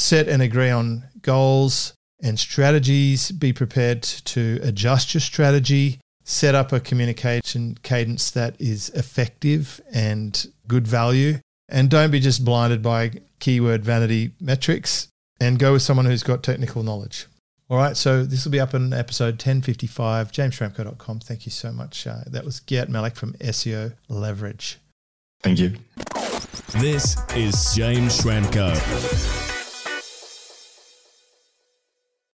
Set 0.00 0.28
and 0.28 0.40
agree 0.40 0.70
on 0.70 1.04
goals 1.20 1.92
and 2.22 2.38
strategies. 2.38 3.30
Be 3.30 3.52
prepared 3.52 4.02
to 4.02 4.58
adjust 4.62 5.12
your 5.12 5.20
strategy. 5.20 6.00
Set 6.24 6.54
up 6.54 6.72
a 6.72 6.80
communication 6.80 7.76
cadence 7.82 8.30
that 8.30 8.58
is 8.58 8.88
effective 8.90 9.78
and 9.92 10.46
good 10.66 10.88
value. 10.88 11.38
And 11.68 11.90
don't 11.90 12.10
be 12.10 12.18
just 12.18 12.46
blinded 12.46 12.82
by 12.82 13.12
keyword 13.40 13.84
vanity 13.84 14.32
metrics 14.40 15.08
and 15.38 15.58
go 15.58 15.74
with 15.74 15.82
someone 15.82 16.06
who's 16.06 16.22
got 16.22 16.42
technical 16.42 16.82
knowledge. 16.82 17.26
All 17.68 17.76
right, 17.76 17.94
so 17.94 18.24
this 18.24 18.46
will 18.46 18.52
be 18.52 18.58
up 18.58 18.72
in 18.72 18.94
episode 18.94 19.34
1055, 19.34 20.32
jamesschramko.com. 20.32 21.20
Thank 21.20 21.44
you 21.44 21.52
so 21.52 21.72
much. 21.72 22.06
Uh, 22.06 22.22
that 22.26 22.46
was 22.46 22.60
Gert 22.60 22.88
Mellak 22.88 23.16
from 23.16 23.34
SEO 23.34 23.92
Leverage. 24.08 24.78
Thank 25.42 25.58
you. 25.58 25.76
This 26.80 27.18
is 27.36 27.74
James 27.74 28.18
Schramko. 28.18 29.49